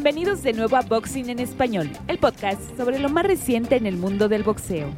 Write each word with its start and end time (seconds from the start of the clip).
Bienvenidos 0.00 0.44
de 0.44 0.52
nuevo 0.52 0.76
a 0.76 0.82
Boxing 0.82 1.28
en 1.28 1.40
Español, 1.40 1.90
el 2.06 2.18
podcast 2.18 2.60
sobre 2.76 3.00
lo 3.00 3.08
más 3.08 3.26
reciente 3.26 3.74
en 3.74 3.84
el 3.84 3.96
mundo 3.96 4.28
del 4.28 4.44
boxeo. 4.44 4.94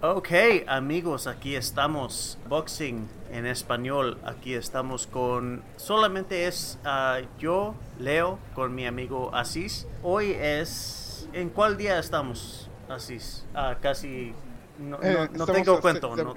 Ok, 0.00 0.28
amigos, 0.68 1.26
aquí 1.26 1.56
estamos. 1.56 2.38
Boxing 2.48 3.08
en 3.32 3.46
español. 3.46 4.18
Aquí 4.24 4.54
estamos 4.54 5.08
con. 5.08 5.64
Solamente 5.76 6.46
es 6.46 6.78
ah, 6.84 7.18
yo, 7.40 7.74
Leo, 7.98 8.38
con 8.54 8.72
mi 8.72 8.86
amigo 8.86 9.34
Asís. 9.34 9.88
Hoy 10.04 10.30
es. 10.30 11.28
¿En 11.32 11.48
cuál 11.48 11.76
día 11.76 11.98
estamos, 11.98 12.68
Asís? 12.92 13.44
Ah, 13.54 13.76
casi. 13.80 14.34
No, 14.78 14.98
Eh, 15.02 15.28
no 15.32 15.46
tengo 15.46 15.80
cuento. 15.80 16.14
no- 16.16 16.34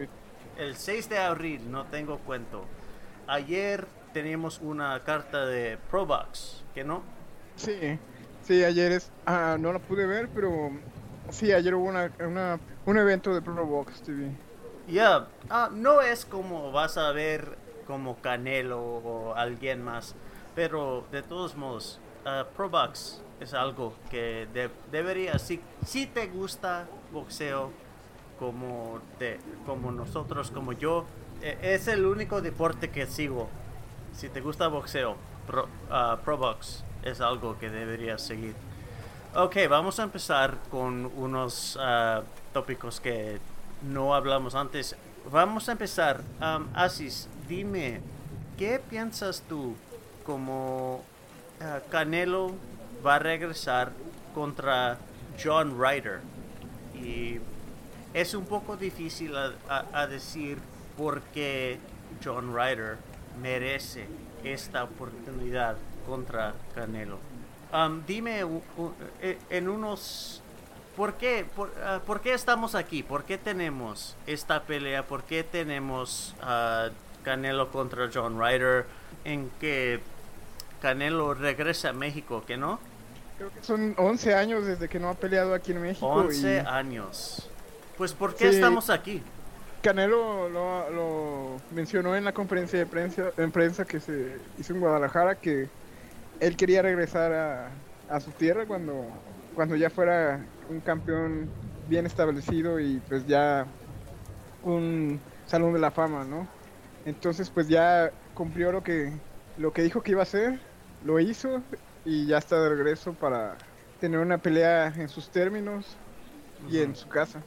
el 0.58 0.76
6 0.76 1.10
de 1.10 1.18
abril, 1.20 1.70
no 1.72 1.86
tengo 1.86 2.18
cuento. 2.20 2.64
Ayer 3.28 3.88
teníamos 4.14 4.60
una 4.62 5.02
carta 5.04 5.46
de 5.46 5.78
Probox, 5.90 6.64
¿que 6.74 6.84
no? 6.84 7.02
Sí, 7.56 8.00
sí, 8.44 8.64
ayer 8.64 8.92
es. 8.94 9.12
Ah, 9.26 9.58
no 9.60 9.74
la 9.74 9.80
pude 9.80 10.06
ver, 10.06 10.30
pero. 10.34 10.72
Sí, 11.30 11.52
ayer 11.52 11.74
hubo 11.74 11.86
una, 11.90 12.12
una- 12.20 12.60
un 12.86 12.98
evento 12.98 13.34
de 13.34 13.42
Pro 13.42 13.66
Box 13.66 14.02
TV. 14.04 14.32
Ya, 14.88 15.28
ah, 15.50 15.70
no 15.74 16.02
es 16.02 16.24
como 16.26 16.72
vas 16.72 16.98
a 16.98 17.12
ver 17.12 17.58
como 17.88 18.18
Canelo 18.22 18.80
o 18.80 19.34
alguien 19.36 19.84
más, 19.84 20.14
pero 20.54 21.06
de 21.12 21.24
todos 21.24 21.56
modos, 21.56 22.00
ah, 22.26 22.46
Pro 22.56 22.70
Box 22.70 23.22
es 23.40 23.54
algo 23.54 23.94
que 24.10 24.48
de- 24.54 24.70
debería, 24.92 25.38
si, 25.40 25.60
si 25.86 26.06
te 26.08 26.28
gusta 26.28 26.88
boxeo 27.12 27.72
como, 28.40 29.00
te- 29.20 29.40
como 29.66 29.92
nosotros, 29.92 30.52
como 30.52 30.74
yo, 30.74 31.06
eh, 31.42 31.58
es 31.62 31.88
el 31.88 32.06
único 32.06 32.42
deporte 32.42 32.90
que 32.90 33.08
sigo. 33.08 33.50
Si 34.14 34.30
te 34.30 34.42
gusta 34.42 34.68
boxeo, 34.68 35.16
Pro, 35.48 35.68
ah, 35.90 36.20
Pro 36.24 36.38
Box 36.38 36.84
es 37.04 37.22
algo 37.22 37.58
que 37.60 37.70
deberías 37.70 38.22
seguir. 38.22 38.56
Ok, 39.36 39.58
vamos 39.70 40.00
a 40.00 40.04
empezar 40.04 40.58
con 40.72 41.12
unos 41.18 41.78
ah, 41.82 42.24
tópicos 42.54 43.00
que 43.02 43.40
no 43.84 44.16
hablamos 44.16 44.56
antes. 44.56 44.96
Vamos 45.32 45.68
a 45.70 45.74
empezar. 45.74 46.22
Um, 46.42 46.68
Asis, 46.74 47.28
dime, 47.50 48.00
¿qué 48.58 48.80
piensas 48.90 49.44
tú 49.50 49.76
como 50.26 51.04
ah, 51.62 51.80
Canelo 51.90 52.52
va 53.06 53.16
a 53.16 53.20
regresar 53.20 53.92
contra 54.34 54.98
John 55.44 55.78
Ryder? 55.80 56.22
Y 56.96 57.40
es 58.14 58.34
un 58.34 58.46
poco 58.46 58.78
difícil 58.78 59.36
a, 59.36 59.52
a- 59.70 59.86
a 60.02 60.08
decir 60.08 60.58
por 60.98 61.22
qué 61.34 61.78
John 62.24 62.56
Ryder 62.56 62.98
merece 63.42 64.08
esta 64.44 64.84
oportunidad 64.84 65.76
contra 66.08 66.54
Canelo. 66.74 67.20
Um, 67.74 68.04
dime 68.06 68.42
eh, 69.22 69.38
en 69.50 69.68
unos... 69.68 70.42
¿Por 70.96 71.16
qué, 71.16 71.46
por, 71.58 71.74
ah, 71.84 72.00
por 72.06 72.22
qué 72.22 72.34
estamos 72.34 72.74
aquí? 72.74 73.04
¿Por 73.04 73.26
qué 73.26 73.38
tenemos 73.38 74.16
esta 74.28 74.64
pelea? 74.64 75.04
¿Por 75.06 75.24
qué 75.24 75.44
tenemos 75.44 76.34
Canelo 77.24 77.70
contra 77.70 78.10
John 78.14 78.40
Ryder? 78.40 78.86
En 79.26 79.50
que 79.60 80.00
Canelo 80.82 81.34
regresa 81.34 81.90
a 81.90 81.94
México, 81.94 82.44
¿que 82.48 82.56
no? 82.56 82.80
Creo 83.38 83.52
que 83.52 83.62
son 83.64 83.94
11 83.98 84.34
años 84.34 84.66
desde 84.66 84.88
que 84.88 85.00
no 85.00 85.10
ha 85.10 85.14
peleado 85.14 85.54
aquí 85.54 85.72
en 85.74 85.82
México. 85.82 86.08
11 86.08 86.64
y 86.64 86.68
años. 86.68 87.50
Pues 87.98 88.14
¿por 88.14 88.36
qué 88.36 88.50
Sí. 88.50 88.56
estamos 88.56 88.90
aquí? 88.90 89.22
Canelo 89.82 90.50
lo, 90.50 90.90
lo 90.90 91.62
mencionó 91.72 92.16
en 92.16 92.24
la 92.26 92.34
conferencia 92.34 92.80
de 92.80 92.86
prensa, 92.86 93.32
en 93.38 93.52
prensa 93.52 93.86
que 93.86 94.00
se 94.00 94.38
hizo 94.58 94.74
en 94.74 94.80
Guadalajara 94.80 95.36
que 95.36 95.70
él 96.40 96.58
quería 96.58 96.82
regresar 96.82 97.32
a, 97.34 97.70
a 98.10 98.20
su 98.20 98.32
tierra 98.32 98.66
cuando, 98.66 99.06
cuando 99.54 99.76
ya 99.76 99.90
fuera 99.90 100.44
un 100.70 100.80
campeón 100.80 101.50
bien 101.88 102.06
establecido 102.08 102.80
y 102.80 103.00
pues 103.08 103.28
ya 103.28 103.68
un 104.64 105.20
salón 105.46 105.74
de 105.74 105.80
la 105.80 105.92
fama, 105.92 106.24
¿no? 106.24 106.48
Entonces 107.06 107.50
pues 107.52 107.68
ya 107.68 108.12
cumplió 108.34 108.72
lo 108.72 108.84
que, 108.84 109.14
lo 109.58 109.72
que 109.72 109.84
dijo 109.84 110.02
que 110.02 110.12
iba 110.12 110.22
a 110.22 110.24
hacer, 110.24 110.60
lo 111.04 111.20
hizo 111.20 111.62
y 112.06 112.28
ya 112.28 112.38
está 112.38 112.62
de 112.62 112.70
regreso 112.70 113.14
para 113.14 113.58
tener 114.00 114.20
una 114.20 114.38
pelea 114.38 114.88
en 114.96 115.10
sus 115.10 115.30
términos 115.30 115.98
y 116.70 116.80
en 116.80 116.96
su 116.96 117.08
casa. 117.08 117.42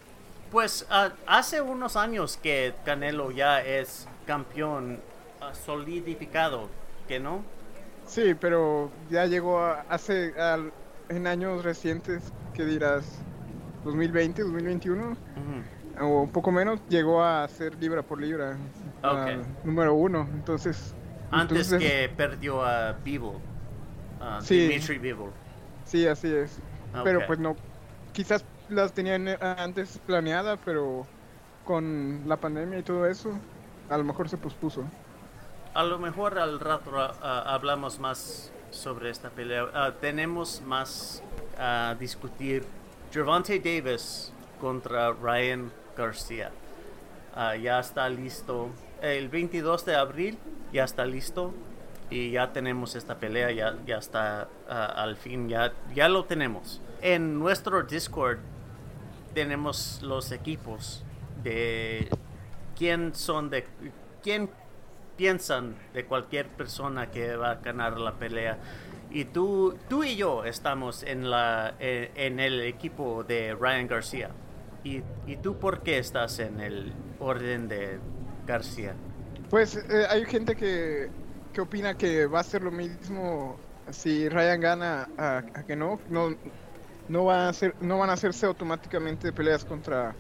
Pues 0.51 0.87
ah, 0.91 1.11
hace 1.27 1.61
unos 1.61 1.97
años 1.97 2.39
que 2.43 2.75
Canelo 2.85 3.31
ya 3.31 3.61
es 3.63 4.09
campeón 4.27 5.01
ah, 5.41 5.55
solidificado, 5.55 6.69
¿que 7.07 7.21
no? 7.21 7.43
Sí, 8.07 8.35
pero 8.35 8.91
ya 9.11 9.27
llegó 9.27 9.61
a- 9.61 9.85
hace 9.89 10.33
en 11.11 11.27
años 11.27 11.63
recientes, 11.65 12.23
que 12.55 12.65
dirás 12.65 13.05
2020, 13.85 14.43
2021 14.43 15.11
Ujú. 15.11 16.05
o 16.05 16.23
un 16.23 16.31
poco 16.33 16.51
menos, 16.51 16.81
llegó 16.89 17.23
a 17.23 17.47
ser 17.49 17.75
libra 17.77 18.03
por 18.03 18.21
libra, 18.21 18.57
Ok. 19.03 19.05
al 19.05 19.43
número 19.65 19.95
uno. 19.95 20.27
Entonces, 20.33 20.95
Antes 21.31 21.71
entonces, 21.71 21.79
que 21.91 22.09
perdió 22.17 22.65
a 22.65 22.93
Bivol, 22.93 23.37
a 24.21 24.41
Sí. 24.41 24.69
Dimitri 24.69 24.99
Bivol. 24.99 25.31
sí, 25.85 26.07
así 26.07 26.33
es. 26.33 26.59
Ok. 26.95 27.03
Pero 27.05 27.27
pues 27.27 27.39
no, 27.39 27.57
quizás 28.13 28.45
las 28.69 28.93
tenían 28.93 29.29
eh, 29.29 29.39
antes 29.41 29.99
planeada, 30.07 30.57
pero 30.57 31.07
con 31.65 32.23
la 32.27 32.37
pandemia 32.37 32.79
y 32.79 32.83
todo 32.83 33.07
eso, 33.07 33.31
a 33.91 33.97
lo 33.99 34.05
mejor 34.05 34.29
se 34.29 34.37
pospuso. 34.37 34.85
A 35.75 35.83
lo 35.85 35.99
mejor 35.99 36.39
al 36.39 36.59
rato 36.61 36.91
ah, 36.97 37.45
hablamos 37.47 37.99
más 37.99 38.51
sobre 38.71 39.11
esta 39.11 39.31
pelea. 39.31 39.67
Ah, 39.75 39.93
tenemos 40.01 40.63
más 40.63 41.23
a 41.59 41.95
discutir. 41.99 42.65
Gervonta 43.13 43.53
Davis 43.55 44.33
contra 44.61 45.13
Ryan 45.13 45.71
García. 45.97 46.51
Ah, 47.35 47.55
ya 47.57 47.79
está 47.81 48.09
listo. 48.09 48.69
El 49.01 49.29
22 49.29 49.85
de 49.85 49.95
abril 49.97 50.39
ya 50.73 50.85
está 50.85 51.05
listo. 51.07 51.53
Y 52.11 52.31
ya 52.31 52.53
tenemos 52.53 52.95
esta 52.95 53.19
pelea. 53.19 53.51
Ya, 53.53 53.77
ya 53.87 53.99
está 53.99 54.49
ah, 54.69 54.87
al 54.97 55.17
fin. 55.17 55.49
Ya, 55.49 55.73
ya 55.95 56.09
lo 56.09 56.25
tenemos. 56.25 56.81
En 57.03 57.39
nuestro 57.39 57.83
Discord 57.83 58.39
tenemos 59.35 60.01
los 60.03 60.33
equipos 60.33 61.05
de 61.43 62.09
quién 62.77 63.15
son 63.15 63.51
de 63.51 63.65
quién 64.23 64.51
piensan 65.17 65.77
de 65.95 66.05
cualquier 66.05 66.49
persona 66.49 67.11
que 67.11 67.37
va 67.37 67.53
a 67.53 67.55
ganar 67.57 67.99
la 67.99 68.15
pelea 68.15 68.59
y 69.11 69.25
tú 69.25 69.77
tú 69.89 70.05
y 70.05 70.17
yo 70.17 70.45
estamos 70.45 71.03
en 71.03 71.31
la 71.31 71.75
eh, 71.81 72.11
en 72.15 72.41
el 72.41 72.61
equipo 72.63 73.25
de 73.25 73.55
Ryan 73.55 73.87
García 73.87 74.31
y, 74.85 75.03
y 75.27 75.37
tú 75.37 75.59
por 75.59 75.83
qué 75.83 75.99
estás 75.99 76.39
en 76.39 76.61
el 76.61 76.93
orden 77.19 77.69
de 77.69 77.99
García 78.47 78.95
Pues 79.51 79.77
eh, 79.77 80.07
hay 80.09 80.25
gente 80.25 80.57
que, 80.57 81.11
que 81.53 81.61
opina 81.61 81.95
que 81.95 82.27
va 82.27 82.41
a 82.41 82.45
ser 82.45 82.63
lo 82.63 82.71
mismo 82.71 83.57
si 83.91 84.29
Ryan 84.29 84.61
gana 84.61 85.09
a, 85.17 85.39
a 85.39 85.63
que 85.65 85.77
no, 85.77 85.99
no, 86.11 86.35
no, 87.09 87.25
va 87.25 87.49
a 87.49 87.53
ser, 87.53 87.75
no 87.81 87.99
van 87.99 88.11
a 88.11 88.15
hacerse 88.15 88.47
automáticamente 88.47 89.33
peleas 89.33 89.65
contra, 89.65 90.15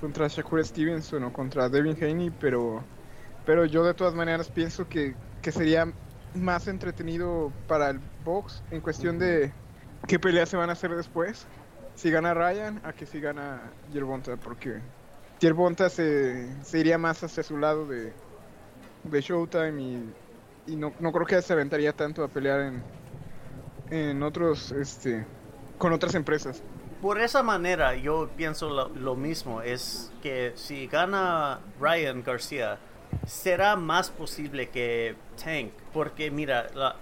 contra 0.00 0.28
Shakur 0.28 0.64
Stevenson 0.64 1.24
o 1.24 1.32
contra 1.32 1.68
Devin 1.68 1.96
Haney, 2.02 2.30
pero, 2.30 2.84
pero 3.44 3.64
yo 3.64 3.84
de 3.84 3.94
todas 3.94 4.14
maneras 4.14 4.50
pienso 4.50 4.88
que, 4.88 5.14
que 5.42 5.52
sería 5.52 5.92
más 6.34 6.68
entretenido 6.68 7.52
para 7.66 7.90
el 7.90 8.00
box 8.24 8.62
en 8.70 8.80
cuestión 8.80 9.18
de 9.18 9.52
qué 10.06 10.18
peleas 10.18 10.48
se 10.48 10.56
van 10.56 10.70
a 10.70 10.74
hacer 10.74 10.94
después. 10.94 11.46
Si 11.94 12.10
gana 12.10 12.34
Ryan, 12.34 12.80
a 12.84 12.92
que 12.92 13.06
si 13.06 13.20
gana 13.20 13.60
Yerbonta, 13.92 14.36
porque 14.36 14.80
Yerbonta 15.40 15.90
se, 15.90 16.62
se 16.62 16.78
iría 16.78 16.98
más 16.98 17.24
hacia 17.24 17.42
su 17.42 17.56
lado 17.56 17.86
de, 17.86 18.12
de 19.02 19.20
Showtime 19.20 19.82
y, 19.82 20.14
y 20.68 20.76
no, 20.76 20.92
no 21.00 21.12
creo 21.12 21.26
que 21.26 21.42
se 21.42 21.52
aventaría 21.52 21.92
tanto 21.92 22.22
a 22.22 22.28
pelear 22.28 22.60
en, 22.60 22.82
en 23.90 24.22
otros, 24.22 24.70
este, 24.72 25.24
con 25.78 25.92
otras 25.92 26.14
empresas. 26.14 26.62
por 27.00 27.20
esa 27.20 27.42
manera 27.42 27.94
yo 27.96 28.28
pienso 28.36 28.68
lo, 28.70 28.88
lo 28.90 29.14
mismo 29.16 29.62
es 29.62 30.10
que 30.22 30.52
si 30.56 30.86
gana 30.88 31.60
Ryan 31.80 32.22
García 32.22 32.78
será 33.26 33.76
más 33.76 34.10
posible 34.10 34.68
que 34.68 35.14
Tank 35.42 35.70
porque 35.92 36.30
mira 36.30 36.66
la, 36.74 36.96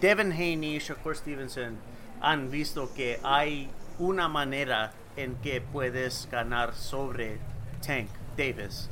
Devin 0.00 0.32
Haney 0.32 0.76
y 0.76 0.78
Shakur 0.78 1.14
Stevenson 1.16 1.76
han 2.20 2.50
visto 2.50 2.90
que 2.94 3.18
hay 3.22 3.68
una 3.98 4.28
manera 4.28 4.92
en 5.16 5.34
que 5.36 5.60
puedes 5.60 6.28
ganar 6.30 6.74
sobre 6.74 7.38
Tank 7.86 8.08
Davis 8.38 8.88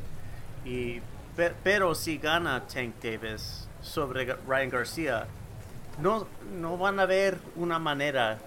y 0.65 1.01
pe- 1.37 1.55
pero 1.63 1.95
si 1.95 2.19
gana 2.19 2.67
Tank 2.67 2.95
Davis 3.03 3.64
sobre 3.85 4.25
Ryan 4.49 4.71
García 4.71 5.27
no, 6.01 6.27
no 6.59 6.77
van 6.79 6.99
a 6.99 7.07
ver 7.07 7.39
una 7.55 7.79
manera 7.79 8.39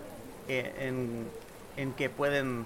eh, 0.50 0.74
en, 0.80 1.28
en 1.78 1.94
que 1.94 2.10
pueden 2.10 2.66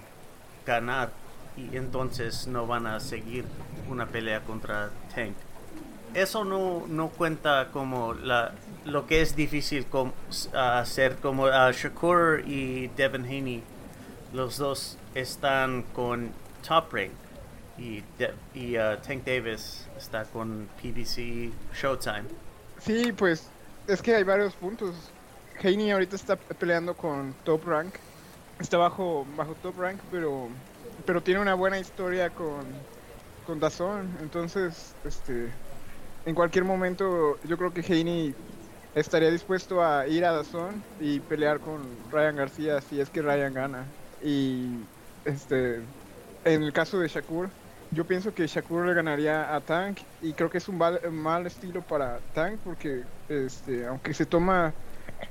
ganar 0.66 1.10
y 1.56 1.76
entonces 1.76 2.46
no 2.48 2.66
van 2.66 2.86
a 2.86 2.98
seguir 2.98 3.44
una 3.88 4.06
pelea 4.06 4.40
contra 4.40 4.90
Tank. 5.14 5.34
Eso 6.14 6.44
no, 6.44 6.84
no 6.88 7.08
cuenta 7.10 7.68
como 7.72 8.14
la, 8.14 8.52
lo 8.86 9.06
que 9.06 9.20
es 9.22 9.36
difícil 9.36 9.86
com- 9.86 10.12
hacer, 10.54 11.16
como 11.16 11.46
ah, 11.46 11.70
Shakur 11.72 12.42
y 12.46 12.88
Devin 12.96 13.24
Haney, 13.24 13.62
los 14.32 14.56
dos 14.58 14.98
están 15.14 15.82
con 15.94 16.30
Top 16.66 16.92
Rank 16.92 17.12
y, 17.78 18.02
De- 18.18 18.34
y 18.54 18.76
ah, 18.76 19.00
Tank 19.00 19.24
Davis 19.24 19.86
está 19.96 20.24
con 20.24 20.68
PBC 20.82 21.50
Showtime. 21.74 22.24
Sí, 22.84 23.12
pues 23.12 23.48
es 23.86 24.02
que 24.02 24.14
hay 24.14 24.24
varios 24.24 24.54
puntos. 24.54 24.94
Haney 25.62 25.92
ahorita 25.92 26.16
está 26.16 26.36
peleando 26.36 26.96
con 26.96 27.34
Top 27.44 27.64
Rank. 27.66 27.94
Está 28.58 28.76
bajo, 28.78 29.26
bajo 29.36 29.54
Top 29.62 29.78
Rank, 29.78 30.00
pero, 30.10 30.48
pero 31.06 31.22
tiene 31.22 31.40
una 31.40 31.54
buena 31.54 31.78
historia 31.78 32.30
con, 32.30 32.64
con 33.46 33.60
Dazón. 33.60 34.08
Entonces, 34.20 34.94
este, 35.04 35.52
en 36.26 36.34
cualquier 36.34 36.64
momento 36.64 37.38
yo 37.44 37.56
creo 37.56 37.72
que 37.72 37.80
Haney 37.82 38.34
estaría 38.94 39.30
dispuesto 39.30 39.82
a 39.82 40.06
ir 40.08 40.24
a 40.24 40.32
Dazón 40.32 40.82
y 41.00 41.20
pelear 41.20 41.60
con 41.60 41.82
Ryan 42.10 42.36
García 42.36 42.80
si 42.80 43.00
es 43.00 43.10
que 43.10 43.22
Ryan 43.22 43.54
gana. 43.54 43.86
Y 44.20 44.88
este, 45.24 45.76
en 46.44 46.62
el 46.62 46.72
caso 46.72 46.98
de 46.98 47.08
Shakur, 47.08 47.50
yo 47.92 48.06
pienso 48.06 48.34
que 48.34 48.46
Shakur 48.46 48.86
le 48.86 48.94
ganaría 48.94 49.54
a 49.54 49.60
Tank 49.64 50.00
y 50.20 50.34
creo 50.34 50.50
que 50.50 50.58
es 50.58 50.68
un 50.68 50.78
mal, 50.78 51.46
estilo 51.46 51.84
para 51.84 52.22
Tank 52.32 52.60
porque 52.62 53.06
este, 53.28 53.86
aunque 53.86 54.14
se 54.14 54.26
toma 54.26 54.76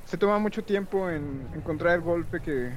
se 0.05 0.17
toma 0.17 0.39
mucho 0.39 0.63
tiempo 0.65 1.09
en 1.09 1.49
encontrar 1.53 1.95
el 1.95 2.01
golpe 2.01 2.41
que, 2.41 2.73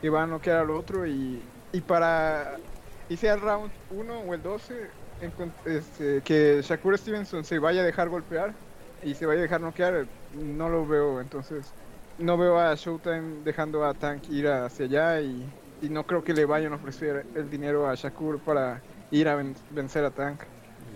que 0.00 0.10
va 0.10 0.24
a 0.24 0.26
noquear 0.26 0.58
al 0.60 0.70
otro 0.70 1.06
y, 1.06 1.54
y 1.72 1.82
para 1.82 2.58
y 3.08 3.16
sea 3.18 3.34
el 3.34 3.40
round 3.42 3.74
1 3.88 4.20
o 4.22 4.34
el 4.34 4.42
12 4.42 4.94
encon- 5.20 5.56
este, 5.64 6.22
que 6.22 6.60
Shakur 6.62 6.98
Stevenson 6.98 7.44
se 7.44 7.58
vaya 7.58 7.82
a 7.82 7.84
dejar 7.84 8.08
golpear 8.10 8.58
y 9.00 9.14
se 9.14 9.26
vaya 9.26 9.40
a 9.40 9.42
dejar 9.44 9.60
noquear 9.60 10.08
no 10.30 10.68
lo 10.70 10.86
veo. 10.86 11.20
Entonces 11.20 11.76
no 12.16 12.38
veo 12.38 12.58
a 12.58 12.74
Showtime 12.74 13.42
dejando 13.42 13.84
a 13.84 13.94
Tank 13.94 14.28
ir 14.28 14.48
hacia 14.48 14.86
allá 14.86 15.20
y, 15.22 15.54
y 15.80 15.90
no 15.90 16.06
creo 16.06 16.22
que 16.24 16.34
le 16.34 16.44
vayan 16.46 16.72
a 16.72 16.76
ofrecer 16.76 17.28
el 17.34 17.48
dinero 17.50 17.88
a 17.88 17.94
Shakur 17.94 18.42
para 18.42 18.84
ir 19.10 19.28
a 19.28 19.34
ven- 19.36 19.56
vencer 19.70 20.04
a 20.04 20.10
Tank. 20.10 20.42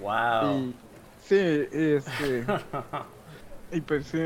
Wow. 0.00 0.58
Y 0.58 0.74
sí, 1.24 1.36
este, 1.72 2.44
y 3.72 3.80
pues 3.80 4.06
sí, 4.06 4.18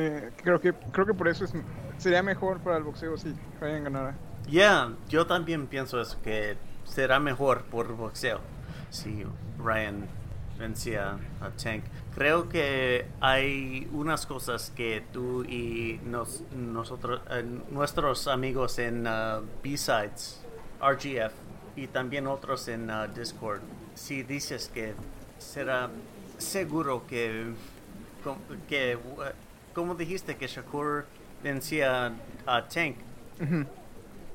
creo 0.42 0.60
que 0.60 0.72
creo 0.72 1.06
que 1.06 1.14
por 1.14 1.28
eso 1.28 1.44
es, 1.44 1.52
sería 1.98 2.22
mejor 2.22 2.58
para 2.60 2.76
el 2.76 2.82
boxeo 2.84 3.16
si 3.16 3.34
Ryan 3.60 3.84
ganara. 3.84 4.14
Yeah, 4.48 4.92
yo 5.08 5.26
también 5.26 5.66
pienso 5.68 6.00
eso, 6.00 6.20
que 6.22 6.56
será 6.84 7.20
mejor 7.20 7.62
por 7.64 7.94
boxeo 7.96 8.40
si 8.90 9.24
Ryan 9.58 10.06
vencía 10.58 11.16
a 11.40 11.50
Tank. 11.50 11.84
Creo 12.14 12.48
que 12.48 13.06
hay 13.20 13.88
unas 13.92 14.26
cosas 14.26 14.70
que 14.76 15.02
tú 15.12 15.44
y 15.44 15.98
nos, 16.04 16.42
nosotros, 16.54 17.20
eh, 17.30 17.42
nuestros 17.70 18.28
amigos 18.28 18.78
en 18.78 19.06
uh, 19.06 19.40
B-Sides, 19.62 20.44
RGF, 20.80 21.32
y 21.76 21.86
también 21.86 22.26
otros 22.26 22.68
en 22.68 22.90
uh, 22.90 23.06
Discord, 23.14 23.60
si 23.94 24.22
dices 24.22 24.70
que 24.72 24.94
será 25.38 25.90
seguro 26.38 27.06
que, 27.06 27.54
que 28.68 28.96
uh, 28.96 29.22
como 29.74 29.94
dijiste, 29.94 30.36
que 30.36 30.46
Shakur 30.46 31.06
vencía 31.42 32.12
a 32.46 32.68
Tank, 32.68 32.96
Ujú. 33.40 33.66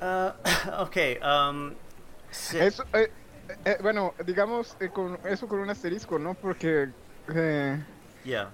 Ah, 0.00 0.34
ok, 0.80 0.96
um, 1.24 1.72
se- 2.30 2.66
Eso, 2.66 2.84
eh, 2.92 3.08
eh, 3.64 3.76
bueno, 3.82 4.14
digamos 4.26 4.76
eh, 4.80 4.88
con 4.90 5.18
eso 5.24 5.48
con 5.48 5.60
un 5.60 5.70
asterisco, 5.70 6.18
¿no? 6.18 6.34
Porque 6.34 6.88
eh, 7.34 7.84
yeah. 8.24 8.48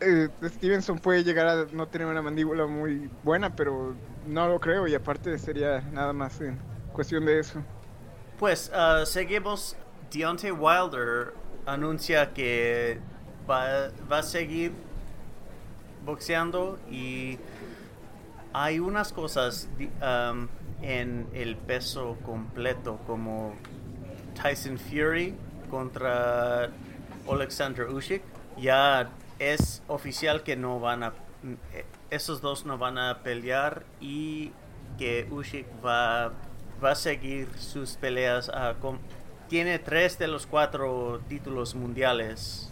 eh, 0.00 0.28
Stevenson 0.44 0.98
puede 0.98 1.24
llegar 1.24 1.46
a 1.48 1.66
no 1.72 1.86
tener 1.88 2.06
una 2.06 2.22
mandíbula 2.22 2.66
muy 2.66 3.10
buena, 3.22 3.54
pero 3.54 3.94
no 4.26 4.48
lo 4.48 4.60
creo 4.60 4.86
y 4.86 4.94
aparte 4.94 5.38
sería 5.38 5.80
nada 5.92 6.12
más 6.12 6.40
en 6.40 6.58
cuestión 6.92 7.24
de 7.24 7.38
eso. 7.40 7.62
Pues 8.38 8.70
ah, 8.74 9.04
seguimos. 9.04 9.76
Deontay 10.12 10.52
Wilder 10.52 11.34
anuncia 11.66 12.32
que 12.32 12.98
va, 13.48 13.90
a 14.10 14.22
seguir 14.22 14.72
boxeando 16.06 16.78
y 16.90 17.38
hay 18.54 18.78
unas 18.78 19.12
cosas 19.12 19.68
en 20.80 21.26
el 21.34 21.56
peso 21.56 22.16
completo 22.24 22.98
como 23.06 23.54
Tyson 24.40 24.78
Fury 24.78 25.34
contra 25.68 26.70
Alexander 27.30 27.88
Usyk. 27.88 28.22
Ya 28.56 29.10
es 29.38 29.82
oficial 29.88 30.42
que 30.42 30.56
no 30.56 30.80
van 30.80 31.02
a 31.02 31.12
eh, 31.74 31.84
esos 32.10 32.40
dos 32.40 32.64
no 32.64 32.78
van 32.78 32.98
a 32.98 33.18
pelear 33.22 33.84
y 34.00 34.52
que 34.96 35.28
Usyk 35.30 35.66
va 35.84 36.32
va 36.82 36.92
a 36.92 36.94
seguir 36.94 37.48
sus 37.58 37.92
peleas 37.96 38.50
ah, 38.54 38.74
tiene 39.48 39.78
tres 39.78 40.18
de 40.18 40.28
los 40.28 40.46
cuatro 40.46 41.20
títulos 41.28 41.74
mundiales. 41.74 42.70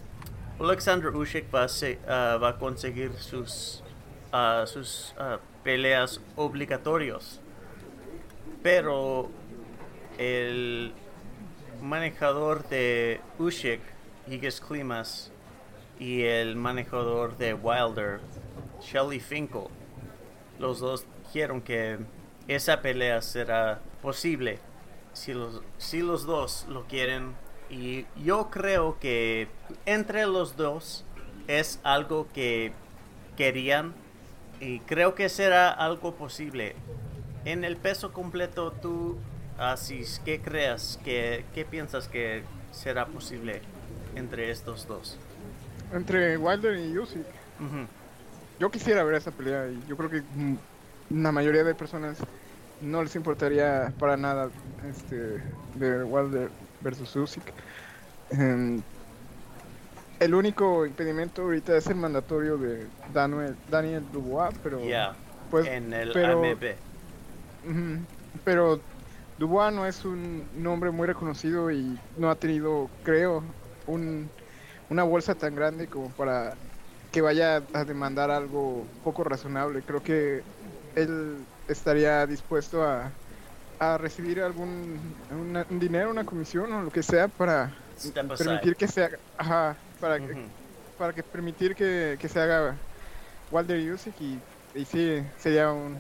Alexander 0.61 1.15
Usyk 1.15 1.53
va 1.55 1.65
a, 1.65 1.69
se- 1.69 1.99
ah, 2.09 2.39
va 2.43 2.51
a 2.51 2.59
conseguir 2.59 3.13
sus 3.15 3.83
ah, 4.33 4.65
sus 4.67 5.15
peleas 5.65 6.21
obligatorios. 6.37 7.41
Pero 8.63 9.31
el 10.19 10.93
manejador 11.83 12.69
de 12.69 13.21
Usyk 13.39 13.81
Igis 14.29 14.61
Klimas 14.61 15.31
y 15.99 16.23
el 16.23 16.57
manejador 16.57 17.37
de 17.37 17.55
Wilder 17.55 18.21
Shelly 18.81 19.21
Finkel 19.21 19.65
los 20.59 20.81
dos 20.81 21.07
dijeron 21.27 21.61
que 21.61 21.99
esa 22.49 22.81
pelea 22.81 23.21
será 23.23 23.81
posible 24.07 24.61
si 25.15 25.35
los, 25.35 25.63
si 25.79 26.01
los 26.01 26.27
dos 26.27 26.65
lo 26.69 26.85
quieren. 26.85 27.35
Y 27.69 28.07
yo 28.23 28.51
creo 28.51 29.01
que 29.01 29.49
entre 29.85 30.27
los 30.27 30.57
dos 30.57 31.05
es 31.49 31.81
algo 31.83 32.29
que 32.33 32.73
querían 33.37 33.95
y 34.61 34.79
creo 34.79 35.17
que 35.17 35.29
será 35.29 35.73
algo 35.73 36.15
posible. 36.15 36.77
En 37.45 37.65
el 37.65 37.77
peso 37.77 38.13
completo, 38.13 38.71
tú, 38.71 39.19
Asis, 39.59 40.23
¿qué 40.25 40.41
creas? 40.41 41.01
¿Qué, 41.05 41.45
¿Qué 41.53 41.65
piensas 41.65 42.07
que 42.07 42.45
será 42.71 43.07
posible 43.07 43.61
entre 44.15 44.53
estos 44.53 44.87
dos? 44.87 45.19
Entre 45.93 46.37
Wilder 46.37 46.79
y 46.79 46.97
Usyk, 46.97 47.27
yo 48.61 48.71
quisiera 48.71 49.03
ver 49.03 49.17
esa 49.17 49.33
pelea 49.33 49.67
y 49.67 49.83
yo 49.89 49.97
creo 49.97 50.11
que 50.11 50.21
mm, 50.21 50.57
la 51.11 51.33
mayoría 51.33 51.65
de 51.65 51.75
personas 51.75 52.19
no 52.81 53.03
les 53.03 53.17
importaría 53.17 53.93
para 53.99 54.17
nada 54.17 54.51
este 54.89 55.43
ver 55.75 56.05
Wilder 56.05 56.51
versus 56.81 57.15
Usyk. 57.17 57.53
Em, 58.31 58.83
el 60.19 60.35
único 60.35 60.87
impedimento 60.87 61.43
ahorita 61.43 61.77
es 61.77 61.87
el 61.87 61.97
mandatorio 61.97 62.57
de 62.57 62.89
Daniel, 63.13 63.57
Daniel 63.69 64.05
Dubois, 64.13 64.55
pero 64.63 64.81
pues, 65.51 65.67
en 65.67 65.93
el 65.93 66.13
pero- 66.13 66.43
AMB. 66.43 66.77
Pero 68.45 68.81
Dubois 69.39 69.73
no 69.73 69.87
es 69.87 70.05
un 70.05 70.49
nombre 70.63 70.91
muy 70.91 71.07
reconocido 71.07 71.71
y 71.71 71.99
no 72.17 72.31
ha 72.31 72.37
tenido, 72.37 72.91
creo, 73.03 73.43
un, 73.87 74.31
una 74.91 75.03
bolsa 75.03 75.35
tan 75.35 75.55
grande 75.55 75.87
como 75.89 76.11
para 76.11 76.57
que 77.11 77.21
vaya 77.21 77.63
a 77.73 77.85
demandar 77.85 78.31
algo 78.31 78.87
poco 79.03 79.25
razonable. 79.25 79.83
Creo 79.83 80.03
que 80.03 80.43
él 80.95 81.37
estaría 81.69 82.27
dispuesto 82.27 82.83
a, 82.85 83.11
a 83.79 83.99
recibir 83.99 84.41
algún 84.41 84.99
una- 85.31 85.67
un 85.69 85.79
dinero, 85.79 86.11
una 86.11 86.25
comisión 86.25 86.73
o 86.73 86.83
lo 86.83 86.91
que 86.91 87.03
sea 87.03 87.29
para 87.29 87.73
permitir 88.39 88.77
que 88.77 88.89
se 88.89 89.05
haga, 89.05 89.19
ajá, 89.39 89.77
para, 90.01 90.19
para 90.99 91.13
que 91.13 91.23
permitir 91.23 91.75
que, 91.75 92.17
que 92.21 92.29
se 92.29 92.41
haga 92.41 92.75
Wilder 93.51 93.93
Usyk 93.93 94.15
y, 94.21 94.39
y 94.75 94.85
sí 94.85 95.23
sería 95.39 95.71
un, 95.73 95.97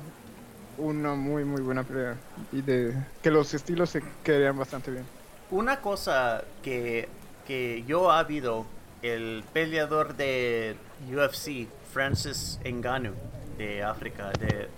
una 0.78 1.14
muy 1.14 1.44
muy 1.44 1.62
buena 1.62 1.82
pelea 1.82 2.16
y 2.52 2.60
de 2.62 2.94
que 3.22 3.30
los 3.30 3.52
estilos 3.54 3.90
se 3.90 4.02
quedarían 4.22 4.58
bastante 4.58 4.90
bien. 4.90 5.04
Una 5.50 5.80
cosa 5.80 6.42
que, 6.62 7.08
que 7.46 7.84
yo 7.86 8.10
ha 8.10 8.18
habido, 8.18 8.66
el 9.02 9.44
peleador 9.52 10.16
de 10.16 10.76
UFC, 11.08 11.68
Francis 11.92 12.58
Ngannou, 12.64 13.14
de 13.56 13.82
África, 13.84 14.30
de, 14.40 14.68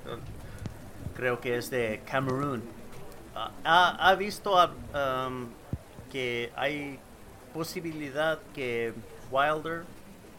creo 1.19 1.41
que 1.41 1.57
es 1.59 1.69
de 1.69 2.01
Camerún, 2.09 2.63
ah, 3.35 3.51
ha, 3.65 4.09
ha 4.09 4.15
visto 4.15 4.57
ah, 4.57 4.71
um, 5.27 5.49
que 6.13 6.53
hay 6.55 7.01
posibilidad 7.53 8.39
que 8.55 8.95
Wilder 9.33 9.83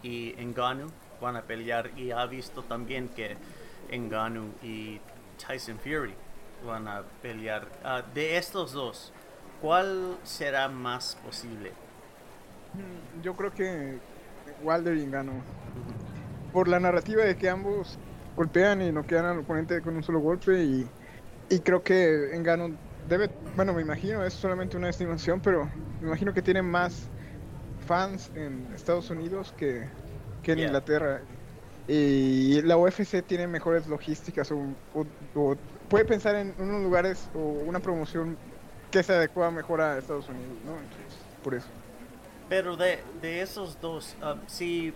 y 0.01 0.33
Ngannou 0.39 0.89
van 1.19 1.35
a 1.35 1.41
pelear 1.41 1.91
y 1.97 2.11
ha 2.11 2.25
visto 2.27 2.63
también 2.63 3.09
que 3.09 3.35
Ngannou 3.91 4.53
y 4.63 5.01
Tyson 5.45 5.77
Fury 5.79 6.13
van 6.65 6.87
a 6.87 7.03
pelear. 7.21 7.67
Ah, 7.83 8.01
de 8.13 8.37
estos 8.37 8.71
dos, 8.71 9.11
¿cuál 9.61 10.17
será 10.23 10.69
más 10.69 11.17
posible? 11.25 11.71
Mm, 12.73 13.21
Yo 13.21 13.35
creo 13.35 13.53
que 13.53 13.97
Wilder 14.63 14.95
y 14.95 15.03
Engano. 15.03 15.33
Por 16.53 16.69
la 16.69 16.79
narrativa 16.79 17.25
de 17.25 17.35
que 17.35 17.49
ambos 17.49 17.99
golpean 18.43 18.81
y 18.81 18.89
no 18.93 19.05
quedan 19.05 19.25
al 19.25 19.39
oponente 19.39 19.81
con 19.81 19.97
un 19.97 20.01
solo 20.03 20.21
golpe 20.21 20.63
y, 20.63 20.87
y 21.49 21.59
creo 21.59 21.83
que 21.83 22.33
Engano 22.33 22.69
debe, 23.09 23.29
bueno 23.57 23.73
me 23.73 23.81
imagino, 23.81 24.23
es 24.23 24.33
solamente 24.33 24.77
una 24.77 24.87
estimación, 24.87 25.41
pero 25.41 25.69
me 25.99 26.07
imagino 26.07 26.33
que 26.33 26.41
tiene 26.41 26.61
más 26.61 27.09
fans 27.85 28.31
en 28.35 28.65
Estados 28.73 29.09
Unidos 29.09 29.53
que, 29.57 29.85
que 30.41 30.53
en 30.53 30.59
Yeah. 30.59 30.67
Inglaterra. 30.67 31.19
Y 31.89 32.61
la 32.61 32.77
UFC 32.77 33.21
tiene 33.27 33.45
mejores 33.45 33.87
logísticas 33.87 34.49
o, 34.53 34.57
o- 34.93 35.05
o 35.35 35.57
puede 35.89 36.05
pensar 36.05 36.35
en 36.35 36.53
unos 36.59 36.81
lugares 36.83 37.27
o 37.35 37.39
una 37.39 37.81
promoción 37.81 38.37
que 38.89 39.03
se 39.03 39.11
adecua 39.11 39.51
mejor 39.51 39.81
a 39.81 39.97
Estados 39.97 40.29
Unidos, 40.29 40.55
¿no? 40.65 40.71
Entonces, 40.75 41.19
por 41.43 41.55
eso. 41.55 41.67
Pero 42.47 42.77
de, 42.77 42.99
de 43.21 43.41
esos 43.41 43.81
dos, 43.81 44.15
ah, 44.21 44.35
si 44.47 44.93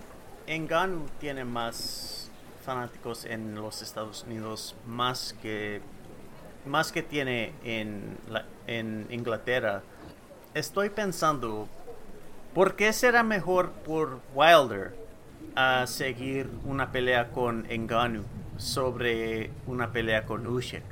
Engano 0.48 1.08
tiene 1.20 1.44
más 1.44 2.23
fanáticos 2.64 3.26
en 3.26 3.56
los 3.56 3.82
Estados 3.82 4.24
Unidos, 4.24 4.76
más 4.88 5.36
que 5.42 5.82
más 6.66 6.94
que 6.94 7.04
tiene 7.04 7.52
en, 7.66 8.18
la- 8.30 8.46
en 8.68 9.06
Inglaterra, 9.10 9.84
estoy 10.54 10.90
pensando, 10.90 11.68
¿por 12.54 12.76
qué 12.78 12.94
será 12.94 13.22
mejor 13.22 13.72
por 13.72 14.22
Wilder 14.34 14.96
a 15.56 15.86
seguir 15.88 16.50
una 16.64 16.92
pelea 16.92 17.32
con 17.32 17.66
Engano 17.70 18.24
sobre 18.58 19.50
una 19.68 19.92
pelea 19.92 20.26
con 20.26 20.48
Usyk? 20.48 20.84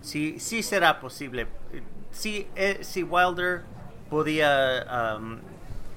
Sí, 0.00 0.38
sí 0.38 0.62
será 0.62 1.00
posible. 1.00 1.48
Si, 2.12 2.46
eh, 2.54 2.78
si 2.82 3.02
Wilder 3.02 3.62
podía 4.08 4.82
am, 5.14 5.40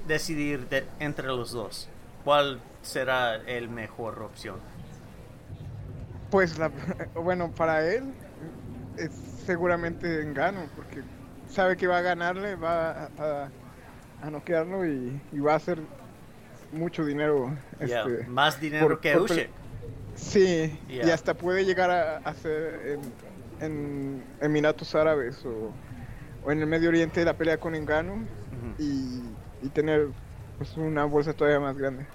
decidir 0.08 0.68
de- 0.68 0.86
entre 0.98 1.28
los 1.28 1.52
dos, 1.52 1.88
¿cuál 2.24 2.58
será 2.82 3.36
el 3.36 3.68
mejor 3.68 4.20
opción? 4.22 4.56
Pues 6.30 6.58
la, 6.58 6.70
bueno, 7.14 7.52
para 7.54 7.86
él 7.92 8.16
es 8.96 9.14
seguramente 9.14 10.22
Engano, 10.22 10.70
porque 10.74 11.04
sabe 11.46 11.76
que 11.76 11.86
va 11.88 11.98
a 11.98 12.02
ganarle, 12.02 12.56
va 12.56 12.92
a, 13.06 13.12
a, 13.18 13.54
a 14.20 14.30
noquearlo 14.30 14.86
y, 14.86 15.22
y 15.32 15.40
va 15.40 15.54
a 15.54 15.56
hacer 15.56 15.88
mucho 16.70 17.04
dinero. 17.04 17.58
Este, 17.80 18.28
más 18.28 18.60
dinero 18.60 18.88
por- 18.88 19.00
que 19.00 19.16
pel- 19.18 19.50
Sí, 20.14 20.80
y 21.00 21.10
hasta 21.10 21.36
puede 21.36 21.64
llegar 21.64 21.90
a 21.90 22.18
hacer 22.18 22.88
en, 22.88 23.16
en 23.60 24.36
Emiratos 24.40 24.94
Árabes 24.94 25.44
o, 25.46 25.78
o 26.42 26.52
en 26.52 26.60
el 26.60 26.66
Medio 26.68 26.90
Oriente 26.90 27.24
la 27.24 27.36
pelea 27.38 27.58
con 27.58 27.74
Engano 27.76 28.28
y, 28.78 29.38
y 29.60 29.70
tener 29.70 30.12
pues, 30.58 30.76
una 30.76 31.04
bolsa 31.06 31.34
todavía 31.34 31.60
más 31.60 31.76
grande. 31.78 32.08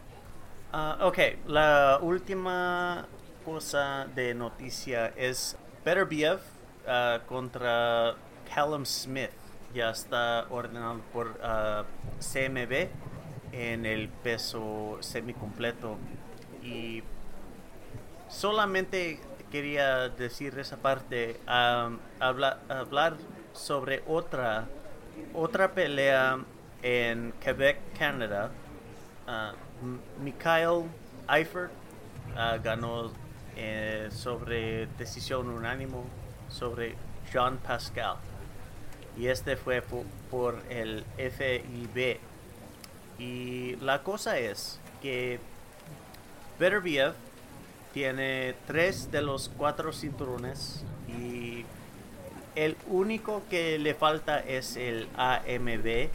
Ah, 0.72 0.98
ok, 1.02 1.18
la 1.46 2.00
última 2.02 3.10
cosa 3.46 4.08
de 4.16 4.34
noticia 4.34 5.14
es 5.16 5.56
Beterbiev 5.84 6.40
ah, 6.88 7.20
contra 7.28 8.16
Callum 8.54 8.86
Smith. 8.86 9.30
Ya 9.74 9.90
está 9.92 10.46
ordenado 10.50 11.00
por 11.14 11.40
ah, 11.44 11.84
CMB 12.20 12.88
en 13.52 13.86
el 13.86 14.10
peso 14.10 14.98
semicompleto. 15.02 15.98
Y 16.64 17.04
solamente 18.30 19.20
quería 19.52 20.10
decir 20.10 20.58
esa 20.60 20.78
parte, 20.78 21.40
habla- 21.46 22.60
hablar 22.70 23.16
sobre 23.54 24.04
otra, 24.08 24.66
otra 25.34 25.72
pelea 25.74 26.40
en 26.82 27.34
Quebec, 27.40 27.78
Canadá. 27.98 28.50
Ah, 29.28 29.54
M- 29.82 30.00
Mikhail 30.22 30.86
Eifert 31.30 31.72
ah, 32.36 32.58
ganó 32.64 33.12
eh, 33.56 34.10
sobre 34.12 34.88
decisión 34.98 35.50
unánimo 35.50 36.04
sobre 36.50 36.96
Jean 37.32 37.58
Pascal. 37.58 38.18
Y 39.18 39.28
este 39.28 39.56
fue 39.56 39.82
po- 39.82 40.04
por, 40.30 40.62
el 40.70 41.04
FIB. 41.18 42.18
Y 43.18 43.76
la 43.78 44.04
cosa 44.04 44.38
es 44.38 44.80
que 45.02 45.40
Beterbiev 46.60 47.14
tiene 47.94 48.56
tres 48.68 49.10
de 49.12 49.22
los 49.22 49.50
cuatro 49.58 49.94
cinturones 49.94 50.84
y 51.08 51.64
el 52.56 52.76
único 52.88 53.44
que 53.50 53.80
le 53.80 53.94
falta 53.94 54.40
es 54.40 54.76
el 54.76 55.08
AMB 55.16 56.10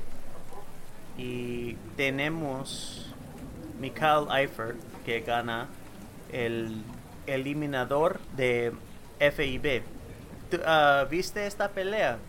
y 1.16 1.74
tenemos 1.96 3.06
Mikhail 3.80 4.26
Eifert 4.30 4.76
que 5.04 5.20
gana 5.20 5.68
el 6.32 6.82
eliminador 7.26 8.26
de 8.28 8.72
FIB. 9.18 9.92
¿Tú, 10.48 10.58
ah, 10.64 11.06
¿Viste 11.10 11.46
esta 11.46 11.74
pelea? 11.74 12.26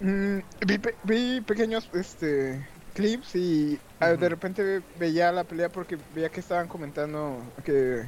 Mm, 0.00 0.38
vi, 0.66 0.78
pe- 0.78 0.98
vi 1.02 1.40
pequeños 1.40 1.88
este 1.92 2.68
clips 2.94 3.34
y 3.34 3.82
ah, 4.00 4.10
de 4.14 4.28
repente 4.28 4.62
ve- 4.62 4.82
veía 4.94 5.32
la 5.32 5.44
pelea 5.44 5.70
porque 5.72 5.96
veía 5.96 6.30
que 6.30 6.40
estaban 6.40 6.68
comentando 6.68 7.54
que, 7.64 8.04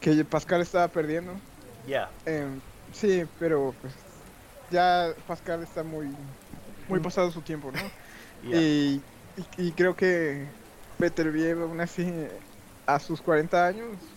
que 0.00 0.24
Pascal 0.24 0.60
estaba 0.62 0.88
perdiendo. 0.92 1.42
Ya. 1.86 2.18
Em, 2.24 2.62
sí, 2.92 3.24
pero 3.38 3.76
pues 3.80 3.94
ya 4.70 5.14
Pascal 5.26 5.62
está 5.62 5.84
muy 5.84 6.34
muy 6.88 7.00
Mm. 7.00 7.02
pasado 7.02 7.30
su 7.30 7.42
tiempo, 7.42 7.72
¿no? 7.72 7.94
Y, 8.42 9.06
y, 9.36 9.50
y 9.56 9.74
creo 9.74 9.96
que 9.96 10.56
Beterbiev 10.98 11.62
aún 11.62 11.80
así 11.80 12.04
a 12.86 12.98
sus 13.00 13.22
40 13.22 13.66
años 13.66 14.11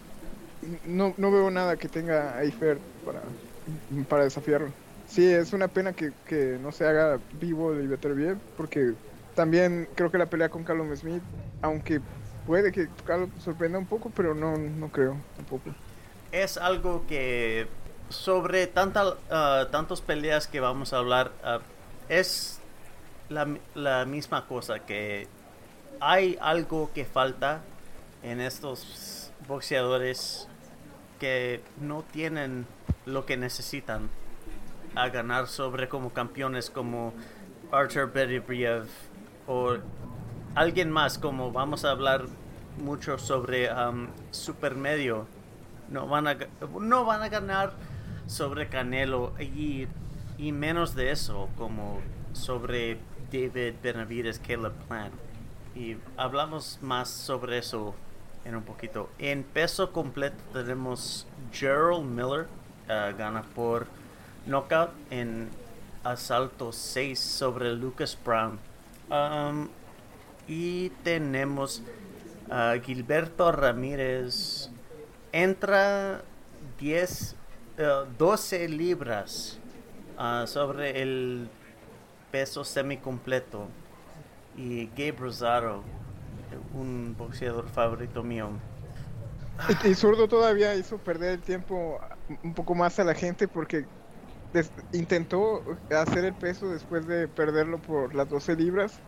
no, 0.85 1.13
no 1.17 1.31
veo 1.31 1.49
nada 1.51 1.77
que 1.77 1.87
tenga 1.87 2.41
Eifer 2.41 2.77
para, 3.05 3.21
para 4.07 4.23
desafiarlo. 4.23 4.69
Sí, 5.07 5.25
es 5.25 5.53
una 5.53 5.67
pena 5.67 5.93
que, 5.93 6.11
que 6.27 6.57
no 6.61 6.71
se 6.71 6.85
haga 6.87 7.19
vivo 7.39 7.73
el 7.73 7.87
Beterbiev 7.87 8.37
porque 8.57 8.93
también 9.35 9.87
creo 9.95 10.11
que 10.11 10.17
la 10.17 10.25
pelea 10.25 10.49
con 10.49 10.63
Callum 10.63 10.95
Smith, 10.95 11.21
aunque 11.61 12.01
puede 12.47 12.71
que 12.71 12.87
Callum 13.05 13.29
sorprenda 13.39 13.77
un 13.77 13.85
poco, 13.85 14.11
pero 14.15 14.33
no, 14.33 14.57
no 14.57 14.89
creo 14.89 15.17
tampoco. 15.35 15.69
es 16.31 16.57
algo 16.57 17.05
que 17.07 17.67
sobre 18.09 18.67
tanta, 18.67 19.15
ah, 19.29 19.67
tantas 19.71 20.01
peleas 20.01 20.47
que 20.47 20.59
vamos 20.59 20.93
a 20.93 20.97
hablar 20.97 21.31
ah, 21.43 21.59
es 22.09 22.59
la, 23.29 23.47
la 23.73 24.05
misma 24.05 24.47
cosa 24.47 24.79
que 24.79 25.27
hay 25.99 26.37
algo 26.41 26.91
que 26.93 27.05
falta 27.05 27.61
en 28.23 28.41
estos 28.41 29.31
boxeadores 29.47 30.47
que 31.19 31.61
no 31.79 32.03
tienen 32.03 32.65
lo 33.05 33.25
que 33.25 33.37
necesitan 33.37 34.09
a 34.95 35.09
ganar 35.09 35.47
sobre 35.47 35.89
como 35.89 36.13
campeones 36.13 36.69
como 36.69 37.13
Arthur 37.71 38.11
Beterbiev 38.11 38.87
o 39.47 39.77
alguien 40.55 40.89
más 40.89 41.17
como 41.17 41.51
vamos 41.51 41.85
a 41.85 41.91
hablar 41.91 42.25
mucho 42.77 43.17
sobre 43.17 43.71
um, 43.71 44.07
supermedio. 44.31 45.27
No 45.89 46.07
van 46.07 46.27
a 46.27 46.37
no 46.79 47.05
van 47.05 47.21
a 47.21 47.29
ganar 47.29 47.73
sobre 48.25 48.69
Canelo 48.69 49.33
y, 49.39 49.87
y 50.37 50.51
menos 50.51 50.95
de 50.95 51.11
eso 51.11 51.49
como 51.57 52.01
sobre 52.33 52.97
David 53.31 53.75
Benavides 53.83 54.39
Caleb 54.39 54.73
Plant. 54.87 55.13
Y 55.75 55.97
hablamos 56.17 56.79
más 56.81 57.09
sobre 57.09 57.57
eso 57.57 57.93
en 58.45 58.55
un 58.55 58.63
poquito 58.63 59.09
en 59.19 59.43
peso 59.43 59.91
completo. 59.91 60.37
Tenemos 60.53 61.27
Gerald 61.51 62.05
Miller 62.05 62.47
ah, 62.87 63.11
gana 63.17 63.43
por 63.43 63.87
knockout 64.45 64.91
en 65.09 65.49
asalto 66.03 66.71
6 66.71 67.19
sobre 67.19 67.73
Lucas 67.73 68.17
Brown. 68.23 68.59
Um, 69.09 69.67
y 70.47 70.89
tenemos 71.03 71.81
Gilberto 72.83 73.51
Ramírez. 73.51 74.69
Entra 75.31 76.21
10 76.79 77.35
eh, 77.77 78.05
12 78.17 78.69
libras 78.69 79.59
ah, 80.17 80.45
sobre 80.47 81.01
el 81.01 81.49
peso 82.31 82.63
semicompleto. 82.63 83.67
Y 84.55 84.87
Gabe 84.95 85.17
Rosado 85.19 85.83
un 86.73 87.15
boxeador 87.17 87.67
favorito 87.69 88.23
mío 88.23 88.49
Y, 89.67 89.89
y 89.89 89.95
Zurdo 89.95 90.27
todavía 90.27 90.75
hizo 90.75 90.97
perder 90.99 91.31
el 91.35 91.41
tiempo 91.41 91.99
un 92.43 92.53
poco 92.53 92.75
más 92.75 92.99
a 92.99 93.03
la 93.03 93.15
gente 93.15 93.47
porque 93.47 93.87
des- 94.53 94.71
intentó 94.91 95.63
hacer 95.89 96.25
el 96.25 96.35
peso 96.35 96.69
después 96.69 97.07
de 97.07 97.27
perderlo 97.27 97.79
por 97.81 98.13
las 98.15 98.29
12 98.29 98.55
libras 98.55 99.01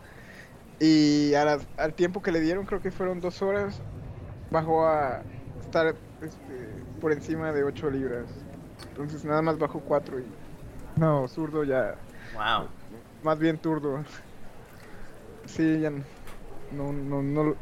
y 0.79 1.33
a 1.35 1.45
las- 1.45 1.67
al 1.77 1.93
tiempo 1.95 2.21
que 2.21 2.31
le 2.31 2.41
dieron, 2.41 2.65
creo 2.65 2.81
que 2.81 2.91
fueron 2.91 3.19
dos 3.19 3.41
horas, 3.41 3.81
bajó 4.49 4.87
a 4.87 5.23
estar 5.61 5.95
este, 6.21 6.85
por 6.99 7.11
encima 7.13 7.53
de 7.53 7.63
8 7.63 7.89
libras. 7.91 8.29
Entonces 8.89 9.25
nada 9.25 9.41
más 9.41 9.57
bajó 9.57 9.81
4 9.81 10.19
y... 10.19 10.25
No, 10.97 11.27
Zurdo 11.27 11.63
ya... 11.63 11.97
wow 12.33 12.69
más 13.21 13.39
bien 13.39 13.57
turdo. 13.59 14.03
Sí, 15.45 15.79
ya 15.81 15.89
no, 15.89 16.03
no, 16.71 16.91
no, 16.93 17.55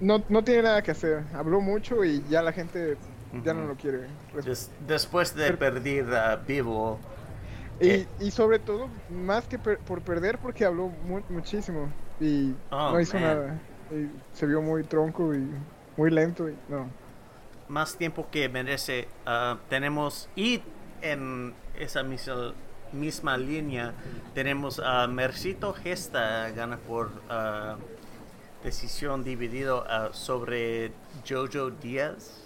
no, 0.00 0.24
no 0.28 0.44
tiene 0.44 0.62
nada 0.62 0.82
que 0.82 0.90
hacer. 0.90 1.24
Habló 1.34 1.60
mucho 1.60 2.04
y 2.04 2.22
ya 2.28 2.42
la 2.42 2.52
gente 2.52 2.96
ya 3.44 3.54
no 3.54 3.66
lo 3.66 3.74
quiere. 3.76 4.06
Des- 4.44 4.70
después 4.86 5.34
de 5.34 5.52
perder 5.54 6.14
a 6.14 6.36
Vivo, 6.36 6.98
Y, 7.82 7.88
Eh. 7.88 8.08
y 8.20 8.30
sobre 8.30 8.58
todo, 8.58 8.88
más 9.08 9.46
que 9.46 9.58
per- 9.58 9.78
por 9.78 10.02
perder, 10.02 10.36
porque 10.36 10.66
habló 10.66 10.88
mu- 11.06 11.22
muchísimo 11.30 11.88
y 12.20 12.54
Oh, 12.70 12.90
no 12.92 13.00
hizo 13.00 13.14
man. 13.14 13.22
nada. 13.22 13.58
Y 13.90 14.10
se 14.36 14.44
vio 14.46 14.60
muy 14.60 14.84
tronco 14.84 15.34
y 15.34 15.48
muy 15.96 16.10
lento. 16.10 16.46
Y, 16.48 16.56
no. 16.68 16.88
más 17.68 17.96
tiempo 17.96 18.26
que 18.30 18.48
merece. 18.50 19.08
ah, 19.24 19.56
tenemos 19.70 20.28
y 20.36 20.60
en 21.00 21.54
esa 21.78 22.02
misma, 22.02 22.52
misma 22.92 23.38
línea 23.38 23.94
tenemos 24.34 24.78
a 24.80 25.06
Mercito 25.06 25.72
Gesta 25.72 26.50
gana 26.50 26.76
por 26.76 27.10
ah, 27.30 27.76
decisión 28.62 29.24
dividido 29.24 29.84
ah, 29.88 30.10
sobre 30.12 30.92
Jojo 31.28 31.70
Díaz 31.70 32.42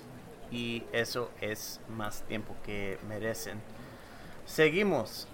y 0.51 0.85
eso 0.93 1.31
es 1.41 1.81
más 1.97 2.23
tiempo 2.23 2.55
que 2.65 2.99
merecen. 3.09 3.61
Seguimos. 4.47 5.27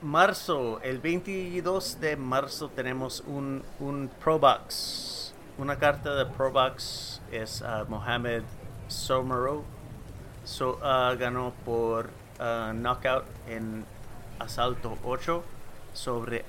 Marzo, 0.00 0.80
el 0.82 1.00
22 1.00 1.98
de 2.00 2.16
marzo 2.16 2.68
tenemos 2.68 3.24
un, 3.26 3.64
un 3.80 4.08
Pro 4.22 4.38
Box. 4.38 5.34
Una 5.58 5.76
carta 5.76 6.14
de 6.14 6.24
Pro 6.26 6.52
Box 6.52 7.20
es 7.32 7.62
ah, 7.62 7.84
Mohamed 7.88 8.42
Somero. 8.86 9.64
So, 10.44 10.78
ah, 10.82 11.14
ganó 11.18 11.52
por 11.64 12.10
knockout 12.38 13.24
en 13.48 13.84
asalto 14.38 14.96
8 15.02 15.42
sobre 15.92 16.44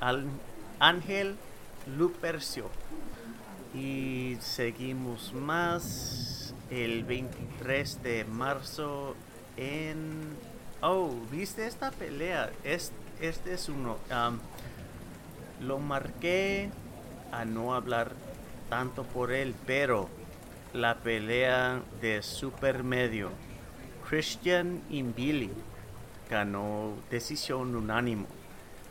Ángel 0.79 1.35
Lupercio. 1.97 2.69
Y 3.73 4.37
seguimos 4.39 5.33
más 5.33 6.55
el 6.71 7.03
23 7.03 8.03
de 8.03 8.25
marzo 8.25 9.15
en... 9.57 10.35
Oh, 10.81 11.11
¿viste 11.31 11.67
esta 11.67 11.91
pelea? 11.91 12.49
Es, 12.63 12.91
este 13.21 13.53
es 13.53 13.69
uno. 13.69 13.97
lo 15.61 15.79
marqué 15.79 16.71
a 17.31 17.45
no 17.45 17.75
hablar 17.75 18.11
tanto 18.69 19.03
por 19.03 19.31
él, 19.31 19.53
pero 19.67 20.09
la 20.73 20.95
pelea 20.95 21.81
de 22.01 22.23
super 22.23 22.83
medio. 22.83 23.29
Christian 24.07 24.81
Imbili 24.89 25.51
ganó 26.29 26.93
decisión 27.11 27.75
unánimo 27.75 28.25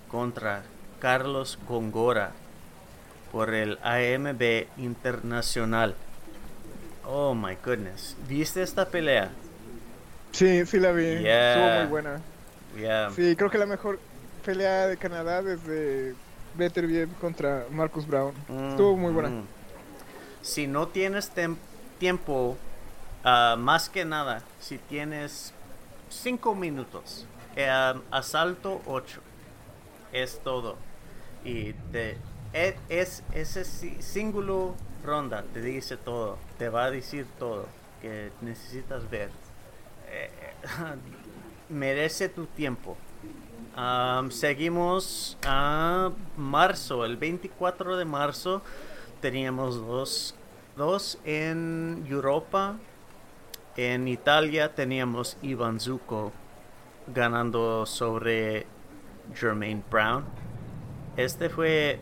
contra 0.08 0.62
Carlos 1.00 1.58
Gongora 1.66 2.32
por 3.32 3.54
el 3.54 3.78
AMB 3.82 4.66
Internacional. 4.78 5.94
Oh 7.04 7.34
my 7.34 7.56
goodness. 7.64 8.16
¿Viste 8.28 8.62
esta 8.62 8.88
pelea? 8.88 9.30
Sí, 10.32 10.66
sí 10.66 10.78
la 10.78 10.92
vi. 10.92 11.18
Yeah. 11.18 11.52
Estuvo 11.52 11.80
muy 11.80 11.86
buena. 11.86 12.20
Yeah. 12.76 13.10
Sí, 13.10 13.34
creo 13.36 13.50
que 13.50 13.58
la 13.58 13.66
mejor 13.66 13.98
pelea 14.44 14.86
de 14.86 14.96
Canadá 14.96 15.42
desde 15.42 16.14
Beterbiev 16.54 17.08
contra 17.20 17.66
Marcus 17.70 18.06
Brown. 18.06 18.34
Estuvo 18.70 18.96
muy 18.96 19.12
buena. 19.12 19.30
Mm. 19.30 19.44
Si 20.42 20.66
no 20.66 20.88
tienes 20.88 21.30
tiempo, 21.98 22.56
ah, 23.24 23.56
más 23.58 23.88
que 23.88 24.04
nada, 24.04 24.42
si 24.60 24.78
tienes 24.78 25.52
5 26.10 26.54
minutos, 26.54 27.26
eh, 27.56 27.94
asalto 28.10 28.80
8, 28.86 29.20
es 30.12 30.40
todo. 30.42 30.76
Y 31.44 31.72
te, 31.92 32.16
es, 32.52 33.22
ese 33.32 33.64
singulo 33.64 34.74
ronda 35.04 35.44
te 35.52 35.60
dice 35.60 35.96
todo, 35.96 36.38
te 36.58 36.68
va 36.68 36.84
a 36.84 36.90
decir 36.90 37.26
todo 37.38 37.66
que 38.00 38.30
necesitas 38.40 39.08
ver. 39.10 39.30
Eh, 40.08 40.30
merece 41.68 42.28
tu 42.28 42.46
tiempo. 42.46 42.96
Seguimos 44.30 45.38
a 45.46 46.10
marzo, 46.36 47.04
el 47.04 47.16
24 47.16 47.96
de 47.96 48.04
marzo 48.04 48.60
teníamos 49.20 49.76
dos, 49.76 50.34
dos 50.76 51.18
en 51.24 52.04
Europa. 52.08 52.76
En 53.76 54.08
Italia 54.08 54.74
teníamos 54.74 55.36
Ivan 55.42 55.78
Zuko 55.78 56.32
ganando 57.06 57.86
sobre 57.86 58.66
Jermaine 59.34 59.84
Brown. 59.88 60.24
Este 61.16 61.48
fue 61.48 62.00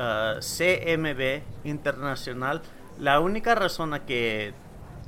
ah, 0.00 0.40
CMB 0.40 1.42
Internacional. 1.64 2.62
La 2.98 3.20
única 3.20 3.54
razón 3.54 3.98
que, 4.06 4.54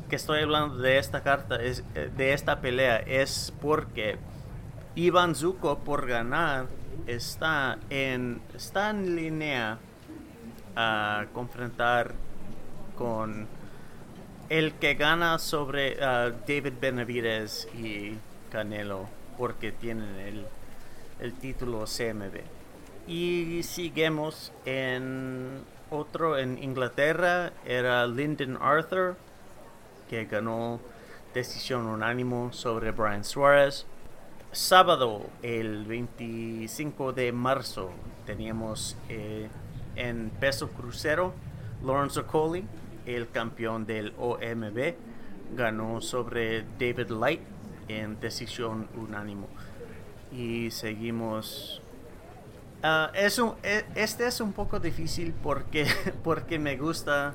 que 0.09 0.16
estoy 0.16 0.42
hablando 0.42 0.76
de 0.76 0.98
esta 0.98 1.22
carta, 1.22 1.57
es, 1.57 1.83
eh, 1.94 2.11
de 2.16 2.33
esta 2.33 2.61
pelea, 2.61 2.98
es 2.98 3.52
porque 3.61 4.18
Ivan 4.94 5.35
Zuko 5.35 5.78
por 5.78 6.07
ganar 6.07 6.66
está 7.07 7.78
en, 7.90 8.40
está 8.55 8.90
en 8.90 9.16
línea 9.16 9.78
a 10.76 11.26
confrontar 11.33 12.14
con 12.96 13.48
el 14.48 14.74
que 14.74 14.94
gana 14.94 15.38
sobre 15.38 15.96
ah, 16.02 16.31
David 16.46 16.74
Benavides 16.81 17.68
y 17.74 18.16
Canelo 18.50 19.09
porque 19.38 19.72
tienen 19.72 20.14
el, 20.16 20.46
el 21.20 21.33
título 21.35 21.85
CMB. 21.85 22.62
Y 23.06 23.62
seguimos 23.64 24.52
en 24.64 25.64
otro 25.90 26.38
en 26.38 26.62
Inglaterra, 26.62 27.52
era 27.66 28.06
Lyndon 28.06 28.58
Arthur, 28.60 29.16
que 30.08 30.24
ganó 30.24 30.80
decisión 31.34 31.86
unánimo 31.86 32.52
sobre 32.52 32.92
Brian 32.92 33.24
Suarez. 33.24 33.86
Sábado, 34.52 35.22
el 35.42 35.84
25 35.84 37.12
de 37.12 37.32
marzo, 37.32 37.90
teníamos 38.26 38.96
eh, 39.08 39.48
en 39.96 40.30
peso 40.30 40.70
crucero 40.70 41.34
Lawrence 41.84 42.20
Okolie, 42.20 42.64
el 43.06 43.30
campeón 43.30 43.84
del 43.86 44.14
OMB, 44.18 44.94
ganó 45.56 46.00
sobre 46.00 46.62
David 46.78 47.10
Light 47.10 47.40
en 47.88 48.20
decisión 48.20 48.88
unánimo. 48.94 49.48
Y 50.30 50.70
seguimos. 50.70 51.82
Ah, 52.83 53.11
es 53.14 53.38
un- 53.38 53.55
e- 53.62 53.85
este 53.95 54.27
es 54.27 54.40
un 54.40 54.53
poco 54.53 54.81
difícil 54.81 55.33
porque, 55.42 55.87
porque 56.25 56.59
me 56.59 56.77
gusta 56.77 57.35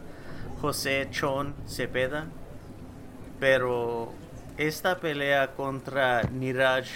José 0.62 1.08
Chon 1.12 1.56
Cepeda, 1.66 2.28
pero 3.40 4.12
esta 4.58 5.00
pelea 5.00 5.52
contra 5.56 6.24
Niraj 6.24 6.88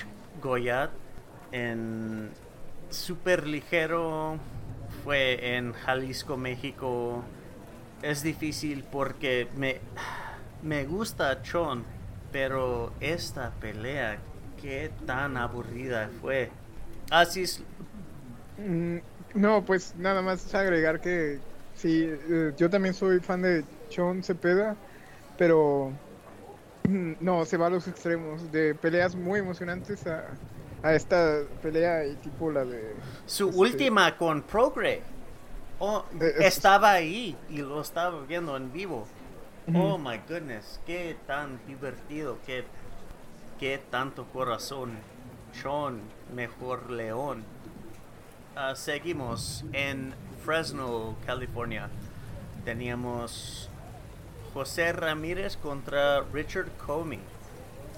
Goyat 0.42 0.90
en 1.52 2.30
super 2.90 3.46
ligero 3.48 4.38
fue 5.04 5.56
en 5.58 5.74
Jalisco, 5.74 6.38
México. 6.38 7.24
Es 8.02 8.24
difícil 8.24 8.84
porque 8.92 9.48
me, 9.56 9.80
me 10.64 10.86
gusta 10.86 11.42
Chon, 11.44 11.86
pero 12.32 12.94
esta 13.00 13.52
pelea, 13.60 14.20
qué 14.62 14.92
tan 15.06 15.38
aburrida 15.38 16.10
fue. 16.22 16.52
Así 17.12 17.44
es. 17.44 17.64
Mm, 18.66 18.98
No, 19.36 19.64
pues 19.66 19.96
nada 19.96 20.22
más 20.22 20.54
agregar 20.54 21.00
que 21.02 21.40
sí, 21.74 22.04
eh, 22.06 22.54
yo 22.58 22.70
también 22.70 22.94
soy 22.94 23.20
fan 23.22 23.42
de 23.42 23.64
Sean 23.90 24.24
Cepeda, 24.24 24.76
pero 25.38 25.92
mm, 26.84 27.14
no, 27.22 27.46
se 27.46 27.58
va 27.58 27.68
a 27.68 27.70
los 27.70 27.88
extremos, 27.88 28.52
de 28.52 28.76
peleas 28.76 29.16
muy 29.16 29.40
emocionantes 29.40 30.06
a, 30.08 30.26
a 30.84 30.94
esta 30.96 31.44
pelea 31.62 32.06
y 32.08 32.16
tipo 32.18 32.52
la 32.52 32.66
de... 32.66 32.96
Su 33.26 33.50
Este- 33.50 33.60
última 33.60 34.18
con 34.18 34.44
Progre. 34.44 35.02
Oh, 35.80 36.06
Eh, 36.20 36.34
es- 36.40 36.58
estaba 36.58 36.92
ahí 36.92 37.38
y 37.50 37.60
lo 37.60 37.82
estaba 37.82 38.22
viendo 38.26 38.56
en 38.58 38.72
vivo. 38.72 39.08
Oh 39.74 39.98
my 39.98 40.18
goodness, 40.28 40.82
qué 40.86 41.18
tan 41.26 41.66
divertido, 41.66 42.38
qué, 42.46 42.66
qué 43.60 43.78
tanto 43.90 44.26
corazón. 44.32 45.00
Sean, 45.54 46.02
mejor 46.36 46.90
león. 46.92 47.44
Ah, 48.54 48.76
seguimos 48.76 49.64
en 49.72 50.14
Fresno, 50.44 51.16
California. 51.26 51.90
Teníamos 52.66 53.70
José 54.54 54.92
Ramírez 54.92 55.56
contra 55.56 56.20
Richard 56.34 56.70
Comey. 56.86 57.22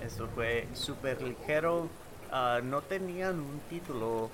Esto 0.05 0.27
fue 0.35 0.67
súper 0.75 1.23
ligero. 1.23 1.87
Ah, 2.31 2.59
no 2.63 2.83
tenían 2.83 3.39
un 3.39 3.61
título, 3.67 4.29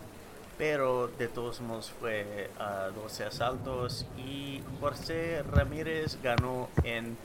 pero 0.58 1.08
de 1.08 1.30
todos 1.30 1.62
modos 1.62 1.90
fue 2.02 2.50
a 2.60 2.90
12 2.94 3.24
asaltos. 3.24 4.06
Y 4.18 4.62
José 4.82 5.42
Ramírez 5.50 6.22
ganó 6.22 6.68
en 6.84 7.18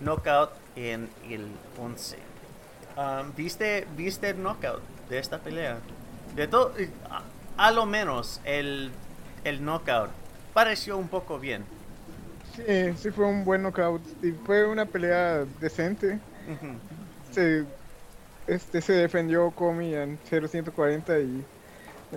knockout 0.00 0.52
en 0.74 1.10
el 1.28 1.48
11. 1.78 2.16
Um, 2.96 3.34
¿viste, 3.36 3.86
¿Viste 3.94 4.30
el 4.30 4.42
knockout 4.42 4.80
de 5.10 5.18
esta 5.18 5.38
pelea? 5.38 5.80
De 6.34 6.48
todo, 6.48 6.72
a 7.62 7.70
lo 7.70 7.86
menos 7.86 8.40
el, 8.44 8.90
el 9.44 9.64
knockout 9.64 10.10
pareció 10.52 10.98
un 10.98 11.06
poco 11.06 11.38
bien. 11.38 11.64
Sí, 12.56 12.92
sí 12.96 13.10
fue 13.12 13.24
un 13.24 13.44
buen 13.44 13.62
knockout 13.62 14.02
y 14.20 14.32
fue 14.32 14.66
una 14.66 14.84
pelea 14.84 15.44
decente. 15.60 16.18
se, 17.30 17.64
este, 18.48 18.80
se 18.80 18.94
defendió 18.94 19.52
Comi 19.52 19.94
en 19.94 20.18
0-140 20.28 21.24
y 21.24 21.44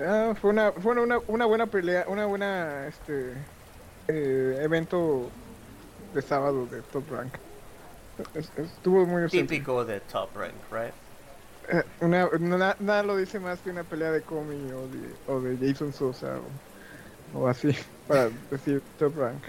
ah, 0.02 0.34
fue, 0.42 0.50
una, 0.50 0.72
fue 0.72 1.00
una, 1.00 1.20
una 1.28 1.46
buena 1.46 1.68
pelea, 1.68 2.06
una 2.08 2.26
buena 2.26 2.88
este, 2.88 3.34
eh, 4.08 4.60
evento 4.64 5.30
de 6.16 6.24
sábado 6.24 6.66
de 6.66 6.82
Top 6.82 7.04
Rank. 7.12 7.36
Estuvo 8.58 9.06
muy 9.06 9.30
Típico 9.30 9.86
de 9.86 10.00
Top 10.00 10.36
Rank, 10.36 10.56
right? 10.72 11.05
Eh, 11.70 11.84
una, 12.02 12.76
nada 12.80 13.04
lo 13.04 13.18
dice 13.18 13.40
más 13.40 13.60
que 13.60 13.72
una 13.72 13.84
pelea 13.84 14.12
de 14.12 14.22
Comi 14.22 14.72
o 14.72 14.88
de, 14.88 15.16
o 15.28 15.42
de 15.42 15.58
Jason 15.68 15.94
Sosa 15.94 16.40
o, 17.34 17.48
así, 17.48 17.76
para 18.08 18.30
decir 18.52 18.82
Top 19.00 19.18
Rank. 19.18 19.44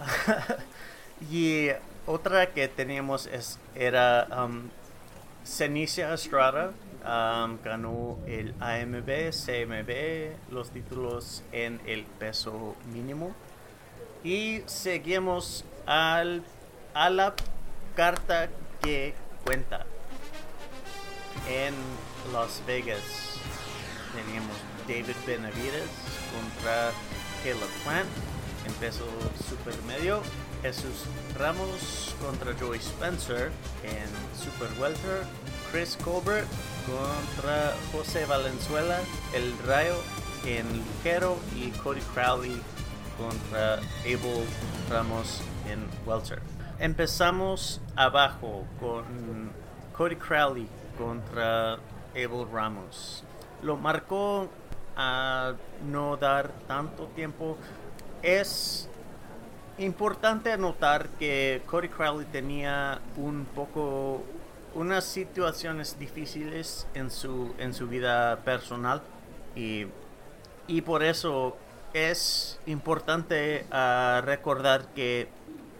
y 1.30 1.68
otra 2.06 2.50
que 2.52 2.68
teníamos 2.68 3.26
es, 3.26 3.58
era 3.74 4.26
um, 4.44 4.68
Cenicia 5.44 6.12
Estrada. 6.12 6.72
Um, 7.00 7.56
ganó 7.64 8.18
el 8.26 8.54
AMB, 8.60 9.30
CMB, 9.30 10.52
los 10.52 10.70
títulos 10.70 11.42
en 11.50 11.80
el 11.86 12.04
peso 12.04 12.76
mínimo. 12.92 13.34
Y 14.22 14.62
seguimos 14.66 15.64
al, 15.86 16.42
a 16.92 17.08
la 17.08 17.34
carta 17.96 18.50
que 18.82 19.14
cuenta. 19.44 19.86
En 21.48 21.74
Las 22.32 22.62
Vegas 22.66 23.02
teníamos 24.14 24.56
David 24.86 25.16
Benavides 25.26 25.90
contra 26.32 26.92
Caleb 27.42 27.68
Plant 27.84 28.08
en 28.66 28.72
peso 28.74 29.04
super 29.48 29.74
medio. 29.84 30.22
Jesús 30.62 31.06
Ramos 31.38 32.14
contra 32.20 32.52
Joey 32.58 32.78
Spencer 32.78 33.50
en 33.82 34.08
super 34.38 34.68
welter. 34.78 35.24
Chris 35.70 35.96
Colbert 36.04 36.48
contra 36.84 37.74
José 37.92 38.26
Valenzuela, 38.26 38.98
el 39.32 39.56
Rayo 39.66 39.96
en 40.44 40.66
ligero 40.72 41.38
y 41.54 41.70
Cody 41.70 42.00
Crowley 42.12 42.60
contra 43.16 43.74
Abel 44.02 44.44
Ramos 44.90 45.40
en 45.68 45.86
welter. 46.04 46.42
Empezamos 46.78 47.80
abajo 47.94 48.66
con 48.80 49.52
Cody 49.96 50.16
Crowley 50.16 50.66
contra 50.96 51.74
Abel 52.12 52.46
Ramos. 52.52 53.24
Lo 53.62 53.76
marcó 53.76 54.48
a 54.96 55.54
no 55.86 56.16
dar 56.16 56.50
tanto 56.66 57.06
tiempo. 57.08 57.56
Es 58.22 58.88
importante 59.78 60.52
anotar 60.52 61.08
que 61.18 61.62
Cody 61.66 61.88
Crowley 61.88 62.26
tenía 62.26 63.00
un 63.16 63.46
poco 63.54 64.22
unas 64.74 65.04
situaciones 65.04 65.98
difíciles 65.98 66.86
en 66.94 67.10
su 67.10 67.54
en 67.58 67.74
su 67.74 67.88
vida 67.88 68.36
personal 68.44 69.02
y, 69.56 69.86
y 70.68 70.82
por 70.82 71.02
eso 71.02 71.56
es 71.92 72.60
importante 72.66 73.66
uh, 73.72 74.20
recordar 74.20 74.88
que 74.94 75.28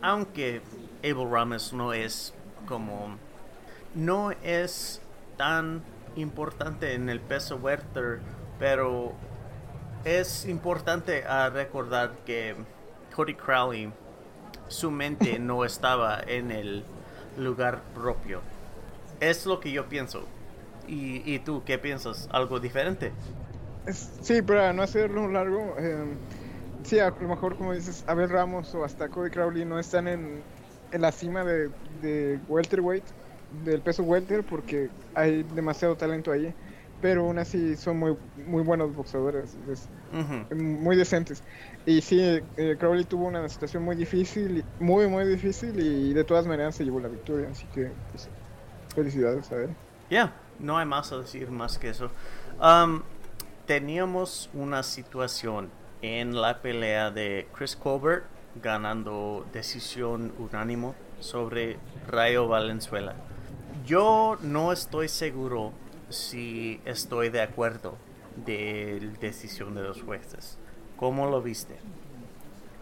aunque 0.00 0.62
Abel 1.04 1.30
Ramos 1.30 1.72
no 1.72 1.92
es 1.92 2.34
como 2.66 3.16
no 3.94 4.30
es 4.42 5.00
tan 5.36 5.82
importante 6.16 6.94
en 6.94 7.08
el 7.08 7.20
peso 7.20 7.56
welter, 7.56 8.20
pero 8.58 9.12
es 10.04 10.46
importante 10.46 11.24
uh, 11.24 11.50
recordar 11.52 12.12
que 12.24 12.56
Cody 13.14 13.34
Crowley 13.34 13.92
su 14.68 14.90
mente 14.90 15.38
no 15.38 15.64
estaba 15.64 16.20
en 16.26 16.50
el 16.50 16.84
lugar 17.36 17.82
propio. 17.94 18.40
Es 19.20 19.46
lo 19.46 19.60
que 19.60 19.70
yo 19.72 19.88
pienso. 19.88 20.24
¿Y, 20.88 21.22
y 21.30 21.38
tú 21.40 21.62
qué 21.64 21.78
piensas? 21.78 22.28
¿Algo 22.32 22.58
diferente? 22.58 23.12
Sí, 24.22 24.42
para 24.42 24.72
no 24.72 24.82
hacerlo 24.82 25.28
largo, 25.28 25.74
eh, 25.78 26.04
sí, 26.82 26.98
a 26.98 27.10
lo 27.10 27.28
mejor 27.28 27.56
como 27.56 27.72
dices, 27.72 28.04
Abel 28.06 28.28
Ramos 28.28 28.74
o 28.74 28.84
hasta 28.84 29.08
Cody 29.08 29.30
Crowley 29.30 29.64
no 29.64 29.78
están 29.78 30.06
en, 30.06 30.42
en 30.92 31.00
la 31.00 31.12
cima 31.12 31.44
de, 31.44 31.70
de 32.02 32.38
welterweight, 32.48 33.04
del 33.64 33.80
peso 33.80 34.02
welter, 34.02 34.44
porque 34.44 34.88
hay 35.14 35.42
demasiado 35.42 35.96
talento 35.96 36.32
ahí, 36.32 36.54
pero 37.00 37.22
aún 37.22 37.38
así 37.38 37.76
son 37.76 37.98
muy, 37.98 38.16
muy 38.46 38.62
buenos 38.62 38.94
boxeadores, 38.94 39.56
muy 40.54 40.96
decentes. 40.96 41.42
Y 41.86 42.00
sí, 42.00 42.20
eh, 42.56 42.76
Crowley 42.78 43.04
tuvo 43.04 43.26
una 43.26 43.48
situación 43.48 43.82
muy 43.82 43.96
difícil, 43.96 44.64
muy, 44.78 45.08
muy 45.08 45.26
difícil, 45.26 45.78
y 45.80 46.12
de 46.12 46.24
todas 46.24 46.46
maneras 46.46 46.74
se 46.74 46.84
llevó 46.84 47.00
la 47.00 47.08
victoria, 47.08 47.48
así 47.50 47.66
que 47.74 47.90
pues, 48.10 48.28
felicidades 48.94 49.50
a 49.52 49.62
él. 49.62 49.70
Ya, 50.10 50.34
no 50.58 50.76
hay 50.76 50.86
más 50.86 51.12
a 51.12 51.18
decir 51.18 51.50
más 51.50 51.78
que 51.78 51.90
eso. 51.90 52.10
Um, 52.60 53.02
teníamos 53.66 54.50
una 54.52 54.82
situación 54.82 55.70
en 56.02 56.40
la 56.40 56.60
pelea 56.60 57.10
de 57.10 57.46
Chris 57.56 57.76
Colbert 57.76 58.24
ganando 58.62 59.46
decisión 59.52 60.32
unánimo 60.38 60.94
sobre 61.20 61.78
Rayo 62.08 62.48
Valenzuela. 62.48 63.14
Yo 63.90 64.38
no 64.40 64.70
estoy 64.70 65.08
seguro 65.08 65.72
si 66.10 66.80
estoy 66.84 67.28
de 67.28 67.42
acuerdo 67.42 67.96
de 68.36 69.00
la 69.02 69.18
decisión 69.18 69.74
de 69.74 69.82
los 69.82 70.00
jueces. 70.00 70.58
¿Cómo 70.96 71.28
lo 71.28 71.42
viste? 71.42 71.74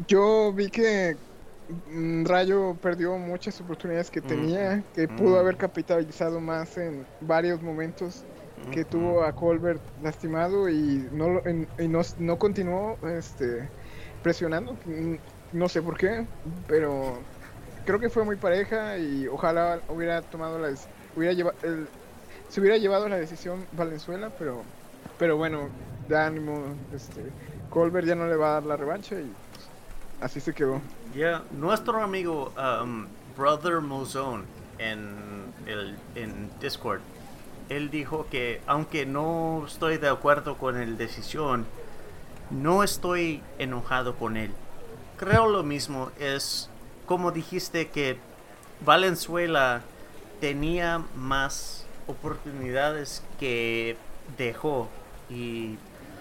Yo 0.06 0.52
vi 0.52 0.68
que 0.68 1.16
mm, 1.90 2.26
Rayo 2.26 2.74
perdió 2.74 3.16
muchas 3.16 3.58
oportunidades 3.58 4.10
que 4.10 4.20
tenía, 4.20 4.84
que 4.94 5.08
pudo 5.08 5.38
haber 5.38 5.56
capitalizado 5.56 6.40
más 6.40 6.76
en 6.76 7.06
varios 7.22 7.62
momentos 7.62 8.24
que 8.70 8.84
tuvo 8.84 9.24
a 9.24 9.32
Colbert 9.32 9.80
lastimado 10.02 10.68
y 10.68 11.08
no, 11.10 11.40
y 11.78 11.88
no, 11.88 12.02
no, 12.18 12.38
continuó 12.38 12.98
este, 13.16 13.66
presionando. 14.22 14.76
No 15.54 15.70
sé 15.70 15.80
por 15.80 15.96
qué, 15.96 16.26
pero 16.66 17.18
creo 17.86 17.98
que 17.98 18.10
fue 18.10 18.24
muy 18.26 18.36
pareja 18.36 18.98
y 18.98 19.26
ojalá 19.26 19.80
hubiera 19.88 20.20
tomado 20.20 20.58
la 20.58 20.68
se 22.48 22.60
hubiera 22.60 22.76
llevado 22.76 23.08
la 23.08 23.16
decisión 23.16 23.66
Valenzuela, 23.72 24.30
pero 24.38 24.62
pero 25.18 25.36
bueno, 25.36 25.68
de 26.08 26.16
ánimo, 26.16 26.76
este 26.94 27.22
Colbert 27.70 28.06
ya 28.06 28.14
no 28.14 28.26
le 28.26 28.36
va 28.36 28.50
a 28.50 28.52
dar 28.54 28.62
la 28.64 28.76
revancha 28.76 29.16
y 29.16 29.30
así 30.20 30.40
se 30.40 30.54
quedó. 30.54 30.80
Ya, 31.14 31.42
nuestro 31.52 32.02
amigo 32.02 32.52
um, 32.56 33.06
Brother 33.36 33.80
Mozone 33.80 34.44
en 34.78 35.16
el 35.66 35.96
en 36.14 36.50
Discord 36.60 37.00
él 37.68 37.90
dijo 37.90 38.26
que 38.30 38.60
aunque 38.66 39.06
no 39.06 39.64
estoy 39.66 39.98
de 39.98 40.08
acuerdo 40.08 40.56
con 40.56 40.76
el 40.76 40.96
decisión, 40.96 41.66
no 42.50 42.82
estoy 42.82 43.42
enojado 43.58 44.14
con 44.16 44.36
él. 44.36 44.52
Creo 45.16 45.48
lo 45.48 45.62
mismo, 45.62 46.10
es 46.18 46.70
como 47.06 47.30
dijiste 47.30 47.88
que 47.88 48.18
Valenzuela 48.84 49.82
tenía 50.40 51.04
más 51.14 51.86
oportunidades 52.06 53.22
que 53.38 53.96
dejó 54.36 54.88
y 55.28 55.76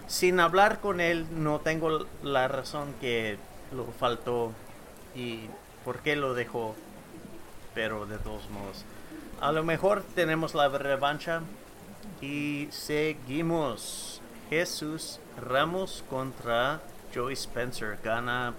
sin 0.07 0.39
hablar 0.39 0.79
con 0.79 1.01
él 1.01 1.25
no 1.31 1.59
tengo 1.59 2.05
la 2.23 2.47
razón 2.47 2.93
que 2.99 3.37
lo 3.71 3.85
faltó 3.85 4.53
y 5.15 5.49
por 5.83 5.99
qué 5.99 6.15
lo 6.15 6.33
dejó, 6.33 6.75
pero 7.73 8.05
de 8.05 8.17
todos 8.17 8.49
modos. 8.49 8.85
A 9.39 9.51
lo 9.51 9.63
mejor 9.63 10.03
tenemos 10.15 10.55
la 10.55 10.69
revancha 10.69 11.41
y 12.21 12.67
seguimos. 12.71 14.21
Jesús 14.49 15.19
Ramos 15.37 16.03
contra 16.09 16.79
Joey 17.13 17.33
Spencer 17.33 17.99
gana 18.03 18.53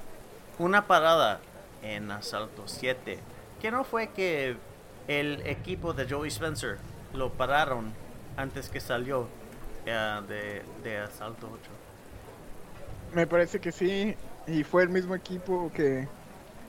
una 0.59 0.87
parada 0.87 1.40
en 1.83 2.11
asalto 2.11 2.64
7. 2.66 3.18
Que 3.61 3.71
no 3.71 3.85
fue 3.85 4.09
que 4.11 4.57
el 5.09 5.47
equipo 5.47 5.92
de 5.92 6.09
Joey 6.09 6.29
Spencer 6.29 6.79
lo 7.14 7.33
pararon 7.33 7.92
antes 8.37 8.68
que 8.68 8.81
salió 8.81 9.29
de, 9.85 10.62
de 10.85 10.99
asalto 10.99 11.49
8. 11.53 11.71
Me 13.14 13.27
parece 13.27 13.59
que 13.59 13.73
sí, 13.73 14.14
y 14.47 14.62
fue 14.62 14.83
el 14.83 14.90
mismo 14.90 15.14
equipo 15.14 15.73
que 15.75 16.07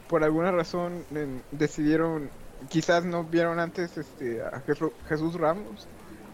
por 0.07 0.23
alguna 0.23 0.51
razón 0.51 1.03
decidieron 1.51 2.29
quizás 2.67 3.05
no 3.05 3.23
vieron 3.23 3.59
antes 3.59 3.97
este, 3.97 4.41
a 4.41 4.61
Jesús 5.07 5.35
Ramos, 5.35 5.87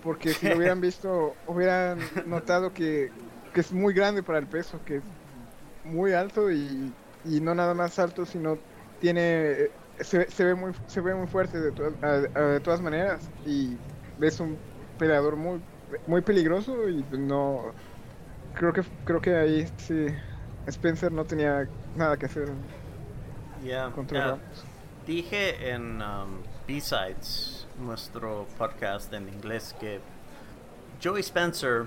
porque 0.04 0.34
si 0.34 0.50
lo 0.50 0.58
hubieran 0.58 0.82
visto, 0.82 1.36
hubieran 1.46 2.00
notado 2.26 2.74
que, 2.74 3.12
es 3.54 3.72
muy 3.72 3.94
grande 3.94 4.24
para 4.24 4.40
el 4.40 4.48
peso, 4.48 4.80
que 4.86 4.98
es 4.98 5.04
muy 5.84 6.14
alto 6.14 6.52
y, 6.52 6.92
no 7.24 7.56
nada 7.56 7.74
más 7.74 8.00
alto, 8.00 8.26
sino 8.26 8.58
tiene 9.00 9.70
se, 10.00 10.30
se, 10.30 10.44
ve 10.44 10.56
muy 10.56 10.74
se 10.88 11.02
ve 11.02 11.16
muy 11.16 11.28
fuerte 11.28 11.60
de, 11.60 11.72
de 11.72 12.60
todas 12.60 12.82
maneras 12.82 13.30
y 13.46 13.78
es 14.22 14.40
un 14.40 14.58
peleador 14.98 15.36
muy 15.36 15.62
muy 16.08 16.22
peligroso 16.22 16.90
y 16.90 17.04
no 17.18 17.74
creo 18.54 18.74
que 18.74 18.84
creo 19.06 19.22
que 19.22 19.36
ahí 19.36 19.68
sí 19.78 20.08
Spencer 20.68 21.12
no 21.12 21.26
tenía 21.26 21.68
nada 21.96 22.18
que 22.18 22.26
hacer 22.26 22.50
Yeah. 23.64 23.90
contra 23.92 24.34
Ah, 24.34 24.38
dije 25.08 25.72
en 25.72 26.02
um, 26.02 26.44
B-Sides, 26.68 27.68
nuestro 27.80 28.46
podcast 28.58 29.12
en 29.14 29.28
inglés, 29.28 29.76
que 29.80 30.00
Joey 31.04 31.22
Spencer 31.22 31.86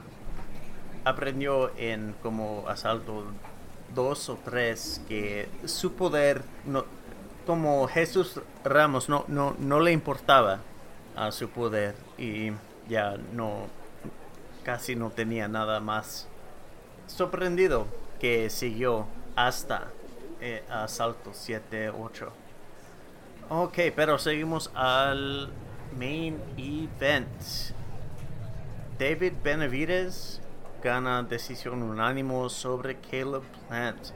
aprendió 1.05 1.77
en 1.77 2.15
como 2.23 2.65
asalto 2.69 3.25
2 3.95 4.29
o 4.29 4.39
3 4.45 5.03
que 5.09 5.49
su 5.67 5.93
poder, 5.93 6.43
no, 6.65 6.85
como 7.49 7.89
Jesús 7.89 8.43
Ramos, 8.63 9.09
no, 9.09 9.25
no, 9.27 9.57
no 9.59 9.81
le 9.81 9.91
importaba 9.91 10.61
a 11.17 11.33
su 11.33 11.49
poder 11.49 11.95
y 12.19 12.53
ya 12.91 13.17
no, 13.33 13.69
casi 14.65 14.95
no 14.95 15.09
tenía 15.09 15.49
nada 15.49 15.81
más 15.81 16.29
sorprendido 17.07 17.87
que 18.21 18.51
siguió 18.51 19.07
hasta 19.35 19.89
eh, 20.43 20.63
asalto 20.69 21.31
7, 21.33 21.89
8. 21.89 22.33
Ok, 23.49 23.79
pero 23.97 24.19
seguimos 24.19 24.71
al 24.75 25.49
main 25.99 26.39
event. 26.59 27.31
David 28.99 29.33
Benavides 29.43 30.43
gana 30.85 31.23
decisión 31.23 31.83
unánimo 31.83 32.51
sobre 32.51 32.99
Caleb 32.99 33.43
Plant. 33.69 34.09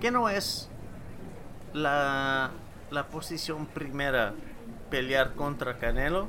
Que 0.00 0.10
no 0.10 0.30
es 0.30 0.70
la, 1.74 2.50
la 2.90 3.06
posición 3.08 3.66
primera 3.66 4.34
pelear 4.90 5.34
contra 5.34 5.78
Canelo. 5.78 6.28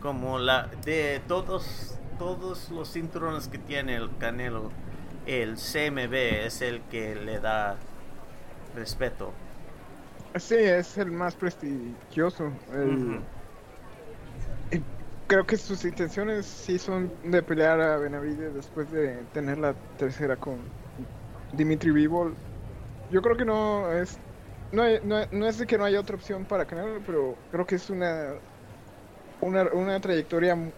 Como 0.00 0.38
la 0.38 0.68
de 0.84 1.20
todos, 1.26 1.98
todos 2.18 2.70
los 2.70 2.92
cinturones 2.92 3.48
que 3.48 3.58
tiene 3.58 3.96
el 3.96 4.10
Canelo, 4.18 4.70
el 5.26 5.56
CMB 5.56 6.12
es 6.46 6.60
el 6.60 6.82
que 6.82 7.14
le 7.14 7.40
da 7.40 7.76
respeto. 8.76 9.32
Sí, 10.36 10.56
es 10.56 10.98
el 10.98 11.10
más 11.12 11.34
prestigioso. 11.36 12.52
el- 12.72 13.20
creo 15.26 15.46
que 15.46 15.56
sus 15.56 15.84
intenciones 15.84 16.44
sí 16.44 16.78
son 16.78 17.10
de 17.24 17.42
pelear 17.42 17.80
a 17.80 17.96
Benavides 17.96 18.54
después 18.54 18.90
de 18.90 19.16
tener 19.32 19.58
la 19.58 19.74
tercera 19.96 20.36
con 20.36 20.58
Dimitri 21.52 21.90
Bivol. 21.92 22.34
Yo 23.10 23.22
creo 23.22 23.36
que 23.36 23.44
no 23.44 23.90
es 23.90 24.18
no, 24.72 24.82
no, 25.04 25.26
no 25.30 25.46
es 25.46 25.58
de 25.58 25.66
que 25.66 25.78
no 25.78 25.84
haya 25.84 26.00
otra 26.00 26.16
opción 26.16 26.44
para 26.44 26.64
Canelo, 26.64 27.00
pero 27.06 27.36
creo 27.50 27.66
que 27.66 27.76
es 27.76 27.90
una 27.90 28.34
una, 29.40 29.64
una 29.72 30.00
trayectoria 30.00 30.54
mu- 30.54 30.70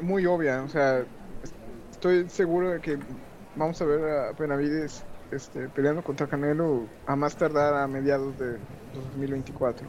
muy 0.00 0.26
obvia. 0.26 0.62
O 0.62 0.68
sea, 0.68 0.98
es- 1.42 1.52
estoy 1.90 2.28
seguro 2.28 2.70
de 2.70 2.80
que 2.80 2.98
vamos 3.56 3.80
a 3.82 3.84
ver 3.84 4.00
a 4.04 4.32
Benavides 4.32 5.04
este, 5.30 5.68
peleando 5.68 6.02
contra 6.02 6.26
Canelo 6.26 6.86
a 7.06 7.16
más 7.16 7.36
tardar 7.36 7.74
a 7.74 7.86
mediados 7.86 8.38
de 8.38 8.58
2024. 8.94 9.86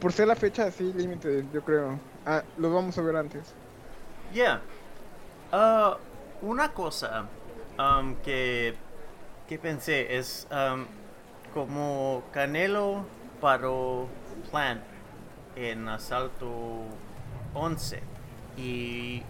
Por 0.00 0.12
ser 0.12 0.28
la 0.28 0.36
fecha 0.36 0.64
así 0.66 0.92
límite, 0.92 1.44
yo 1.52 1.62
creo. 1.62 1.98
Ah, 2.26 2.42
los 2.58 2.72
vamos 2.72 2.96
a 2.98 3.02
ver 3.02 3.16
antes. 3.16 3.54
Yeah. 4.32 4.60
Ah, 5.52 5.96
una 6.42 6.72
cosa 6.72 7.24
um, 7.78 8.14
que, 8.16 8.74
que 9.48 9.58
pensé 9.58 10.16
es 10.18 10.46
um, 10.50 10.84
como 11.56 12.22
Canelo 12.34 13.06
paró 13.40 14.08
Plant 14.50 14.82
en 15.56 15.88
asalto 15.88 16.82
11 17.54 18.02
y 18.58 19.22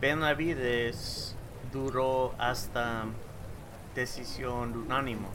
Benavides 0.00 1.36
duró 1.72 2.34
hasta 2.38 3.04
decisión 3.94 4.76
unánimo. 4.78 5.28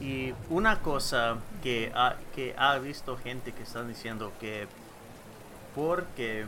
Y 0.00 0.34
una 0.50 0.80
cosa 0.80 1.36
que 1.62 1.92
ha, 1.94 2.16
que 2.34 2.56
ha 2.58 2.76
visto 2.78 3.16
gente 3.16 3.52
que 3.52 3.62
están 3.62 3.86
diciendo 3.86 4.32
que 4.40 4.66
porque 5.76 6.46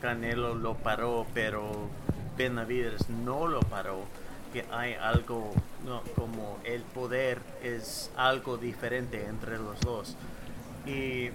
Canelo 0.00 0.54
lo 0.54 0.74
paró, 0.74 1.26
pero 1.34 1.88
Benavides 2.36 3.10
no 3.10 3.48
lo 3.48 3.58
paró, 3.62 4.04
que 4.52 4.64
hay 4.70 4.94
algo 4.94 5.52
no, 5.84 6.02
como 6.16 6.58
el 6.64 6.82
poder 6.82 7.40
es 7.62 8.10
algo 8.16 8.56
diferente 8.56 9.24
entre 9.26 9.58
los 9.58 9.80
dos. 9.80 10.16
Y 10.86 11.30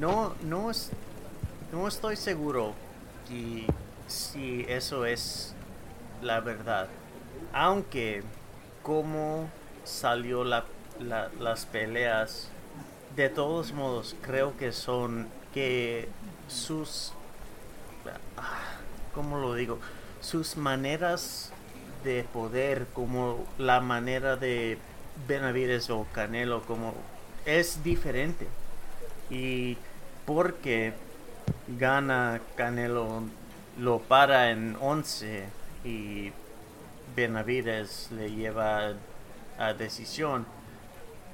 no, 0.00 0.34
no, 0.42 0.70
es, 0.70 0.90
no 1.72 1.86
estoy 1.88 2.16
seguro 2.16 2.74
si, 3.28 3.66
si 4.06 4.64
eso 4.68 5.06
es 5.06 5.54
la 6.22 6.40
verdad. 6.40 6.88
Aunque 7.52 8.22
como 8.82 9.48
salió 9.84 10.44
la, 10.44 10.64
la- 11.00 11.30
las 11.38 11.66
peleas, 11.66 12.48
de 13.14 13.28
todos 13.30 13.72
modos 13.72 14.14
creo 14.22 14.56
que 14.56 14.72
son 14.72 15.28
que 15.54 16.08
sus 16.48 17.12
ah, 18.36 18.76
¿cómo 19.14 19.38
lo 19.38 19.54
digo? 19.54 19.78
Sus 20.20 20.56
maneras 20.56 21.50
de 22.06 22.22
poder, 22.22 22.86
como 22.94 23.44
la 23.58 23.80
manera 23.80 24.36
de 24.36 24.78
Benavides 25.26 25.90
o 25.90 26.06
Canelo, 26.12 26.62
como 26.62 26.94
es 27.44 27.82
diferente. 27.82 28.46
Y 29.28 29.76
porque 30.24 30.94
gana 31.78 32.40
Canelo, 32.54 33.24
lo 33.78 33.98
para 33.98 34.52
en 34.52 34.76
11 34.80 35.46
y 35.84 36.32
Benavides 37.16 38.08
le 38.12 38.30
lleva 38.30 38.92
a 39.58 39.72
decisión. 39.72 40.46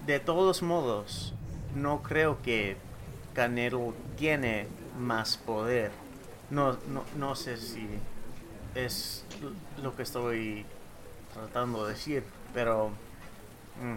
De 0.07 0.21
todos 0.21 0.63
modos, 0.63 1.35
no 1.75 2.03
creo 2.03 2.41
que 2.41 2.79
Canelo 3.35 3.95
tiene 4.17 4.69
más 4.99 5.37
poder. 5.37 5.91
No, 6.49 6.79
no, 6.89 7.05
no 7.17 7.37
sé 7.37 7.59
si 7.59 7.87
es 8.75 9.25
lo 9.83 9.95
que 9.97 10.03
estoy 10.03 10.65
tratando 11.35 11.85
de 11.87 11.93
decir, 11.93 12.23
pero 12.55 12.91
mm, 13.83 13.97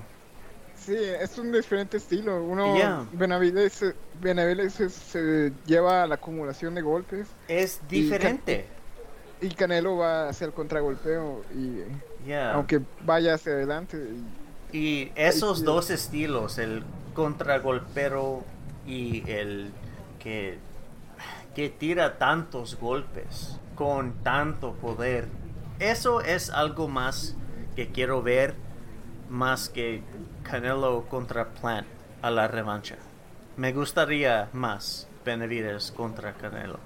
Sí, 0.78 0.94
es 0.96 1.38
un 1.38 1.52
diferente 1.54 1.98
estilo. 1.98 2.44
Uno, 2.44 2.76
Yeah. 2.76 3.06
Benavides, 3.14 3.96
Benavides 4.22 4.74
se, 4.74 4.90
se 4.90 5.54
lleva 5.66 6.04
a 6.04 6.08
la 6.08 6.16
acumulación 6.16 6.76
de 6.76 6.82
golpes 6.82 7.28
es 7.48 7.80
Y 7.90 8.02
diferente. 8.02 8.66
y 9.42 9.50
Canelo 9.50 9.96
va 9.98 10.30
hacia 10.30 10.46
el 10.48 10.54
contragolpeo 10.54 11.44
y 11.56 12.28
Yeah. 12.28 12.54
aunque 12.56 12.82
vaya 13.06 13.36
hacia 13.36 13.54
adelante. 13.54 13.98
y- 13.98 14.78
Y 14.78 15.12
esos 15.16 15.64
dos 15.64 15.90
estilos, 15.90 16.58
el 16.58 16.84
contragolpero 17.14 18.44
y 18.86 19.24
el 19.32 19.72
que, 20.20 20.58
que 21.56 21.70
tira 21.70 22.18
tantos 22.18 22.76
golpes 22.78 23.58
con 23.76 24.14
tanto 24.24 24.74
poder, 24.74 25.28
eso 25.80 26.22
es 26.22 26.50
algo 26.50 26.88
más 26.88 27.36
que 27.76 27.92
quiero 27.92 28.22
ver 28.22 28.56
más 29.30 29.70
que 29.70 30.02
Canelo 30.44 31.06
contra 31.10 31.50
Plant 31.50 31.88
a 32.22 32.32
la 32.32 32.48
revancha. 32.48 32.96
Me 33.58 33.74
gustaría 33.74 34.50
más 34.54 35.08
Benavides 35.26 35.92
contra 35.92 36.34
Canelo. 36.34 36.80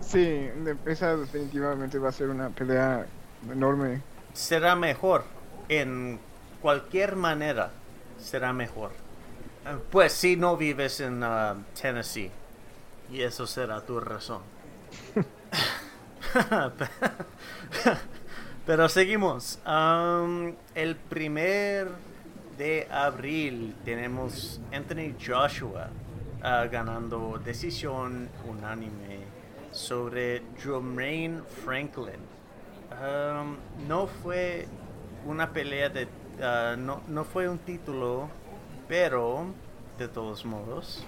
Sí, 0.00 0.48
esa 0.86 1.16
definitivamente 1.16 1.98
va 1.98 2.10
a 2.10 2.12
ser 2.12 2.28
una 2.28 2.50
pelea 2.50 3.06
enorme. 3.50 4.02
será 4.32 4.74
mejor 4.74 5.24
en 5.68 6.18
cualquier 6.60 7.16
manera 7.16 7.70
será 8.18 8.52
mejor 8.52 8.90
pues 9.90 10.12
si 10.12 10.36
no 10.36 10.56
vives 10.56 11.00
en 11.00 11.22
ah, 11.22 11.56
Tennessee 11.80 12.30
y 13.10 13.22
eso 13.22 13.46
será 13.46 13.80
tu 13.80 14.00
razón 14.00 14.42
pero 18.66 18.88
seguimos. 18.88 19.58
El 20.74 20.96
primer 20.96 21.88
de 22.58 22.88
abril 22.90 23.74
tenemos 23.84 24.60
Anthony 24.72 25.14
Joshua 25.18 25.88
ah, 26.42 26.66
ganando 26.70 27.40
decisión 27.44 28.28
unánime 28.48 29.20
sobre 29.72 30.42
Jermaine 30.58 31.42
Franklin. 31.64 32.20
No 33.88 34.06
fue 34.06 34.68
una 35.26 35.50
pelea 35.50 35.88
de... 35.88 36.06
ah, 36.40 36.76
no, 36.78 37.02
no 37.08 37.24
fue 37.24 37.48
un 37.48 37.58
título, 37.58 38.28
pero 38.88 39.46
de 39.98 40.08
todos 40.08 40.44
modos 40.44 41.04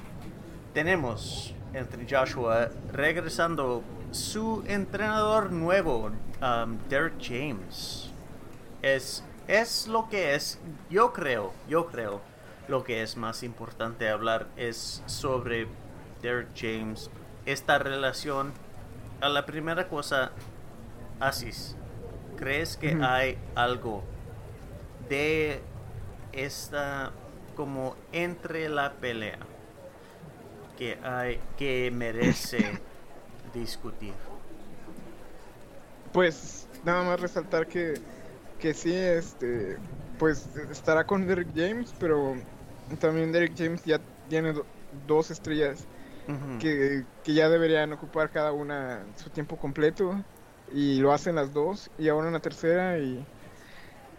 tenemos 0.72 1.54
entre 1.72 2.06
Joshua 2.08 2.68
regresando 2.92 3.82
su 4.16 4.64
entrenador 4.66 5.52
nuevo, 5.52 6.10
um, 6.40 6.78
Derek 6.88 7.14
James. 7.20 8.10
Es, 8.82 9.22
es 9.46 9.86
lo 9.86 10.08
que 10.08 10.34
es, 10.34 10.58
yo 10.90 11.12
creo, 11.12 11.52
yo 11.68 11.86
creo, 11.86 12.20
lo 12.68 12.82
que 12.82 13.02
es 13.02 13.16
más 13.16 13.42
importante 13.42 14.08
hablar 14.08 14.46
es 14.56 15.02
sobre 15.06 15.68
Derek 16.22 16.48
James, 16.56 17.10
esta 17.44 17.78
relación. 17.78 18.52
A 19.20 19.28
la 19.28 19.46
primera 19.46 19.88
cosa, 19.88 20.32
Asis, 21.20 21.76
¿crees 22.36 22.76
que 22.76 22.98
hay 23.02 23.38
algo 23.54 24.02
de 25.08 25.62
esta 26.32 27.12
como 27.54 27.96
entre 28.12 28.68
la 28.68 28.92
pelea 28.92 29.38
que 30.76 30.98
hay 31.02 31.40
que 31.56 31.90
merece 31.90 32.78
discutir? 33.58 34.14
Pues 36.12 36.66
nada 36.82 37.02
más 37.04 37.20
resaltar 37.20 37.66
que, 37.66 37.94
que 38.58 38.72
sí, 38.74 38.92
este, 38.94 39.78
pues 40.18 40.54
estará 40.70 41.04
con 41.04 41.26
Derek 41.26 41.48
James, 41.54 41.92
pero 41.98 42.34
también 43.00 43.32
Derek 43.32 43.54
James 43.56 43.82
ya 43.84 44.00
tiene 44.28 44.52
do- 44.52 44.66
dos 45.06 45.30
estrellas 45.30 45.84
que, 46.58 47.04
que 47.22 47.34
ya 47.34 47.48
deberían 47.48 47.92
ocupar 47.92 48.30
cada 48.30 48.52
una 48.52 49.04
su 49.16 49.30
tiempo 49.30 49.56
completo 49.58 50.24
y 50.72 50.98
lo 51.00 51.12
hacen 51.12 51.34
las 51.36 51.52
dos 51.52 51.90
y 51.98 52.08
ahora 52.08 52.28
una 52.28 52.40
tercera 52.40 52.98
y, 52.98 53.24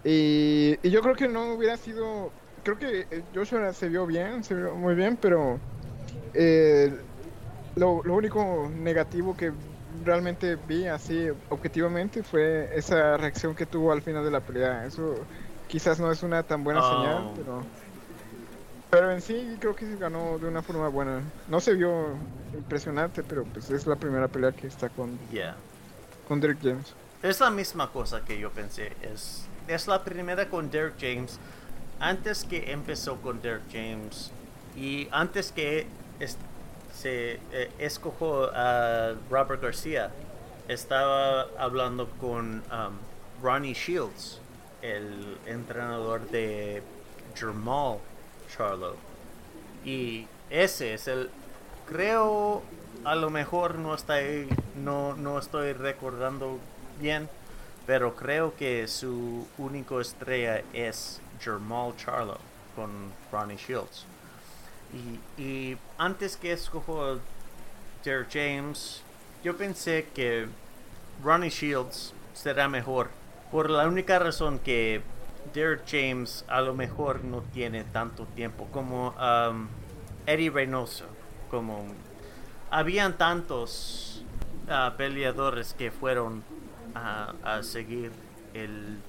y, 0.03 0.77
y 0.83 0.89
yo 0.91 1.01
creo 1.01 1.15
que 1.15 1.27
no 1.27 1.53
hubiera 1.53 1.77
sido, 1.77 2.31
creo 2.63 2.77
que 2.77 3.07
eh, 3.09 3.23
Joshua 3.33 3.73
se 3.73 3.89
vio 3.89 4.05
bien, 4.05 4.43
se 4.43 4.55
vio 4.55 4.75
muy 4.75 4.95
bien, 4.95 5.17
pero 5.17 5.59
eh, 6.33 6.93
lo, 7.77 8.01
lo 8.03 8.13
único 8.15 8.69
negativo 8.75 9.35
que 9.37 9.51
realmente 10.03 10.55
vi 10.67 10.87
así 10.87 11.27
objetivamente 11.49 12.21
fue 12.23 12.69
esa 12.75 13.17
reacción 13.17 13.55
que 13.55 13.65
tuvo 13.65 13.91
al 13.91 14.01
final 14.01 14.23
de 14.23 14.31
la 14.31 14.41
pelea. 14.41 14.85
Eso 14.85 15.15
quizás 15.67 15.99
no 15.99 16.11
es 16.11 16.21
una 16.23 16.43
tan 16.43 16.63
buena 16.63 16.81
Oh. 16.83 16.89
señal, 17.03 17.31
pero 17.35 17.63
pero 18.89 19.11
en 19.11 19.21
sí 19.21 19.57
creo 19.59 19.75
que 19.75 19.85
se 19.85 19.97
ganó 19.97 20.37
de 20.39 20.47
una 20.47 20.61
forma 20.61 20.87
buena. 20.87 21.21
No 21.49 21.59
se 21.59 21.73
vio 21.73 22.15
impresionante, 22.53 23.21
pero 23.21 23.43
pues 23.43 23.69
es 23.69 23.85
la 23.85 23.97
primera 23.97 24.27
pelea 24.29 24.53
que 24.53 24.67
está 24.67 24.87
con, 24.89 25.17
Yeah. 25.31 25.55
con 26.27 26.39
Derek 26.39 26.59
James. 26.61 26.93
Es 27.21 27.39
la 27.41 27.49
misma 27.49 27.91
cosa 27.91 28.21
que 28.23 28.39
yo 28.39 28.49
pensé. 28.51 28.93
Es, 29.01 29.45
es 29.67 29.87
la 29.87 30.03
primera 30.05 30.47
con 30.49 30.71
Derek 30.71 30.93
James. 30.99 31.37
Antes 31.99 32.45
que 32.45 32.71
empezó 32.71 33.17
con 33.17 33.41
Derek 33.41 33.63
James 33.71 34.31
y 34.77 35.09
antes 35.11 35.51
que 35.51 35.87
se 36.97 37.39
eh, 37.51 37.71
escogió 37.77 38.49
a 38.53 39.13
Robert 39.29 39.61
García, 39.61 40.11
estaba 40.67 41.47
hablando 41.57 42.09
con 42.19 42.63
um, 42.71 43.43
Ronnie 43.43 43.73
Shields, 43.73 44.41
el 44.81 45.37
entrenador 45.45 46.27
de 46.29 46.81
Jamal 47.35 47.99
Charlo. 48.49 48.95
Y 49.85 50.27
ese 50.49 50.93
es 50.93 51.07
el. 51.07 51.29
Creo. 51.87 52.63
A 53.03 53.15
lo 53.15 53.29
mejor 53.29 53.75
no 53.75 53.93
está 53.93 54.15
no, 54.75 55.15
no 55.15 55.37
estoy 55.37 55.73
recordando 55.73 56.57
bien. 56.99 57.29
Pero 57.85 58.15
creo 58.15 58.53
que 58.55 58.87
su 58.87 59.47
único 59.57 60.01
estrella 60.01 60.61
es 60.73 61.21
Jamal 61.39 61.95
Charlo 61.95 62.37
con 62.75 62.89
Ronnie 63.31 63.55
Shields. 63.55 64.05
Y, 65.37 65.77
antes 65.97 66.37
que 66.37 66.53
escogió 66.53 67.19
Derek 68.03 68.29
James, 68.31 69.01
yo 69.43 69.57
pensé 69.57 70.07
que 70.13 70.47
Ronnie 71.23 71.49
Shields 71.49 72.13
será 72.33 72.67
mejor. 72.67 73.09
Por 73.51 73.69
la 73.69 73.87
única 73.87 74.19
razón 74.19 74.59
que 74.59 75.01
Derek 75.53 75.83
James 75.87 76.45
a 76.47 76.61
lo 76.61 76.73
mejor 76.73 77.23
no 77.23 77.41
tiene 77.41 77.83
tanto 77.83 78.25
tiempo 78.25 78.67
como 78.71 79.09
um, 79.11 79.67
Eddie 80.25 80.49
Reynoso. 80.49 81.05
Como 81.49 81.85
habían 82.69 83.17
tantos 83.17 84.23
ah, 84.69 84.93
peleadores 84.97 85.73
que 85.73 85.91
fueron 85.91 86.43
a, 86.93 87.33
a 87.43 87.63
seguir 87.63 88.11
el 88.53 88.99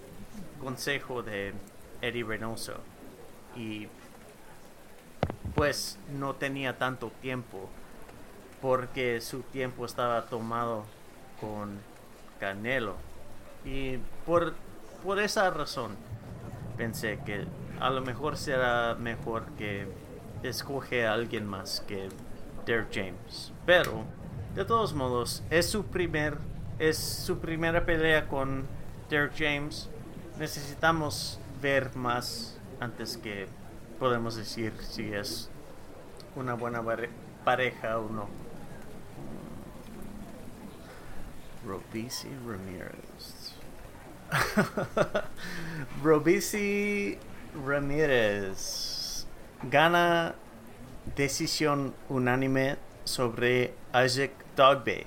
consejo 0.60 1.22
de 1.22 1.52
Eddie 2.00 2.24
Reynoso. 2.24 2.74
Y 3.56 3.88
pues 5.54 5.98
no 6.12 6.34
tenía 6.34 6.78
tanto 6.78 7.10
tiempo 7.20 7.68
porque 8.60 9.20
su 9.20 9.40
tiempo 9.40 9.84
estaba 9.84 10.26
tomado 10.26 10.84
con 11.40 11.78
Canelo. 12.40 12.96
Y 13.64 13.98
por, 14.26 14.54
por 15.04 15.18
esa 15.18 15.50
razón 15.50 15.96
pensé 16.76 17.18
que 17.24 17.46
a 17.80 17.90
lo 17.90 18.00
mejor 18.00 18.36
será 18.36 18.94
mejor 18.94 19.46
que 19.56 19.86
escoge 20.42 21.06
a 21.06 21.12
alguien 21.12 21.46
más 21.46 21.80
que 21.86 22.08
Derek 22.66 22.88
James. 22.92 23.52
Pero, 23.66 24.04
de 24.54 24.64
todos 24.64 24.94
modos, 24.94 25.42
es 25.50 25.68
su 25.68 25.84
primer 25.84 26.38
es 26.78 26.96
su 26.96 27.40
primera 27.40 27.84
pelea 27.84 28.28
con 28.28 28.64
Derek 29.10 29.32
James. 29.36 29.88
Necesitamos 30.38 31.40
ver 31.60 31.94
más 31.96 32.56
antes 32.80 33.16
que 33.16 33.48
podemos 33.98 34.36
decir 34.36 34.72
si 34.80 35.12
es 35.12 35.48
una 36.36 36.54
buena 36.54 36.82
pare- 36.82 37.10
pareja 37.44 37.98
o 37.98 38.08
no. 38.08 38.28
Robisi 41.66 42.28
Ramirez. 42.46 43.54
Robisi 46.02 47.18
Ramírez 47.66 49.26
gana 49.62 50.34
decisión 51.16 51.94
unánime 52.08 52.76
sobre 53.04 53.74
Isaac 54.04 54.30
Dogbe. 54.56 55.06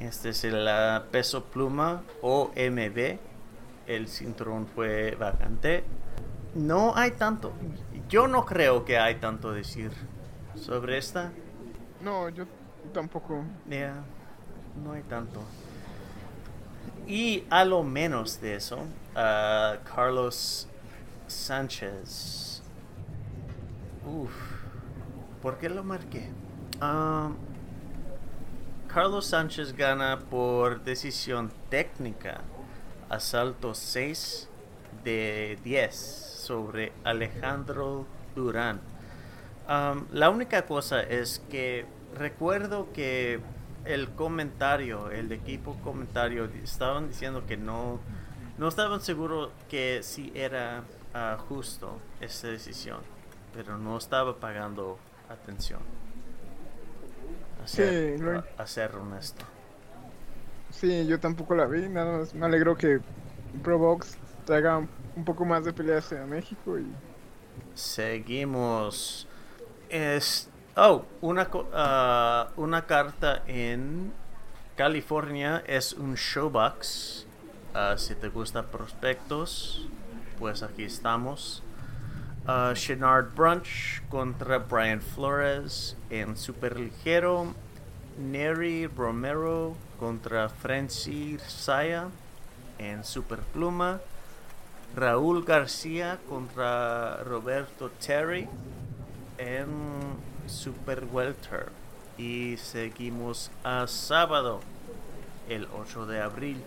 Este 0.00 0.30
es 0.30 0.44
el 0.44 0.68
peso 1.10 1.44
pluma 1.44 2.02
OMB. 2.22 3.18
El 3.86 4.08
cinturón 4.08 4.66
fue 4.66 5.16
vacante. 5.18 5.82
No 6.58 6.92
hay 6.96 7.12
tanto. 7.12 7.52
Yo 8.08 8.26
no 8.26 8.44
creo 8.44 8.84
que 8.84 8.98
hay 8.98 9.14
tanto 9.14 9.52
decir 9.52 9.92
sobre 10.56 10.98
esta. 10.98 11.30
No, 12.02 12.28
yo 12.30 12.46
tampoco. 12.92 13.44
Ya, 13.68 14.02
no 14.82 14.92
hay 14.92 15.02
tanto. 15.02 15.40
Y 17.06 17.44
a 17.48 17.64
lo 17.64 17.84
menos 17.84 18.40
de 18.40 18.56
eso, 18.56 18.80
ah, 19.14 19.76
Carlos 19.94 20.66
Sánchez. 21.28 22.60
Uf, 24.04 24.32
¿por 25.40 25.58
qué 25.58 25.68
lo 25.68 25.84
marqué? 25.84 26.28
Ah, 26.80 27.30
Carlos 28.92 29.26
Sánchez 29.26 29.76
gana 29.76 30.18
por 30.28 30.82
decisión 30.82 31.52
técnica. 31.70 32.40
Asalto 33.08 33.74
6 33.74 34.48
de 35.04 35.56
10 35.62 36.27
sobre 36.52 36.92
Alejandro 37.04 38.06
Durán. 38.34 38.80
Um, 39.68 40.06
la 40.12 40.30
única 40.30 40.64
cosa 40.64 41.02
es 41.02 41.42
que 41.50 41.84
recuerdo 42.16 42.88
que 42.94 43.38
el 43.84 44.08
comentario, 44.08 45.10
el 45.10 45.30
equipo 45.30 45.76
comentario, 45.84 46.48
estaban 46.64 47.08
diciendo 47.08 47.44
que 47.46 47.58
no, 47.58 48.00
no 48.56 48.68
estaban 48.68 49.02
seguros 49.02 49.50
que 49.68 50.00
si 50.02 50.32
era 50.34 50.84
ah, 51.12 51.36
justo 51.50 51.98
esa 52.22 52.48
decisión, 52.48 53.00
pero 53.54 53.76
no 53.76 53.98
estaba 53.98 54.36
pagando 54.36 54.98
atención. 55.28 55.80
A 57.62 57.68
ser, 57.68 58.16
Sí, 58.16 58.22
lo- 58.24 58.38
a- 58.38 58.44
a 58.56 58.66
ser 58.66 58.94
honesto. 58.96 59.44
Sí, 60.70 61.06
yo 61.06 61.20
tampoco 61.20 61.54
la 61.54 61.66
vi, 61.66 61.88
nada 61.90 62.18
más 62.20 62.32
me 62.34 62.46
alegro 62.46 62.74
que 62.74 63.00
Probox 63.62 64.16
traiga 64.46 64.86
un 65.18 65.24
poco 65.24 65.44
más 65.44 65.64
de 65.64 65.72
peleas 65.72 66.12
a 66.12 66.24
México 66.26 66.78
y 66.78 66.86
Seguimos. 67.74 69.26
Es, 69.88 70.48
oh, 70.76 71.04
una, 71.20 71.48
ah, 71.72 72.48
una 72.56 72.86
carta 72.86 73.42
en 73.46 74.12
California 74.76 75.64
es 75.66 75.92
un 75.92 76.14
showbox. 76.14 77.26
Ah, 77.74 77.94
si 77.98 78.14
te 78.14 78.28
gusta 78.28 78.62
prospectos, 78.62 79.88
pues 80.38 80.62
aquí 80.62 80.84
estamos. 80.84 81.64
Ah, 82.46 82.72
Shenard 82.76 83.34
Brunch 83.34 84.02
contra 84.08 84.58
Brian 84.58 85.00
Flores 85.00 85.96
en 86.10 86.36
superligero. 86.36 87.54
Neri 88.18 88.88
Romero 88.88 89.76
contra 89.98 90.48
Francis 90.48 91.40
Saya 91.42 92.08
en 92.78 93.04
superpluma. 93.04 94.00
Raúl 94.94 95.44
García 95.44 96.18
contra 96.28 97.22
Roberto 97.24 97.90
Terry 98.04 98.48
en 99.38 99.66
Super 100.46 101.04
Welter. 101.04 101.66
Y 102.16 102.56
seguimos 102.56 103.50
a 103.62 103.86
sábado, 103.86 104.60
el 105.48 105.68
8 105.72 106.06
de 106.06 106.20
abril. 106.20 106.62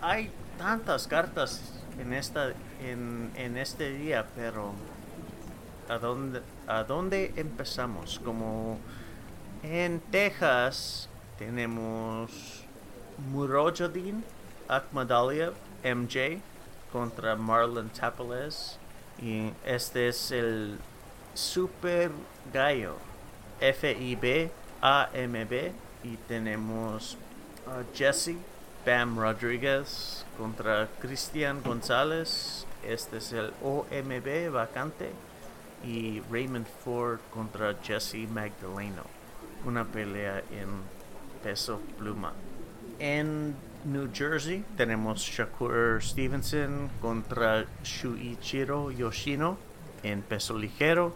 Hay 0.00 0.30
tantas 0.56 1.08
cartas 1.08 1.72
en, 1.98 2.12
esta, 2.12 2.52
en, 2.80 3.32
en 3.34 3.56
este 3.56 3.90
día, 3.92 4.26
pero 4.36 4.72
¿a 5.88 5.98
dónde, 5.98 6.42
¿a 6.66 6.84
dónde 6.84 7.32
empezamos? 7.36 8.20
Como 8.24 8.78
en 9.62 10.00
Texas 10.10 11.08
tenemos 11.38 12.64
Murojadin 13.32 14.24
Akhmadaliev 14.68 15.54
MJ 15.84 16.40
contra 16.94 17.34
Marlon 17.34 17.90
Tapales. 17.90 18.78
Y 19.20 19.50
este 19.66 20.08
es 20.08 20.30
el 20.30 20.78
Super 21.34 22.12
Gallo. 22.52 22.94
F-I-B-A-M-B. 23.60 24.52
Y 26.04 26.16
tenemos 26.28 27.18
Jesse 27.92 28.36
Bam 28.86 29.18
Rodriguez 29.18 30.24
contra 30.38 30.88
Cristian 31.00 31.62
González. 31.64 32.64
Este 32.84 33.16
es 33.16 33.32
el 33.32 33.52
OMB 33.60 34.52
vacante. 34.52 35.10
Y 35.84 36.20
Raymond 36.30 36.68
Ford 36.84 37.18
contra 37.32 37.74
Jesse 37.82 38.28
Magdaleno. 38.30 39.02
Una 39.64 39.84
pelea 39.84 40.44
en 40.52 40.68
peso 41.42 41.80
pluma. 41.98 42.32
En 43.00 43.56
New 43.84 44.08
Jersey 44.14 44.64
tenemos 44.78 45.20
Shakur 45.20 46.02
Stevenson 46.02 46.88
contra 47.02 47.66
Shuichiro 47.82 48.90
Yoshino 48.90 49.58
en 50.02 50.22
peso 50.22 50.56
ligero. 50.56 51.14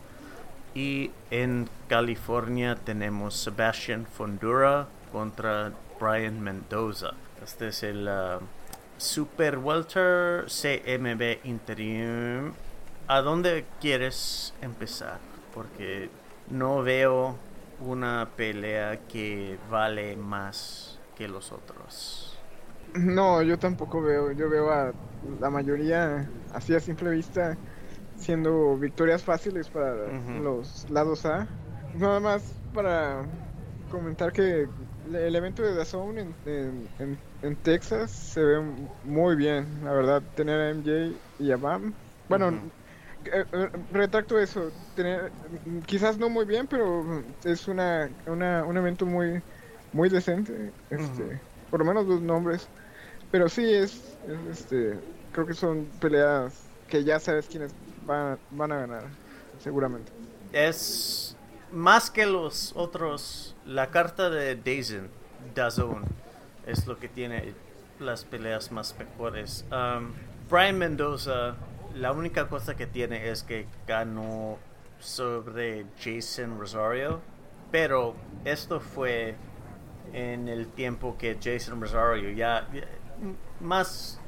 Y 0.74 1.10
en 1.30 1.68
California 1.88 2.76
tenemos 2.76 3.36
Sebastian 3.36 4.04
Fondura 4.06 4.86
contra 5.10 5.72
Brian 5.98 6.42
Mendoza. 6.42 7.12
Este 7.42 7.68
es 7.68 7.82
el 7.82 8.06
uh, 8.06 8.44
Super 8.98 9.56
Welter 9.56 10.44
CMB 10.46 11.46
Interim. 11.46 12.52
¿A 13.06 13.22
dónde 13.22 13.64
quieres 13.80 14.52
empezar? 14.60 15.20
Porque 15.54 16.10
no 16.50 16.82
veo 16.82 17.38
una 17.80 18.28
pelea 18.36 19.00
que 19.08 19.58
vale 19.70 20.16
más 20.16 20.98
que 21.16 21.28
los 21.28 21.50
otros. 21.50 22.27
No, 22.94 23.42
yo 23.42 23.58
tampoco 23.58 24.02
veo. 24.02 24.32
Yo 24.32 24.48
veo 24.48 24.70
a 24.72 24.94
la 25.20 25.50
mayoría, 25.50 26.32
así 26.50 26.74
a 26.74 26.80
simple 26.80 27.10
vista, 27.10 27.60
siendo 28.14 28.78
victorias 28.78 29.24
fáciles 29.24 29.70
para 29.70 30.14
los 30.34 30.84
lados 30.88 31.26
A. 31.26 31.50
Nada 31.92 32.20
más 32.20 32.62
para 32.72 33.28
comentar 33.88 34.32
que 34.32 34.70
el 35.04 35.36
evento 35.36 35.62
de 35.62 35.74
DAZN 35.74 36.18
en, 36.20 36.38
en, 36.44 36.92
en- 36.98 37.22
en 37.42 37.56
Texas 37.62 38.12
se 38.12 38.42
ve 38.44 38.60
muy 39.02 39.36
bien, 39.36 39.84
la 39.84 39.92
verdad. 39.92 40.24
Tener 40.34 40.60
a 40.60 40.70
MJ 40.70 41.20
y 41.38 41.52
a 41.52 41.56
Bam. 41.56 41.98
Bueno, 42.28 42.50
eh, 43.24 43.46
eh, 43.52 43.70
retracto 43.90 44.38
eso. 44.38 44.74
Tener, 44.94 45.32
quizás 45.86 46.18
no 46.18 46.30
muy 46.30 46.46
bien, 46.46 46.66
pero 46.68 47.04
es 47.44 47.68
una, 47.68 48.10
una- 48.26 48.64
un 48.64 48.76
evento 48.76 49.06
muy, 49.06 49.42
muy 49.92 50.08
decente. 50.08 50.74
Este. 50.90 51.47
Por 51.70 51.80
lo 51.80 51.86
menos 51.86 52.06
dos 52.06 52.20
nombres. 52.20 52.68
Pero 53.30 53.48
sí, 53.48 53.72
es, 53.72 54.16
es, 54.26 54.58
este, 54.58 54.98
creo 55.32 55.46
que 55.46 55.54
son 55.54 55.86
peleas 56.00 56.68
que 56.88 57.04
ya 57.04 57.20
sabes 57.20 57.46
quiénes 57.46 57.72
van, 58.06 58.38
van 58.50 58.72
a 58.72 58.80
ganar, 58.80 59.04
seguramente. 59.58 60.10
Es 60.52 61.36
más 61.72 62.10
que 62.10 62.26
los 62.26 62.72
otros. 62.74 63.54
La 63.66 63.90
carta 63.90 64.30
de 64.30 64.56
Dazen, 64.56 65.10
Dazone, 65.54 66.06
es 66.66 66.86
lo 66.86 66.98
que 66.98 67.08
tiene 67.08 67.52
las 68.00 68.24
peleas 68.24 68.72
más 68.72 68.96
mejores. 68.98 69.64
Um, 69.70 70.12
Brian 70.50 70.78
Mendoza, 70.78 71.56
la 71.94 72.12
única 72.12 72.48
cosa 72.48 72.76
que 72.76 72.86
tiene 72.86 73.28
es 73.28 73.42
que 73.42 73.66
ganó 73.86 74.58
sobre 74.98 75.84
Jason 76.02 76.58
Rosario. 76.58 77.20
Pero 77.70 78.14
esto 78.46 78.80
fue 78.80 79.36
en 80.12 80.48
el 80.48 80.68
tiempo 80.68 81.16
que 81.18 81.38
Jason 81.42 81.80
Rosario 81.80 82.30
ya, 82.30 82.68
más 83.60 84.20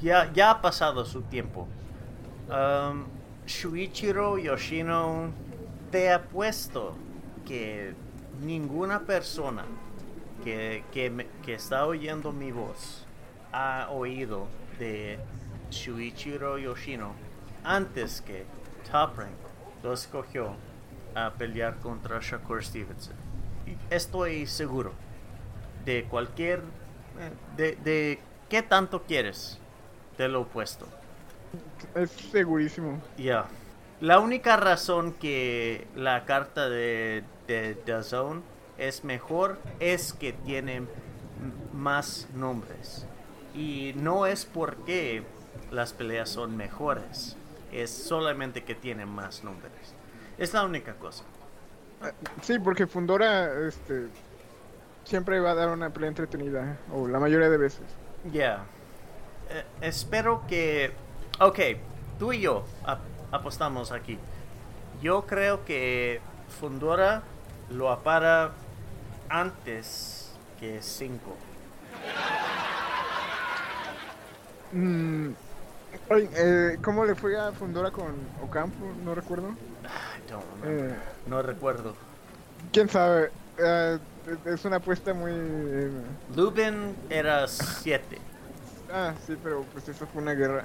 ya, 0.00 0.32
ya 0.32 0.50
ha 0.50 0.62
pasado 0.62 1.04
su 1.04 1.22
tiempo. 1.22 1.68
Um, 2.48 3.04
Shuichiro 3.46 4.38
Yoshino, 4.38 5.30
te 5.90 6.12
apuesto 6.12 6.94
que 7.44 7.94
ninguna 8.40 9.00
persona 9.00 9.64
que, 10.44 10.84
que, 10.92 11.26
que 11.44 11.54
está 11.54 11.86
oyendo 11.86 12.32
mi 12.32 12.50
voz 12.50 13.06
ha 13.52 13.88
oído 13.90 14.48
de 14.78 15.18
Shuichiro 15.70 16.58
Yoshino 16.58 17.14
antes 17.64 18.20
que 18.20 18.44
Top 18.90 19.18
Rank 19.18 19.34
lo 19.82 19.92
escogió 19.92 20.54
a 21.14 21.30
pelear 21.30 21.78
contra 21.80 22.20
Shakur 22.20 22.62
Stevenson. 22.62 23.25
Estoy 23.90 24.46
seguro 24.46 24.92
de 25.84 26.04
cualquier... 26.04 26.60
eh, 27.18 27.30
De, 27.56 27.76
de 27.76 28.18
qué 28.48 28.62
tanto 28.62 29.02
quieres 29.02 29.58
de 30.18 30.28
lo 30.28 30.42
opuesto. 30.42 30.86
Es 31.94 32.10
segurísimo. 32.10 33.00
Ya. 33.16 33.46
La 34.00 34.18
única 34.18 34.56
razón 34.56 35.14
que 35.14 35.86
la 35.94 36.24
carta 36.24 36.68
de, 36.68 37.24
de 37.46 37.74
The 37.74 38.02
Zone 38.02 38.42
es 38.78 39.04
mejor 39.04 39.58
es 39.80 40.12
que 40.12 40.32
tiene 40.32 40.82
más 41.72 42.28
nombres. 42.34 43.06
Y 43.54 43.92
no 43.96 44.26
es 44.26 44.44
porque 44.44 45.22
las 45.70 45.92
peleas 45.92 46.28
son 46.28 46.56
mejores. 46.56 47.36
Es 47.72 47.90
solamente 47.90 48.64
que 48.64 48.74
tienen 48.74 49.08
más 49.08 49.42
nombres. 49.44 49.94
Es 50.38 50.52
la 50.52 50.64
única 50.64 50.94
cosa. 50.94 51.24
Sí, 52.42 52.58
porque 52.58 52.86
Fundora 52.86 53.66
este, 53.66 54.08
siempre 55.04 55.40
va 55.40 55.52
a 55.52 55.54
dar 55.54 55.70
una 55.70 55.90
pelea 55.90 56.08
entretenida, 56.08 56.76
o 56.92 57.08
la 57.08 57.18
mayoría 57.18 57.48
de 57.48 57.56
veces. 57.58 57.82
Ya. 58.32 58.64
Eh, 59.50 59.64
espero 59.80 60.42
que... 60.48 60.92
Ok, 61.40 61.58
tú 62.18 62.32
y 62.32 62.40
yo 62.40 62.64
ap- 62.84 63.00
apostamos 63.32 63.92
aquí. 63.92 64.18
Yo 65.02 65.26
creo 65.26 65.64
que 65.64 66.20
Fundora 66.60 67.22
lo 67.70 67.90
apara 67.90 68.52
antes 69.28 70.32
que 70.60 70.80
5. 70.82 71.36
Mm, 74.72 75.28
eh, 76.10 76.78
¿Cómo 76.82 77.04
le 77.04 77.14
fue 77.14 77.38
a 77.38 77.52
Fundora 77.52 77.90
con 77.90 78.14
Ocampo? 78.42 78.86
No 79.04 79.14
recuerdo. 79.14 79.50
Eh, 80.64 80.94
No 81.26 81.42
recuerdo. 81.42 81.94
¿Quién 82.72 82.88
sabe? 82.88 83.30
Eh, 83.58 83.98
es 84.44 84.64
una 84.64 84.76
apuesta 84.76 85.14
muy... 85.14 85.32
Lubin 86.34 86.96
era 87.08 87.46
7. 87.48 88.18
ah, 88.92 89.14
sí, 89.26 89.36
pero 89.42 89.62
pues 89.72 89.88
eso 89.88 90.06
fue 90.06 90.20
una 90.22 90.32
guerra. 90.34 90.64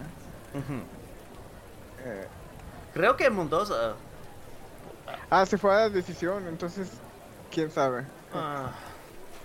Eh, 2.04 2.28
Creo 2.94 3.16
que 3.16 3.30
Mendoza... 3.30 3.94
ah, 5.30 5.46
se 5.46 5.58
fue 5.58 5.72
a 5.74 5.76
la 5.82 5.90
decisión, 5.90 6.48
entonces, 6.48 6.90
¿quién 7.52 7.70
sabe? 7.72 8.06
ah, 8.34 8.72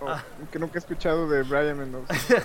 O- 0.01 0.09
Ah. 0.09 0.23
Que 0.53 0.59
nunca 0.59 0.75
he 0.75 0.79
escuchado 0.81 1.29
de 1.29 1.43
Brian 1.43 1.79
Mendoza. 1.79 2.14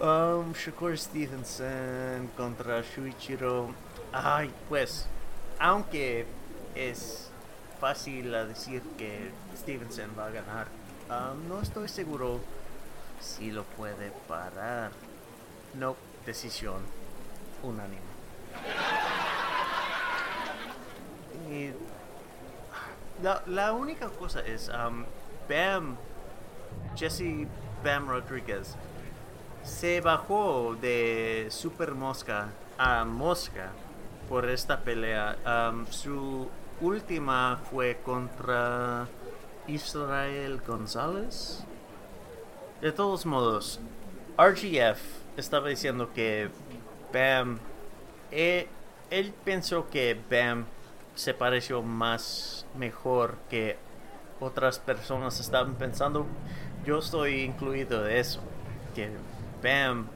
Um, 0.00 0.52
Shakur 0.52 0.98
Stevenson 0.98 2.28
contra 2.36 2.82
Shuichiro. 2.82 3.68
Ay, 4.12 4.52
pues, 4.68 5.06
aunque 5.62 6.26
es 6.74 7.30
fácil 7.80 8.32
decir 8.32 8.82
que 8.98 9.30
Stevenson 9.56 10.10
va 10.18 10.26
a 10.26 10.30
ganar, 10.30 10.66
um, 11.08 11.48
no 11.48 11.62
estoy 11.62 11.88
seguro 11.88 12.40
si 13.20 13.52
lo 13.52 13.62
puede 13.62 14.10
parar. 14.26 14.90
No, 15.74 15.94
decisión 16.26 16.82
unánime. 17.62 18.02
La, 23.22 23.42
la 23.46 23.72
única 23.72 24.08
cosa 24.08 24.40
es, 24.40 24.68
um, 24.68 25.04
Bam, 25.48 25.96
Jesse 26.96 27.46
Bam 27.84 28.08
Rodriguez, 28.08 28.74
se 29.62 30.00
bajó 30.00 30.74
de 30.80 31.46
Super 31.50 31.92
Mosca 31.92 32.48
a 32.76 33.04
Mosca 33.04 33.70
por 34.28 34.48
esta 34.48 34.80
pelea. 34.80 35.36
Am, 35.44 35.86
su 35.86 36.48
última 36.80 37.60
fue 37.70 37.98
contra 38.04 39.08
Israel 39.66 40.60
González. 40.66 41.64
De 42.80 42.92
todos 42.92 43.24
modos, 43.26 43.80
RGF 44.36 45.00
estaba 45.36 45.68
diciendo 45.68 46.10
que 46.12 46.50
Bam, 47.12 47.58
eh, 48.30 48.68
él 49.10 49.32
pensó 49.44 49.88
que 49.88 50.18
Bam 50.30 50.64
se 51.14 51.34
pareció 51.34 51.82
más 51.82 52.66
mejor 52.76 53.36
que 53.48 53.76
otras 54.40 54.78
personas 54.78 55.38
estaban 55.38 55.74
pensando. 55.74 56.26
Yo 56.84 56.98
estoy 56.98 57.42
incluido 57.42 58.02
de 58.02 58.18
eso, 58.18 58.40
que 58.94 59.10
Bam 59.62 60.08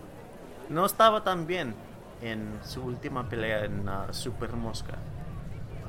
no 0.69 0.85
estaba 0.85 1.23
tan 1.23 1.47
bien 1.47 1.86
en 2.23 2.59
su 2.65 2.83
última 2.83 3.29
pelea 3.29 3.65
en 3.65 3.89
ah, 3.89 4.07
Super 4.13 4.53
Mosca. 4.53 4.95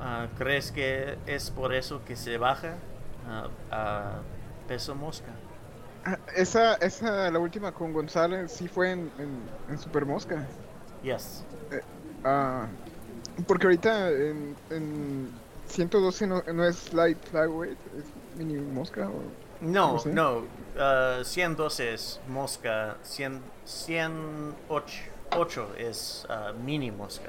Ah, 0.00 0.26
¿Crees 0.38 0.70
que 0.70 1.18
es 1.26 1.50
por 1.50 1.74
eso 1.74 2.04
que 2.04 2.14
se 2.16 2.38
baja 2.38 2.74
ah, 3.28 3.48
a 3.70 4.12
peso 4.68 4.94
mosca? 4.94 5.30
Esa, 6.34 6.74
esa, 6.76 7.30
la 7.30 7.38
última 7.38 7.72
con 7.72 7.92
González, 7.92 8.52
sí 8.52 8.68
fue 8.68 8.92
en, 8.92 9.10
en, 9.18 9.40
en 9.68 9.78
Super 9.78 10.06
Mosca. 10.06 10.46
Yes. 11.02 11.44
Ah, 12.24 12.66
porque 13.46 13.66
ahorita 13.66 14.10
en, 14.10 14.56
en 14.70 15.30
112 15.66 16.26
no, 16.26 16.42
no 16.54 16.64
es 16.64 16.92
light 16.94 17.18
flyweight, 17.30 17.78
es 17.98 18.04
mini 18.38 18.58
mosca. 18.58 19.08
o- 19.08 19.22
No, 19.60 19.88
¿Cómo 19.88 19.98
se? 20.00 20.12
no. 20.14 20.38
uh, 20.38 21.24
112 21.24 21.94
es 21.94 22.20
mosca. 22.28 22.96
100, 23.02 23.40
108 23.64 25.02
ocho 25.36 25.68
es 25.76 26.26
uh, 26.28 26.52
mini 26.62 26.90
mosca. 26.90 27.28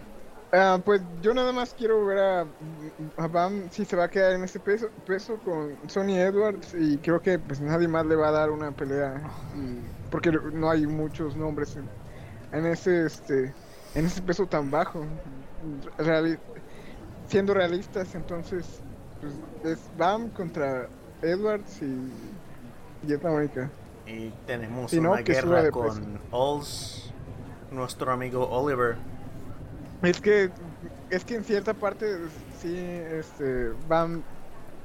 Ah, 0.51 0.79
pues 0.83 1.01
yo 1.21 1.31
nada 1.33 1.51
más 1.51 1.75
quiero 1.75 2.03
ver 2.07 2.17
a, 2.17 2.45
a 3.17 3.27
Bam 3.27 3.69
si 3.69 3.85
se 3.85 3.95
va 3.95 4.05
a 4.05 4.09
quedar 4.09 4.33
en 4.33 4.43
ese 4.43 4.59
peso, 4.59 4.89
peso 5.05 5.37
con 5.45 5.77
Sonny 5.87 6.17
Edwards 6.17 6.73
y 6.73 6.97
creo 6.97 7.21
que 7.21 7.37
pues 7.37 7.61
nadie 7.61 7.87
más 7.87 8.05
le 8.07 8.15
va 8.15 8.29
a 8.29 8.31
dar 8.31 8.49
una 8.49 8.71
pelea 8.71 9.21
y- 9.55 9.79
porque 10.09 10.31
no 10.31 10.71
hay 10.71 10.87
muchos 10.87 11.35
nombres 11.35 11.75
en, 11.75 11.87
en 12.51 12.65
ese 12.65 13.05
este 13.05 13.53
en 13.93 14.05
ese 14.07 14.21
peso 14.23 14.47
tan 14.47 14.71
bajo. 14.71 15.05
Reali- 15.99 16.39
siendo 17.27 17.53
realistas, 17.53 18.15
entonces 18.15 18.65
pues, 19.21 19.33
es 19.77 19.79
Bam 19.97 20.29
contra 20.29 20.87
Edwards 21.21 21.79
y, 21.83 23.07
y 23.07 23.13
es 23.13 23.21
la 23.21 23.29
única. 23.31 23.69
Y 24.07 24.31
tenemos 24.47 24.89
Si 24.89 24.99
no, 24.99 25.11
una 25.11 25.23
que 25.23 25.35
suba 25.35 25.57
guerra 25.57 25.71
con 25.71 26.19
Ols, 26.31 26.98
nuestro 27.71 28.11
amigo 28.11 28.47
Oliver. 28.49 28.95
Es 30.01 30.21
que 30.21 30.49
es 31.09 31.25
que 31.25 31.35
en 31.35 31.43
cierta 31.43 31.73
parte 31.73 32.05
sí 32.61 32.77
este 32.77 33.69
Bam 33.87 34.21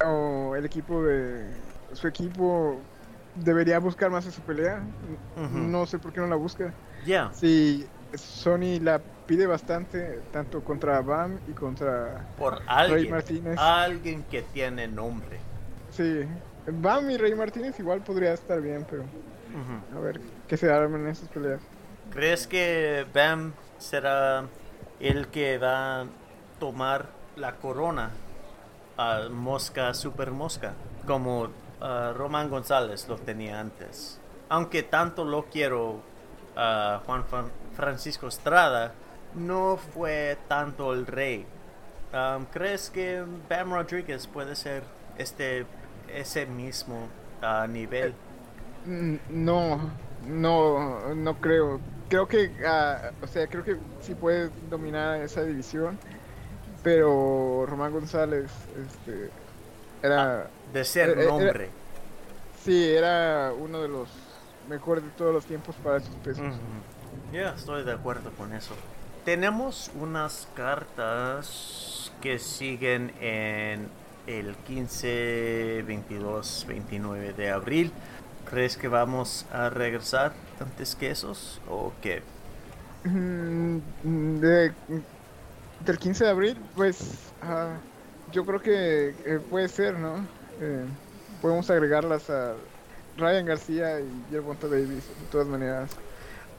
o 0.04 0.54
el 0.56 0.64
equipo 0.64 1.02
de 1.02 1.46
su 1.92 2.08
equipo 2.08 2.80
debería 3.36 3.78
buscar 3.78 4.10
más 4.10 4.26
esa 4.26 4.42
pelea. 4.42 4.82
Ujú. 5.36 5.58
No 5.58 5.86
sé 5.86 5.98
por 5.98 6.12
qué 6.12 6.20
no 6.20 6.26
la 6.26 6.36
busca. 6.36 6.72
Ya. 7.06 7.30
Si 7.32 7.86
Sony 8.14 8.80
la 8.80 9.00
pide 9.26 9.46
bastante 9.46 10.20
tanto 10.32 10.62
contra 10.62 11.00
Bam 11.00 11.38
y 11.48 11.52
contra 11.52 12.26
Por 12.38 12.58
Rey 12.58 12.64
alguien. 12.66 13.10
Martínez. 13.10 13.58
Alguien 13.58 14.22
que 14.24 14.42
tiene 14.42 14.88
nombre. 14.88 15.38
Sí, 15.90 16.22
Bam 16.66 17.10
y 17.10 17.16
Rey 17.16 17.34
Martínez 17.34 17.78
igual 17.78 18.00
podría 18.00 18.32
estar 18.32 18.60
bien, 18.60 18.86
pero 18.88 19.04
a 19.96 20.00
ver 20.00 20.20
qué 20.48 20.56
se 20.56 20.70
arman 20.72 21.02
en 21.02 21.08
esas 21.08 21.28
peleas. 21.28 21.60
¿Crees 22.10 22.46
que 22.46 23.06
Bam 23.12 23.52
será 23.78 24.44
el 25.00 25.28
que 25.28 25.58
va 25.58 26.02
a 26.02 26.06
tomar 26.60 27.08
la 27.36 27.56
corona 27.56 28.10
a 28.96 29.28
Mosca 29.30 29.92
Super 29.94 30.30
Mosca? 30.30 30.74
Como 31.06 31.48
ah, 31.80 32.12
Román 32.16 32.48
González 32.50 33.08
lo 33.08 33.16
tenía 33.16 33.58
antes. 33.60 34.20
Aunque 34.48 34.82
tanto 34.82 35.24
lo 35.24 35.44
quiero 35.46 36.00
a 36.56 37.00
Juan 37.04 37.24
Fran- 37.24 37.50
Francisco 37.74 38.28
Estrada, 38.28 38.92
no 39.34 39.76
fue 39.76 40.38
tanto 40.48 40.92
el 40.92 41.06
rey. 41.06 41.46
Um, 42.12 42.44
¿Crees 42.44 42.90
que 42.90 43.24
Bam 43.50 43.72
Rodríguez 43.72 44.28
puede 44.28 44.54
ser 44.54 44.84
este 45.18 45.66
ese 46.14 46.46
mismo 46.46 47.08
nivel? 47.68 48.14
Mm, 48.86 49.16
No, 49.30 49.90
no, 50.24 51.14
no 51.14 51.34
creo. 51.40 51.80
Creo 52.14 52.28
que, 52.28 52.52
ah, 52.64 53.10
o 53.20 53.26
sea, 53.26 53.48
creo 53.48 53.64
que 53.64 53.76
sí 54.00 54.14
puede 54.14 54.48
dominar 54.70 55.20
esa 55.22 55.42
división, 55.42 55.98
pero 56.84 57.66
Román 57.66 57.90
González, 57.90 58.52
este, 58.86 59.30
era, 60.00 60.48
De 60.72 60.84
ser 60.84 61.08
era- 61.18 61.24
nombre. 61.24 61.70
sí, 62.64 62.88
era 62.88 63.52
uno 63.58 63.82
de 63.82 63.88
los 63.88 64.08
mejores 64.68 65.02
de 65.02 65.10
todos 65.10 65.34
los 65.34 65.44
tiempos 65.44 65.74
para 65.82 65.96
esos 65.96 66.14
pesos. 66.22 66.44
Ya, 67.32 67.48
estoy 67.56 67.82
de 67.82 67.90
acuerdo 67.90 68.30
con 68.38 68.52
eso. 68.52 68.76
Tenemos 69.24 69.90
unas 69.98 70.46
cartas 70.54 72.12
que 72.20 72.38
siguen 72.38 73.12
en 73.20 73.88
el 74.28 74.54
15, 74.68 75.82
22, 75.84 76.64
29 76.68 77.32
de 77.32 77.50
abril. 77.50 77.90
¿Crees 78.48 78.76
que 78.76 78.86
vamos 78.86 79.46
a 79.52 79.68
regresar 79.68 80.32
antes 80.60 80.94
que 80.94 81.10
esos 81.10 81.60
o 81.68 81.92
qué? 82.02 82.22
Mm, 83.04 83.78
de- 84.40 84.72
del 85.84 85.98
15 85.98 86.24
de 86.24 86.30
abril, 86.30 86.56
pues 86.74 87.18
ah, 87.42 87.74
yo 88.32 88.44
creo 88.44 88.60
que 88.60 89.08
eh, 89.24 89.40
puede 89.50 89.68
ser, 89.68 89.98
¿no? 89.98 90.16
Eh, 90.60 90.84
podemos 91.42 91.68
agregarlas 91.70 92.30
a 92.30 92.54
Ryan 93.18 93.44
García 93.46 94.00
y 94.00 94.06
Gervonta 94.30 94.66
Davis, 94.66 94.88
de 95.08 95.26
todas 95.30 95.46
maneras. 95.46 95.90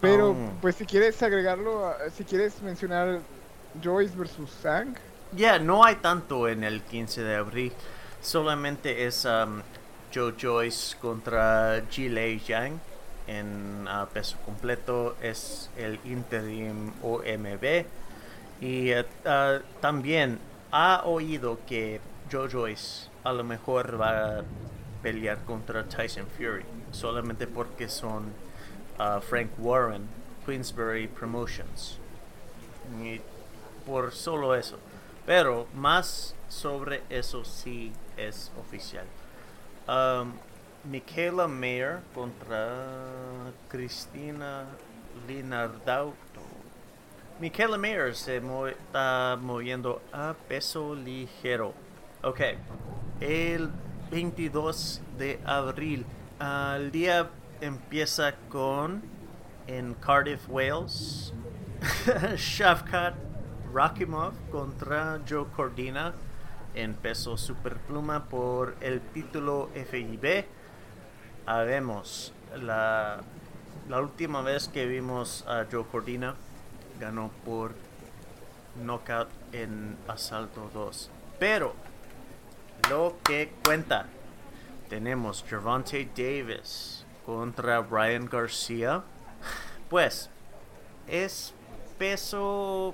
Pero, 0.01 0.31
Oh. 0.31 0.35
pues 0.61 0.75
si 0.75 0.85
quieres 0.85 1.21
agregarlo, 1.23 1.87
a- 1.87 2.09
si 2.15 2.23
quieres 2.23 2.61
mencionar 2.61 3.19
Joyce 3.83 4.15
versus 4.15 4.51
Sang, 4.61 4.95
Ya, 5.35 5.57
no 5.59 5.83
hay 5.83 5.95
tanto 5.95 6.47
en 6.47 6.63
el 6.63 6.81
15 6.83 7.21
de 7.23 7.35
abril. 7.35 7.73
Solamente 8.21 9.05
es 9.05 9.25
um, 9.25 9.61
Joe 10.13 10.33
Joyce 10.39 10.95
contra 11.01 11.81
Lei 11.97 12.39
Yang 12.39 12.79
en 13.27 13.87
ah, 13.87 14.07
peso 14.11 14.37
completo. 14.45 15.15
Es 15.21 15.69
el 15.77 15.99
interim 16.05 16.91
OMB. 17.01 17.85
Y 18.61 18.91
eh, 18.91 19.05
ah, 19.25 19.59
también 19.81 20.39
ha 20.71 21.03
oído 21.05 21.59
que 21.67 21.99
Joe 22.31 22.49
Joyce 22.49 23.09
a 23.23 23.33
lo 23.33 23.43
mejor 23.43 23.99
va 23.99 24.39
a 24.39 24.43
pelear 25.01 25.43
contra 25.45 25.83
Tyson 25.83 26.27
Fury. 26.37 26.65
Solamente 26.91 27.47
porque 27.47 27.89
son 27.89 28.31
ah, 28.97 29.19
Frank 29.21 29.51
Warren, 29.57 30.07
Queensbury 30.45 31.07
Promotions. 31.07 31.99
Y 33.01 33.21
por 33.85 34.11
solo 34.11 34.55
eso. 34.55 34.77
Pero 35.25 35.67
más 35.73 36.35
sobre 36.49 37.01
eso 37.09 37.43
sí 37.43 37.91
es 38.17 38.51
oficial. 38.59 39.05
Michaela 40.89 41.47
Mayer 41.47 42.01
contra 42.13 43.51
Cristina 43.69 44.65
Linardauto. 45.27 46.15
Michaela 47.39 47.77
Mayer 47.77 48.15
se 48.15 48.39
mo- 48.39 48.67
está 48.67 49.37
moviendo 49.41 50.01
a 50.13 50.33
peso 50.47 50.93
ligero. 50.95 51.73
Ok. 52.23 52.41
El 53.19 53.69
22 54.11 55.01
de 55.17 55.39
abril. 55.45 56.05
El 56.39 56.91
día 56.91 57.29
empieza 57.61 58.35
con 58.49 59.01
en 59.67 59.95
Cardiff, 59.95 60.47
Wales. 60.49 61.33
Shavkat 62.37 63.15
Rakimov 63.73 64.33
contra 64.51 65.19
Joe 65.27 65.45
Cordina 65.55 66.13
en 66.73 66.93
peso 66.93 67.37
superpluma 67.37 68.25
por 68.25 68.75
el 68.81 69.01
título 69.01 69.69
FIB. 69.73 70.45
Habemos 71.45 72.33
la, 72.55 73.21
la 73.87 74.01
última 74.01 74.41
vez 74.41 74.67
que 74.67 74.85
vimos 74.85 75.45
a 75.47 75.65
Joe 75.71 75.85
Cordina 75.91 76.35
ganó 76.99 77.31
por 77.43 77.73
knockout 78.83 79.29
en 79.51 79.97
asalto 80.07 80.69
2. 80.73 81.09
Pero 81.39 81.73
lo 82.89 83.17
que 83.23 83.51
cuenta 83.63 84.07
tenemos 84.89 85.43
Gervonta 85.47 85.97
Davis 86.15 87.05
contra 87.25 87.79
Brian 87.79 88.27
García. 88.29 89.03
Pues 89.89 90.29
es 91.07 91.53
peso 91.97 92.93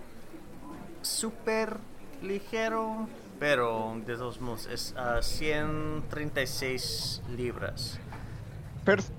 súper 1.02 1.76
ligero, 2.22 3.10
pero 3.40 3.98
de 4.06 4.16
todos 4.16 4.40
modos 4.40 4.68
es 4.68 4.96
a 4.96 5.22
136 5.22 7.22
libras. 7.36 8.00
Peso. 8.86 9.12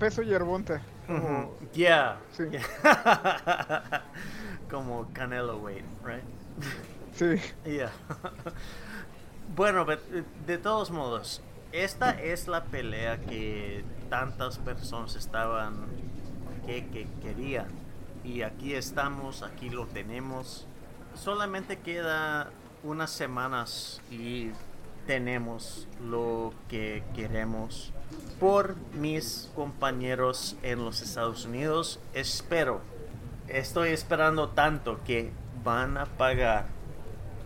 Ujú, 1.09 1.49
Yeah. 1.73 2.17
Sí. 2.31 2.43
yeah. 2.51 4.01
Como 4.69 5.07
Canelo 5.13 5.57
weight, 5.57 5.85
right? 6.03 6.23
Sí. 7.15 7.39
Yeah. 7.65 7.91
bueno, 9.55 9.85
but, 9.85 9.99
de 10.45 10.57
todos 10.57 10.91
modos, 10.91 11.41
esta 11.71 12.11
es 12.11 12.47
la 12.47 12.63
pelea 12.63 13.17
que 13.17 13.83
tantas 14.09 14.57
personas 14.59 15.15
estaban 15.15 15.87
que, 16.65 16.85
que 16.87 17.07
querían. 17.21 17.67
Y 18.23 18.41
aquí 18.43 18.73
estamos, 18.73 19.43
aquí 19.43 19.69
lo 19.69 19.85
tenemos. 19.87 20.65
Solamente 21.15 21.79
queda 21.79 22.49
unas 22.83 23.11
semanas 23.11 24.01
y 24.09 24.51
tenemos 25.05 25.87
lo 26.01 26.53
que 26.69 27.03
queremos. 27.15 27.91
Por 28.39 28.75
mis 28.93 29.49
compañeros 29.55 30.55
en 30.63 30.83
los 30.83 31.01
Estados 31.01 31.45
Unidos, 31.45 31.99
espero, 32.13 32.81
estoy 33.47 33.89
esperando 33.89 34.49
tanto 34.49 34.99
que 35.05 35.31
van 35.63 35.97
a 35.97 36.05
pagar 36.05 36.65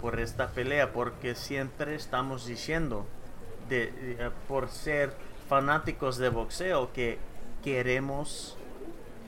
por 0.01 0.19
esta 0.19 0.49
pelea 0.49 0.91
porque 0.93 1.35
siempre 1.35 1.95
estamos 1.95 2.45
diciendo 2.45 3.05
eh, 3.69 4.29
por 4.47 4.69
ser 4.69 5.13
fanáticos 5.49 6.17
de 6.17 6.29
boxeo 6.29 6.91
que 6.93 7.17
queremos 7.63 8.57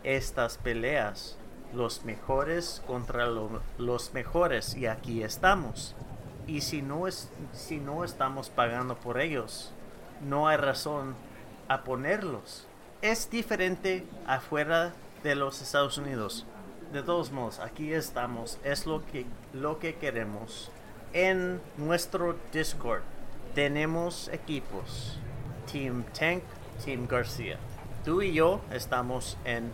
estas 0.04 0.58
peleas, 0.58 1.38
los 1.74 2.04
mejores 2.06 2.82
contra 2.88 3.26
lo- 3.28 3.62
los 3.78 4.14
mejores, 4.14 4.76
y 4.76 4.88
aquí 4.88 5.24
estamos. 5.24 5.96
Y 6.50 6.62
si 6.62 6.82
no, 6.82 7.08
es, 7.08 7.30
si 7.54 7.78
no 7.78 8.04
estamos 8.04 8.50
pagando 8.50 8.96
por 8.96 9.22
ellos, 9.22 9.72
no 10.28 10.48
hay 10.48 10.58
razón 10.58 11.14
a 11.68 11.84
ponerlos. 11.84 12.66
Es 13.04 13.30
diferente 13.30 14.04
afuera 14.26 14.94
de 15.22 15.36
los 15.36 15.62
Estados 15.62 16.00
Unidos. 16.00 16.48
De 16.92 17.04
todos 17.04 17.32
modos, 17.32 17.60
aquí 17.60 17.94
estamos. 17.94 18.58
Es 18.64 18.88
lo 18.88 19.06
que, 19.06 19.28
lo 19.54 19.78
que 19.78 19.94
queremos. 19.94 20.72
En 21.14 21.62
nuestro 21.78 22.36
Discord 22.52 23.04
tenemos 23.54 24.28
equipos. 24.30 25.20
Team 25.72 26.04
Tank, 26.18 26.42
Team 26.84 27.06
García. 27.06 27.60
Tú 28.04 28.24
y 28.24 28.34
yo 28.34 28.60
estamos 28.72 29.38
en 29.46 29.72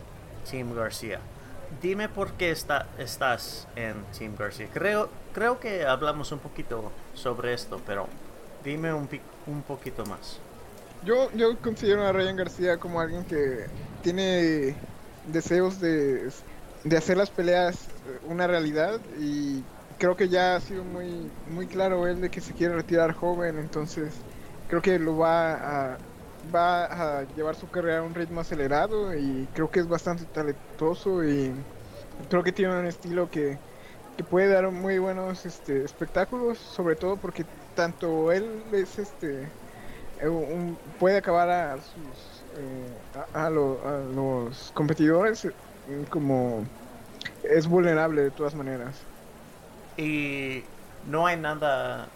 Team 0.50 0.74
García. 0.74 1.20
Dime 1.80 2.10
por 2.10 2.32
qué 2.34 2.50
está, 2.50 2.86
estás 2.98 3.66
en 3.76 3.94
Team 4.16 4.36
García. 4.36 4.68
Creo, 4.70 5.08
creo 5.36 5.60
que 5.60 5.84
hablamos 5.84 6.32
un 6.32 6.38
poquito 6.38 6.90
sobre 7.12 7.52
esto, 7.52 7.78
pero 7.86 8.08
dime 8.64 8.94
un, 8.94 9.06
un 9.46 9.60
poquito 9.60 10.06
más. 10.06 10.38
Yo, 11.04 11.30
yo 11.32 11.58
considero 11.58 12.06
a 12.06 12.12
Ryan 12.12 12.36
García 12.36 12.78
como 12.78 13.00
alguien 13.02 13.22
que 13.26 13.66
tiene 14.02 14.74
deseos 15.26 15.78
de, 15.78 16.30
de 16.84 16.96
hacer 16.96 17.18
las 17.18 17.28
peleas 17.28 17.74
eh, 17.84 18.18
una 18.24 18.46
realidad 18.46 18.98
y 19.20 19.62
creo 19.98 20.16
que 20.16 20.30
ya 20.30 20.56
ha 20.56 20.60
sido 20.60 20.84
muy, 20.84 21.30
muy 21.50 21.66
claro 21.66 22.06
él 22.06 22.22
de 22.22 22.30
que 22.30 22.40
se 22.40 22.54
quiere 22.54 22.74
retirar 22.74 23.12
joven, 23.12 23.58
entonces 23.58 24.14
creo 24.68 24.80
que 24.80 24.98
lo 24.98 25.18
va 25.18 25.98
va 26.54 26.84
a 26.84 27.24
llevar 27.36 27.56
su 27.56 27.68
carrera 27.68 27.98
a 27.98 28.02
un 28.02 28.14
ritmo 28.14 28.40
acelerado 28.40 29.14
y 29.14 29.46
creo 29.52 29.70
que 29.70 29.80
es 29.80 29.88
bastante 29.88 30.24
talentoso 30.24 31.24
y 31.24 31.52
creo 32.30 32.42
que 32.42 32.52
tiene 32.52 32.78
un 32.78 32.86
estilo 32.86 33.28
que, 33.30 33.58
que 34.16 34.24
puede 34.24 34.48
dar 34.48 34.70
muy 34.70 34.98
buenos 34.98 35.44
este, 35.46 35.84
espectáculos, 35.84 36.58
sobre 36.58 36.96
todo 36.96 37.16
porque 37.16 37.44
tanto 37.74 38.32
él 38.32 38.62
es 38.72 38.98
este 38.98 39.42
eh, 40.20 40.74
puede 40.98 41.18
acabar 41.18 41.50
a 41.50 41.74
sus 41.76 42.44
eh, 42.56 43.28
a, 43.34 43.46
a 43.46 43.50
lo- 43.50 43.80
a 43.86 43.98
los 44.14 44.70
competidores 44.74 45.44
eh, 45.44 45.52
como 46.08 46.64
es 47.42 47.66
vulnerable 47.66 48.22
de 48.22 48.30
todas 48.30 48.54
maneras. 48.54 48.96
Y 49.96 50.64
no 51.06 51.26
hay 51.26 51.36
nada 51.36 52.08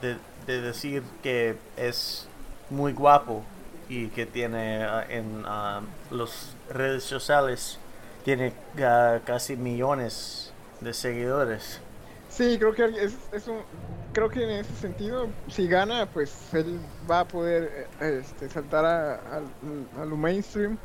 de, 0.00 0.16
de 0.46 0.60
decir 0.62 1.02
que 1.22 1.56
es 1.76 2.28
muy 2.70 2.92
guapo 2.92 3.42
y 3.88 4.08
que 4.08 4.26
tiene 4.26 4.84
ah, 4.84 5.04
en 5.08 5.42
las 6.10 6.56
redes 6.70 7.04
sociales 7.04 7.78
tiene 8.24 8.52
ah, 8.82 9.18
casi 9.24 9.56
millones 9.56 10.52
de 10.80 10.92
seguidores. 10.92 11.80
sí 12.30 12.56
creo 12.58 12.72
que 12.74 12.84
es, 13.04 13.14
es 13.32 13.48
un 13.48 13.58
creo 14.12 14.28
que 14.30 14.42
en 14.44 14.50
ese 14.50 14.74
sentido 14.74 15.28
si 15.48 15.66
gana 15.68 16.06
pues 16.06 16.52
él 16.54 16.78
va 17.10 17.20
a 17.20 17.24
poder 17.28 17.86
eh, 18.00 18.20
este, 18.22 18.48
saltar 18.48 18.84
a, 18.84 19.14
a- 19.14 20.00
a 20.02 20.04
lo 20.04 20.16
mainstream 20.16 20.76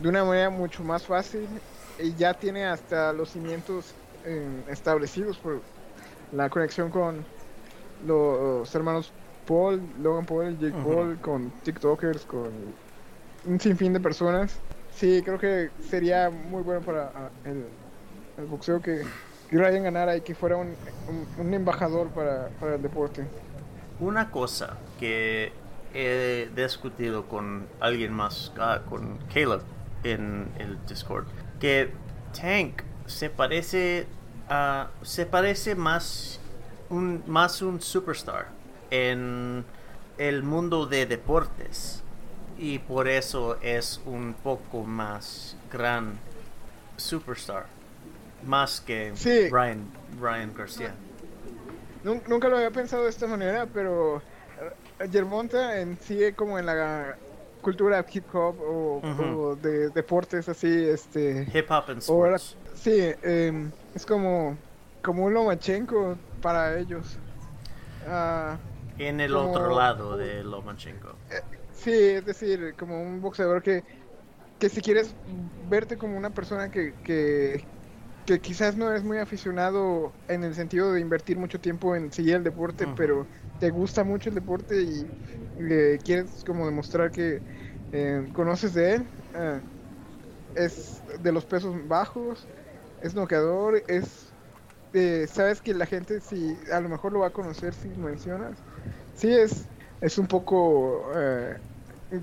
de 0.00 0.08
una 0.08 0.24
manera 0.24 0.48
mucho 0.50 0.82
más 0.82 1.04
fácil 1.04 1.46
y 1.98 2.14
ya 2.14 2.32
tiene 2.34 2.64
hasta 2.64 3.12
los 3.12 3.30
cimientos 3.30 3.94
eh, 4.24 4.46
establecidos 4.68 5.36
por 5.38 5.60
la 6.32 6.48
conexión 6.48 6.90
con 6.90 7.24
los 8.06 8.74
hermanos 8.74 9.12
Paul, 9.46 9.80
Logan 10.02 10.24
Paul 10.24 10.58
Jake. 10.58 10.74
Paul, 10.82 11.18
con 11.20 11.50
TikTokers, 11.62 12.24
con 12.24 12.50
un 13.46 13.60
sinfín 13.60 13.92
de 13.92 14.00
personas. 14.00 14.56
Sí, 14.96 15.20
creo 15.22 15.38
que 15.38 15.70
sería 15.90 16.30
muy 16.30 16.62
bueno 16.62 16.80
para 16.80 17.30
el, 17.44 17.66
el 18.38 18.44
boxeo 18.46 18.80
que, 18.80 19.02
que 19.48 19.56
Ryan 19.56 19.84
ganara 19.84 20.16
y 20.16 20.20
que 20.22 20.34
fuera 20.34 20.56
un, 20.56 20.74
un- 21.38 21.54
embajador 21.54 22.08
para, 22.08 22.48
para 22.60 22.74
el 22.76 22.82
deporte. 22.82 23.26
Una 24.00 24.30
cosa 24.30 24.76
que 24.98 25.52
he 25.94 26.50
discutido 26.56 27.26
con 27.28 27.66
alguien 27.80 28.12
más, 28.12 28.52
ah, 28.58 28.80
con 28.88 29.18
Caleb 29.32 29.60
en 30.02 30.48
el 30.58 30.78
Discord, 30.86 31.26
que 31.60 31.92
Tank 32.38 32.82
se 33.06 33.30
parece 33.30 34.06
a, 34.48 34.88
se 35.02 35.26
parece 35.26 35.74
más 35.74 36.40
un 36.90 37.22
más 37.26 37.62
un 37.62 37.80
superstar 37.80 38.48
en 38.90 39.64
el 40.18 40.42
mundo 40.42 40.86
de 40.86 41.06
deportes 41.06 42.02
y 42.58 42.78
por 42.80 43.08
eso 43.08 43.56
es 43.62 44.00
un 44.04 44.34
poco 44.34 44.82
más 44.84 45.56
gran 45.72 46.18
superstar 46.96 47.66
más 48.46 48.80
que 48.80 49.12
Sí. 49.14 49.48
Ryan 49.50 49.86
Ryan 50.20 50.52
García. 50.54 50.94
Nun- 52.04 52.22
Nunca 52.28 52.48
lo 52.48 52.56
había 52.56 52.70
pensado 52.70 53.04
de 53.04 53.10
esta 53.10 53.26
manera, 53.26 53.66
pero 53.72 54.18
eh, 55.00 55.08
Germonta 55.10 55.80
en 55.80 55.98
sí, 55.98 56.32
como 56.36 56.58
en 56.58 56.66
la 56.66 57.16
cultura 57.62 58.04
hip 58.12 58.24
hop 58.34 58.56
o, 58.60 59.56
de 59.60 59.88
deportes 59.90 60.48
así, 60.48 60.68
este, 60.86 61.48
Hip 61.54 61.70
hop 61.70 61.84
and 61.88 61.98
sports. 61.98 62.56
sí, 62.74 63.10
em, 63.22 63.70
es 63.94 64.04
como, 64.04 64.56
como 65.02 65.24
un 65.24 65.32
Lomachenko 65.34 66.16
para 66.42 66.78
ellos. 66.78 67.16
Ah, 68.06 68.58
En 68.98 69.20
el 69.20 69.32
como- 69.32 69.50
otro 69.50 69.74
lado 69.74 70.16
de 70.18 70.44
Lomachenko. 70.44 71.14
sí, 71.72 71.90
es 71.92 72.24
decir, 72.26 72.74
como 72.78 73.00
un 73.02 73.22
boxeador 73.22 73.62
que, 73.62 73.82
que 74.58 74.68
si 74.68 74.82
quieres 74.82 75.14
verte 75.70 75.96
como 75.96 76.18
una 76.18 76.30
persona 76.30 76.70
que, 76.70 76.92
que, 77.02 77.64
que 78.26 78.40
quizás 78.40 78.76
no 78.76 78.92
es 78.92 79.02
muy 79.04 79.18
aficionado 79.18 80.12
en 80.28 80.44
el 80.44 80.54
sentido 80.54 80.92
de 80.92 81.00
invertir 81.00 81.38
mucho 81.38 81.60
tiempo 81.60 81.94
en 81.94 82.12
seguir 82.12 82.36
el 82.36 82.44
deporte, 82.44 82.86
pero 82.96 83.26
te 83.60 83.70
gusta 83.70 84.04
mucho 84.04 84.30
el 84.30 84.34
deporte 84.34 84.82
y 84.82 85.06
eh, 85.58 85.98
quieres 86.02 86.42
como 86.46 86.66
demostrar 86.66 87.10
que 87.10 87.40
eh, 87.92 88.26
conoces 88.32 88.74
de 88.74 88.94
él, 88.94 89.06
ah, 89.34 89.58
es 90.54 91.02
de 91.22 91.32
los 91.32 91.44
pesos 91.44 91.76
bajos, 91.86 92.46
es 93.02 93.14
noqueador, 93.14 93.82
es... 93.88 94.32
eh, 94.94 95.26
sabes 95.30 95.60
que 95.60 95.74
la 95.74 95.86
gente 95.86 96.20
si 96.20 96.56
a 96.72 96.80
lo 96.80 96.88
mejor 96.88 97.12
lo 97.12 97.20
va 97.20 97.28
a 97.28 97.30
conocer 97.30 97.74
si 97.74 97.88
mencionas. 97.88 98.52
Sí, 99.14 99.32
es, 99.32 99.66
es 100.00 100.18
un 100.18 100.26
poco, 100.26 101.10
eh, 101.16 101.56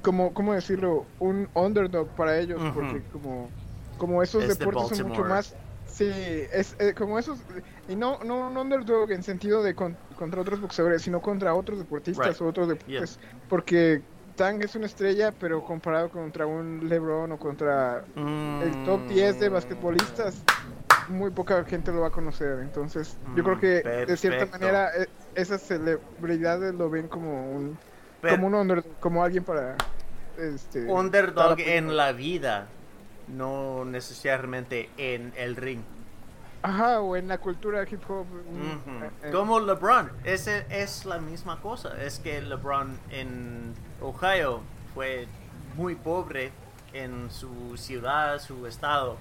como, 0.02 0.34
¿cómo 0.34 0.54
decirlo? 0.54 1.06
Un 1.20 1.48
underdog 1.54 2.08
para 2.10 2.38
ellos, 2.40 2.62
porque 2.74 3.02
como, 3.12 3.50
como 3.98 4.24
esos 4.24 4.44
Es 4.44 4.50
de 4.50 4.56
deportes 4.56 4.98
son 4.98 5.10
mucho 5.10 5.24
más... 5.26 5.56
Sí, 6.02 6.06
es 6.52 6.76
eh, 6.80 6.94
como 6.96 7.20
esos, 7.20 7.44
y 7.86 7.96
no, 7.96 8.18
no 8.24 8.48
un 8.48 8.58
underdog 8.58 9.12
en 9.12 9.22
sentido 9.24 9.62
de 9.62 9.76
con- 9.76 10.00
contra 10.16 10.42
otros 10.42 10.60
boxeadores, 10.60 11.04
sino 11.04 11.22
contra 11.22 11.54
otros 11.54 11.78
deportistas 11.80 12.40
Right. 12.40 12.42
o 12.42 12.48
otros 12.48 12.68
deportes, 12.70 13.20
porque 13.48 14.06
Tang 14.36 14.64
es 14.64 14.74
una 14.76 14.88
estrella, 14.88 15.32
pero 15.34 15.62
comparado 15.64 16.10
contra 16.10 16.48
un 16.48 16.88
LeBron 16.90 17.32
o 17.34 17.38
contra 17.38 18.04
el 18.58 18.80
top 18.82 19.06
10 19.08 19.38
de 19.38 19.50
Mm, 19.50 19.50
basquetbolistas, 19.50 20.48
muy 21.06 21.32
poca 21.32 21.66
gente 21.66 21.92
lo 21.92 22.02
va 22.02 22.08
a 22.08 22.12
conocer. 22.12 22.60
Entonces, 22.62 23.22
yo 23.34 23.44
creo 23.44 23.58
Mm, 23.58 23.60
que 23.60 23.86
de 24.06 24.18
cierta 24.18 24.46
manera 24.48 24.90
e- 24.98 25.08
esas 25.36 25.64
celebridades 25.64 26.74
lo 26.76 26.90
ven 26.90 27.08
como 27.10 27.52
un, 27.52 27.80
como 28.26 28.48
un 28.48 28.56
under- 28.56 28.98
como 29.00 29.24
alguien 29.24 29.44
para 29.46 29.86
este 30.36 30.98
underdog 30.98 31.60
en 31.60 31.96
la 31.98 32.12
vida, 32.14 32.81
no 33.32 33.86
necesariamente 33.86 34.90
en 34.98 35.34
el 35.38 35.56
ring. 35.56 35.82
Ajá, 36.64 37.00
o 37.02 37.16
en 37.16 37.28
la 37.28 37.40
cultura 37.40 37.84
hip 37.90 38.02
hop. 38.10 38.26
mm, 38.28 39.04
eh, 39.04 39.10
eh, 39.24 39.32
Como 39.32 39.60
LeBron, 39.60 40.12
ese 40.24 40.66
es 40.70 41.06
la 41.06 41.18
misma 41.20 41.60
cosa. 41.60 42.00
Es 42.04 42.20
que 42.20 42.42
LeBron 42.42 42.98
en 43.10 43.74
Ohio 44.02 44.62
fue 44.94 45.28
muy 45.76 45.96
pobre 45.96 46.52
en 46.94 47.32
su 47.32 47.76
ciudad, 47.78 48.40
su 48.40 48.68
estado. 48.68 49.18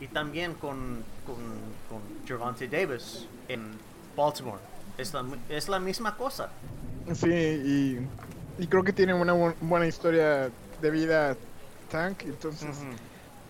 Y 0.00 0.08
también 0.08 0.54
con, 0.54 1.02
con, 1.26 1.36
con 1.88 2.00
Gervonta 2.26 2.66
Davis 2.70 3.26
en 3.48 3.70
Baltimore. 4.16 4.58
Es 4.98 5.14
la, 5.14 5.24
es 5.48 5.68
la 5.68 5.78
misma 5.80 6.16
cosa. 6.16 6.50
Sí, 7.14 7.30
y, 7.32 7.98
y 8.62 8.66
creo 8.66 8.84
que 8.84 8.92
tiene 8.92 9.14
una 9.14 9.32
bu- 9.34 9.54
buena 9.60 9.86
historia 9.86 10.50
de 10.82 10.90
vida 10.90 11.34
Tank, 11.90 12.24
entonces. 12.24 12.76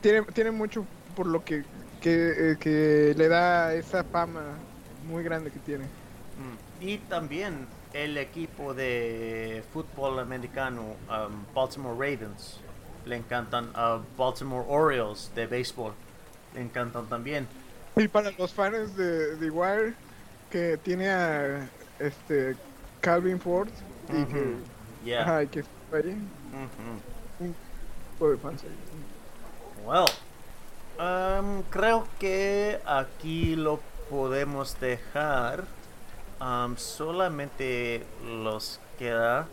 Tiene, 0.01 0.23
tiene 0.23 0.51
mucho 0.51 0.87
por 1.17 1.27
lo 1.27 1.45
que, 1.45 1.65
que, 2.01 2.53
eh, 2.53 2.57
que 2.59 3.15
le 3.17 3.29
da 3.29 3.75
esa 3.75 4.05
fama 4.05 4.43
muy 5.09 5.23
grande 5.23 5.51
que 5.51 5.59
tiene. 5.61 5.85
Mm. 5.85 6.85
Y 6.85 6.99
también 6.99 7.67
el 7.93 8.17
equipo 8.19 8.75
de 8.75 9.65
fútbol 9.73 10.19
americano, 10.19 10.97
um, 11.09 11.45
Baltimore 11.55 11.95
Ravens, 11.95 12.61
le 13.05 13.17
encantan 13.17 13.71
a 13.75 14.01
Baltimore 14.17 14.65
Orioles 14.69 15.31
de 15.35 15.47
béisbol, 15.47 15.93
le 16.55 16.61
encantan 16.61 17.07
también. 17.09 17.47
Y 17.97 18.07
para 18.07 18.31
los 18.33 18.53
fans 18.53 18.97
de, 18.97 19.37
de 19.37 19.51
Wire, 19.51 19.95
que 20.51 20.77
tiene 20.77 21.09
a 21.09 21.69
este 21.99 22.55
Calvin 23.01 23.41
Ford 23.41 23.69
y 24.09 24.25
que. 24.25 24.55
Yeah. 25.05 25.23
ajá, 25.23 25.43
y 25.45 25.47
que 25.47 25.65
fue 25.89 26.01
ahí. 26.01 26.11
Ujú. 26.11 27.55
tipo 28.13 28.31
de 28.31 28.37
fanservice. 28.37 29.18
Well, 29.89 30.05
um, 30.99 31.63
creo 31.71 32.07
que 32.19 32.79
aquí 32.85 33.57
lo 33.57 33.81
podemos 34.11 34.79
dejar. 34.81 35.65
Um, 36.43 36.77
solamente 36.77 38.05
los 38.23 38.81
queda 38.99 39.49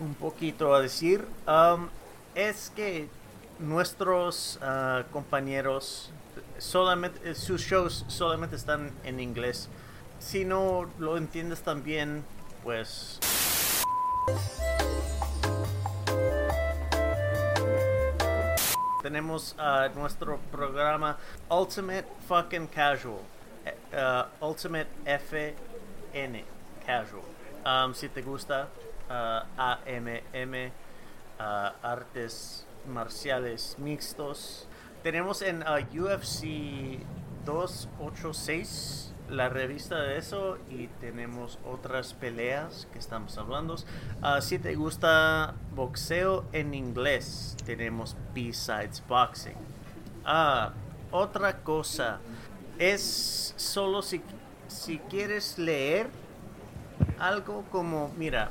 un 0.00 0.14
poquito 0.14 0.74
a 0.74 0.80
decir. 0.80 1.24
Um, 1.46 1.88
es 2.34 2.72
que 2.74 3.08
nuestros 3.60 4.58
uh, 4.60 5.08
compañeros 5.12 6.10
solamente 6.58 7.36
sus 7.36 7.60
shows 7.62 8.04
solamente 8.08 8.56
están 8.56 8.90
en 9.04 9.20
inglés. 9.20 9.68
Si 10.18 10.44
no 10.44 10.90
lo 10.98 11.16
entiendes 11.16 11.62
también, 11.62 12.24
pues 12.64 13.20
tenemos 19.08 19.56
uh, 19.56 19.88
nuestro 19.98 20.38
programa 20.52 21.16
Ultimate 21.50 22.04
Fucking 22.28 22.68
Casual. 22.68 23.24
Uh, 23.90 24.24
Ultimate 24.42 24.88
FN 25.06 26.44
Casual. 26.84 27.24
Um, 27.64 27.94
si 27.94 28.08
te 28.08 28.20
gusta 28.20 28.68
uh, 29.08 29.40
AMM, 29.56 30.70
artes 31.82 32.66
marciales 32.86 33.76
mixtos. 33.78 34.68
Tenemos 35.02 35.40
en 35.40 35.64
UFC 35.88 37.00
286 37.46 39.14
la 39.30 39.48
revista 39.48 40.00
de 40.02 40.18
eso 40.18 40.58
y 40.70 40.86
tenemos 41.00 41.58
otras 41.64 42.14
peleas 42.14 42.86
que 42.92 42.98
estamos 42.98 43.36
hablando. 43.38 43.74
Uh, 43.74 44.40
si 44.40 44.58
te 44.58 44.74
gusta 44.74 45.54
boxeo 45.74 46.44
en 46.52 46.74
inglés, 46.74 47.56
tenemos 47.64 48.16
B-Sides 48.34 49.02
Boxing. 49.06 49.56
Ah, 50.24 50.72
otra 51.10 51.58
cosa, 51.58 52.20
es 52.78 53.54
solo 53.56 54.02
si, 54.02 54.22
si 54.68 54.98
quieres 54.98 55.58
leer 55.58 56.08
algo 57.18 57.64
como, 57.70 58.12
mira, 58.16 58.50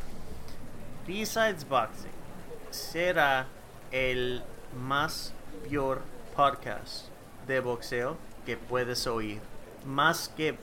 B-Sides 1.08 1.68
Boxing 1.68 2.12
será 2.70 3.48
el 3.92 4.44
más 4.78 5.34
peor 5.64 6.02
podcast 6.36 7.08
de 7.48 7.60
boxeo 7.60 8.18
que 8.46 8.58
puedes 8.58 9.08
oír. 9.08 9.40
Más 9.86 10.30
que 10.30 10.58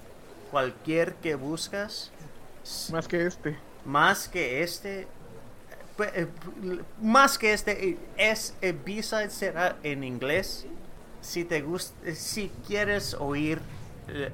cualquier 0.55 1.16
que 1.16 1.34
buscas. 1.34 2.12
Más 2.92 3.09
que 3.09 3.26
este. 3.26 3.59
Más 3.84 4.28
que 4.28 4.62
este. 4.62 5.09
Más 7.02 7.38
que 7.38 7.52
este. 7.52 7.98
Es 8.16 8.55
el 8.61 8.74
B-side 8.74 9.30
será 9.30 9.76
en 9.82 10.05
inglés. 10.05 10.64
Si 11.20 11.44
te 11.44 11.61
gusta. 11.61 12.14
Si 12.14 12.52
quieres 12.68 13.14
oír 13.14 13.61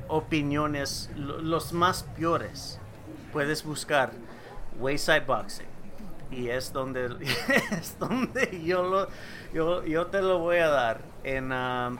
opiniones 0.08 1.08
los 1.16 1.72
más 1.72 2.02
peores. 2.02 2.78
Puedes 3.32 3.64
buscar 3.64 4.12
Wayside 4.78 5.20
Boxing. 5.20 5.70
Y 6.30 6.50
es 6.50 6.70
donde, 6.70 7.06
es 7.70 7.98
donde 7.98 8.60
yo, 8.62 8.82
lo, 8.82 9.08
yo, 9.54 9.86
yo 9.86 10.08
te 10.08 10.20
lo 10.20 10.38
voy 10.38 10.58
a 10.58 10.68
dar 10.68 11.00
en 11.24 11.50
um, 11.50 11.96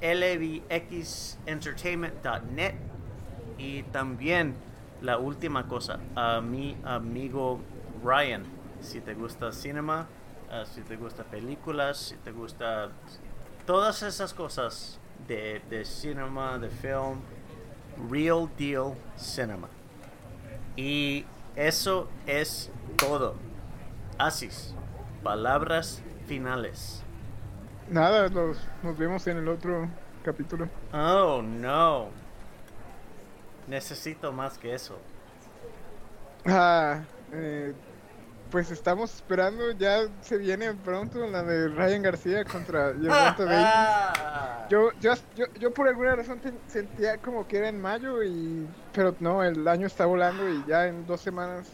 lbxentertainment.net 0.00 2.93
y 3.64 3.82
también 3.84 4.54
la 5.00 5.16
última 5.18 5.66
cosa, 5.66 5.98
a 6.14 6.40
mi 6.42 6.76
amigo 6.84 7.60
Ryan, 8.04 8.44
si 8.80 9.00
te 9.00 9.14
gusta 9.14 9.52
cinema, 9.52 10.06
uh, 10.50 10.66
si 10.66 10.82
te 10.82 10.96
gusta 10.96 11.24
películas, 11.24 11.96
si 11.96 12.16
te 12.16 12.30
gusta 12.30 12.90
todas 13.66 14.02
esas 14.02 14.34
cosas 14.34 15.00
de, 15.26 15.62
de 15.70 15.84
cinema, 15.86 16.58
de 16.58 16.68
film, 16.68 17.20
Real 18.10 18.50
Deal 18.58 18.94
Cinema. 19.16 19.68
Y 20.76 21.24
eso 21.56 22.08
es 22.26 22.70
todo. 22.96 23.36
Asis, 24.18 24.74
palabras 25.22 26.02
finales. 26.26 27.02
Nada, 27.88 28.28
nos, 28.28 28.58
nos 28.82 28.98
vemos 28.98 29.26
en 29.26 29.38
el 29.38 29.48
otro 29.48 29.88
capítulo. 30.22 30.68
Oh, 30.92 31.40
no. 31.42 32.23
Necesito 33.66 34.32
más 34.32 34.58
que 34.58 34.74
eso. 34.74 34.98
Ah, 36.46 37.02
eh, 37.32 37.72
pues 38.50 38.70
estamos 38.70 39.12
esperando, 39.14 39.72
ya 39.72 40.02
se 40.20 40.38
viene 40.38 40.72
pronto 40.74 41.26
la 41.26 41.42
de 41.42 41.68
Ryan 41.68 42.02
García 42.02 42.44
contra 42.44 42.92
Gervonta 42.92 43.44
Davis. 43.44 44.20
Yo, 44.70 44.92
yo, 44.98 45.12
yo, 45.36 45.44
yo 45.60 45.74
por 45.74 45.88
alguna 45.88 46.16
razón 46.16 46.40
sentía 46.68 47.18
como 47.18 47.46
que 47.46 47.58
era 47.58 47.68
en 47.68 47.78
mayo 47.82 48.22
y 48.22 48.66
pero 48.94 49.14
no, 49.20 49.44
el 49.44 49.68
año 49.68 49.86
está 49.86 50.06
volando 50.06 50.48
y 50.48 50.64
ya 50.66 50.86
en 50.86 51.06
dos 51.06 51.20
semanas 51.20 51.68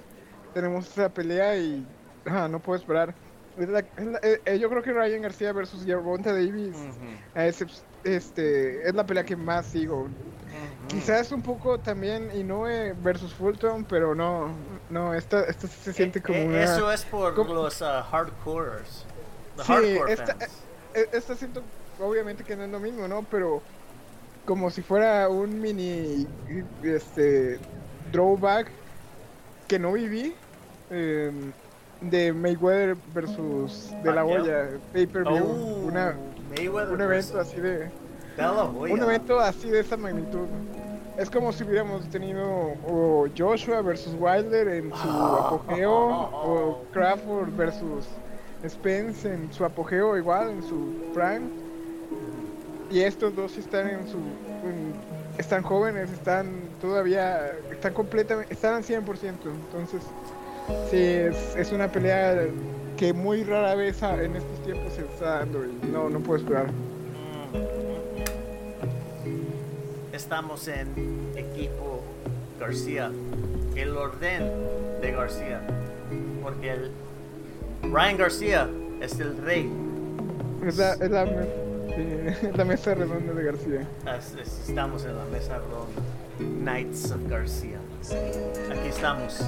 tenemos 0.55 0.89
esa 0.89 1.09
pelea 1.09 1.57
y 1.57 1.87
ah, 2.27 2.49
no 2.49 2.59
puedo 2.59 2.79
esperar. 2.79 3.15
Es 3.57 3.69
la, 3.69 3.79
es 3.79 4.07
la, 4.07 4.19
eh, 4.23 4.59
yo 4.59 4.69
creo 4.69 4.83
que 4.83 4.93
Ryan 4.93 5.23
García 5.23 5.53
versus 5.53 5.85
Gervonta 5.85 6.33
Davis 6.33 6.75
uh 6.77 7.39
-huh. 7.39 7.41
Este, 8.05 8.89
es 8.89 8.95
la 8.95 9.05
pelea 9.07 9.25
que 9.25 9.37
más 9.37 9.67
sigo. 9.67 10.09
Quizás 10.89 11.31
un 11.31 11.43
poco 11.43 11.79
también 11.79 12.31
Inoue 12.35 12.95
versus 13.03 13.33
Fulton, 13.33 13.85
pero 13.85 14.15
no, 14.15 14.51
no, 14.89 15.15
esta, 15.15 15.45
esta 15.45 15.69
se 15.69 15.93
siente 15.93 16.21
como 16.21 16.39
eh, 16.39 16.47
una... 16.47 16.65
Eso 16.65 16.91
es 16.91 17.05
por 17.05 17.35
como... 17.35 17.55
los 17.55 17.81
uh, 17.81 18.03
hardcores. 18.11 19.05
The 19.57 19.63
sí, 19.63 19.73
hardcore 19.73 20.13
esta, 20.13 20.35
fans. 20.35 20.51
esta 21.13 21.35
siento 21.37 21.63
obviamente 22.01 22.43
que 22.45 22.57
no 22.57 22.65
es 22.65 22.71
lo 22.71 22.81
mismo, 22.81 23.07
¿no? 23.07 23.25
Pero 23.31 23.63
como 24.45 24.71
si 24.71 24.83
fuera 24.83 25.29
un 25.29 25.61
mini 25.61 26.27
este 26.83 27.61
throwback 28.11 28.69
que 29.69 29.79
no 29.79 29.93
viví 29.93 30.35
eh, 30.91 31.31
de 32.01 32.33
Mayweather 32.33 32.97
versus 33.15 33.91
De 34.03 34.13
La 34.13 34.25
Hoya, 34.25 34.69
pay-per-view, 34.93 35.45
oh, 35.45 35.87
una, 35.87 36.17
un 36.93 37.01
evento 37.01 37.41
así 37.41 37.61
de... 37.61 37.79
De 37.79 37.91
La 38.39 38.65
Hoya. 38.65 38.95
Un 38.95 39.03
evento 39.03 39.39
así 39.41 39.69
de 39.69 39.81
esa 39.81 39.97
magnitud. 39.97 40.47
Es 41.19 41.29
como 41.29 41.53
si 41.53 41.65
hubiéramos 41.65 42.09
tenido 42.09 42.43
o 42.87 43.27
Joshua 43.37 43.83
versus 43.83 44.15
Wilder 44.19 44.69
en 44.69 44.91
su 44.91 45.09
Oh. 45.09 45.37
apogeo, 45.47 45.93
o 46.33 46.85
Crawford 46.93 47.51
versus 47.57 48.07
Spence 48.67 49.31
en 49.33 49.53
su 49.53 49.65
apogeo 49.65 50.17
igual, 50.17 50.51
en 50.51 50.63
su 50.63 50.95
prime. 51.13 51.43
Y 52.91 53.01
estos 53.01 53.35
dos 53.37 53.57
están 53.59 53.89
en 53.89 54.09
su... 54.09 54.17
en- 54.19 54.95
están 55.39 55.63
jóvenes, 55.63 56.11
están 56.13 56.51
todavía... 56.81 57.53
Están 57.71 57.95
completamente... 57.95 58.53
Están 58.53 58.75
al 58.75 58.83
100%. 58.85 59.05
Entonces, 59.45 60.03
sí, 60.91 60.97
es, 61.03 61.57
es 61.57 61.73
una 61.73 61.91
pelea 61.91 62.47
que 62.97 63.13
muy 63.13 63.45
rara 63.45 63.75
vez 63.75 64.03
en 64.03 64.37
estos 64.37 64.63
tiempos 64.65 64.93
se 64.95 65.03
está 65.03 65.39
dando 65.41 65.65
y 65.65 65.87
no, 65.91 66.09
no 66.11 66.21
puedo 66.21 66.39
esperar. 66.41 66.67
Estamos 70.13 70.69
en 70.69 70.89
equipo 71.37 72.03
García. 72.59 73.11
El 73.75 73.97
orden 73.97 74.43
de 75.01 75.13
García. 75.13 75.61
Porque 76.43 76.73
el 76.73 76.91
Ryan 77.91 78.17
García 78.17 78.69
es 79.01 79.19
el 79.21 79.37
rey. 79.39 79.71
Es 80.67 80.77
la, 80.77 80.93
es 80.95 81.11
la, 81.11 81.27
sí, 81.27 82.49
la 82.57 82.65
mesa 82.65 82.95
redonda 82.95 83.33
de 83.33 83.43
García. 83.45 83.89
Es- 84.19 84.35
es- 84.47 84.69
Estamos 84.69 85.05
en 85.05 85.17
la 85.17 85.25
mesa 85.27 85.59
redonda. 85.59 86.03
Knights 86.63 87.11
of 87.13 87.21
García. 87.29 87.79
Aquí 88.71 88.89
estamos. 88.89 89.41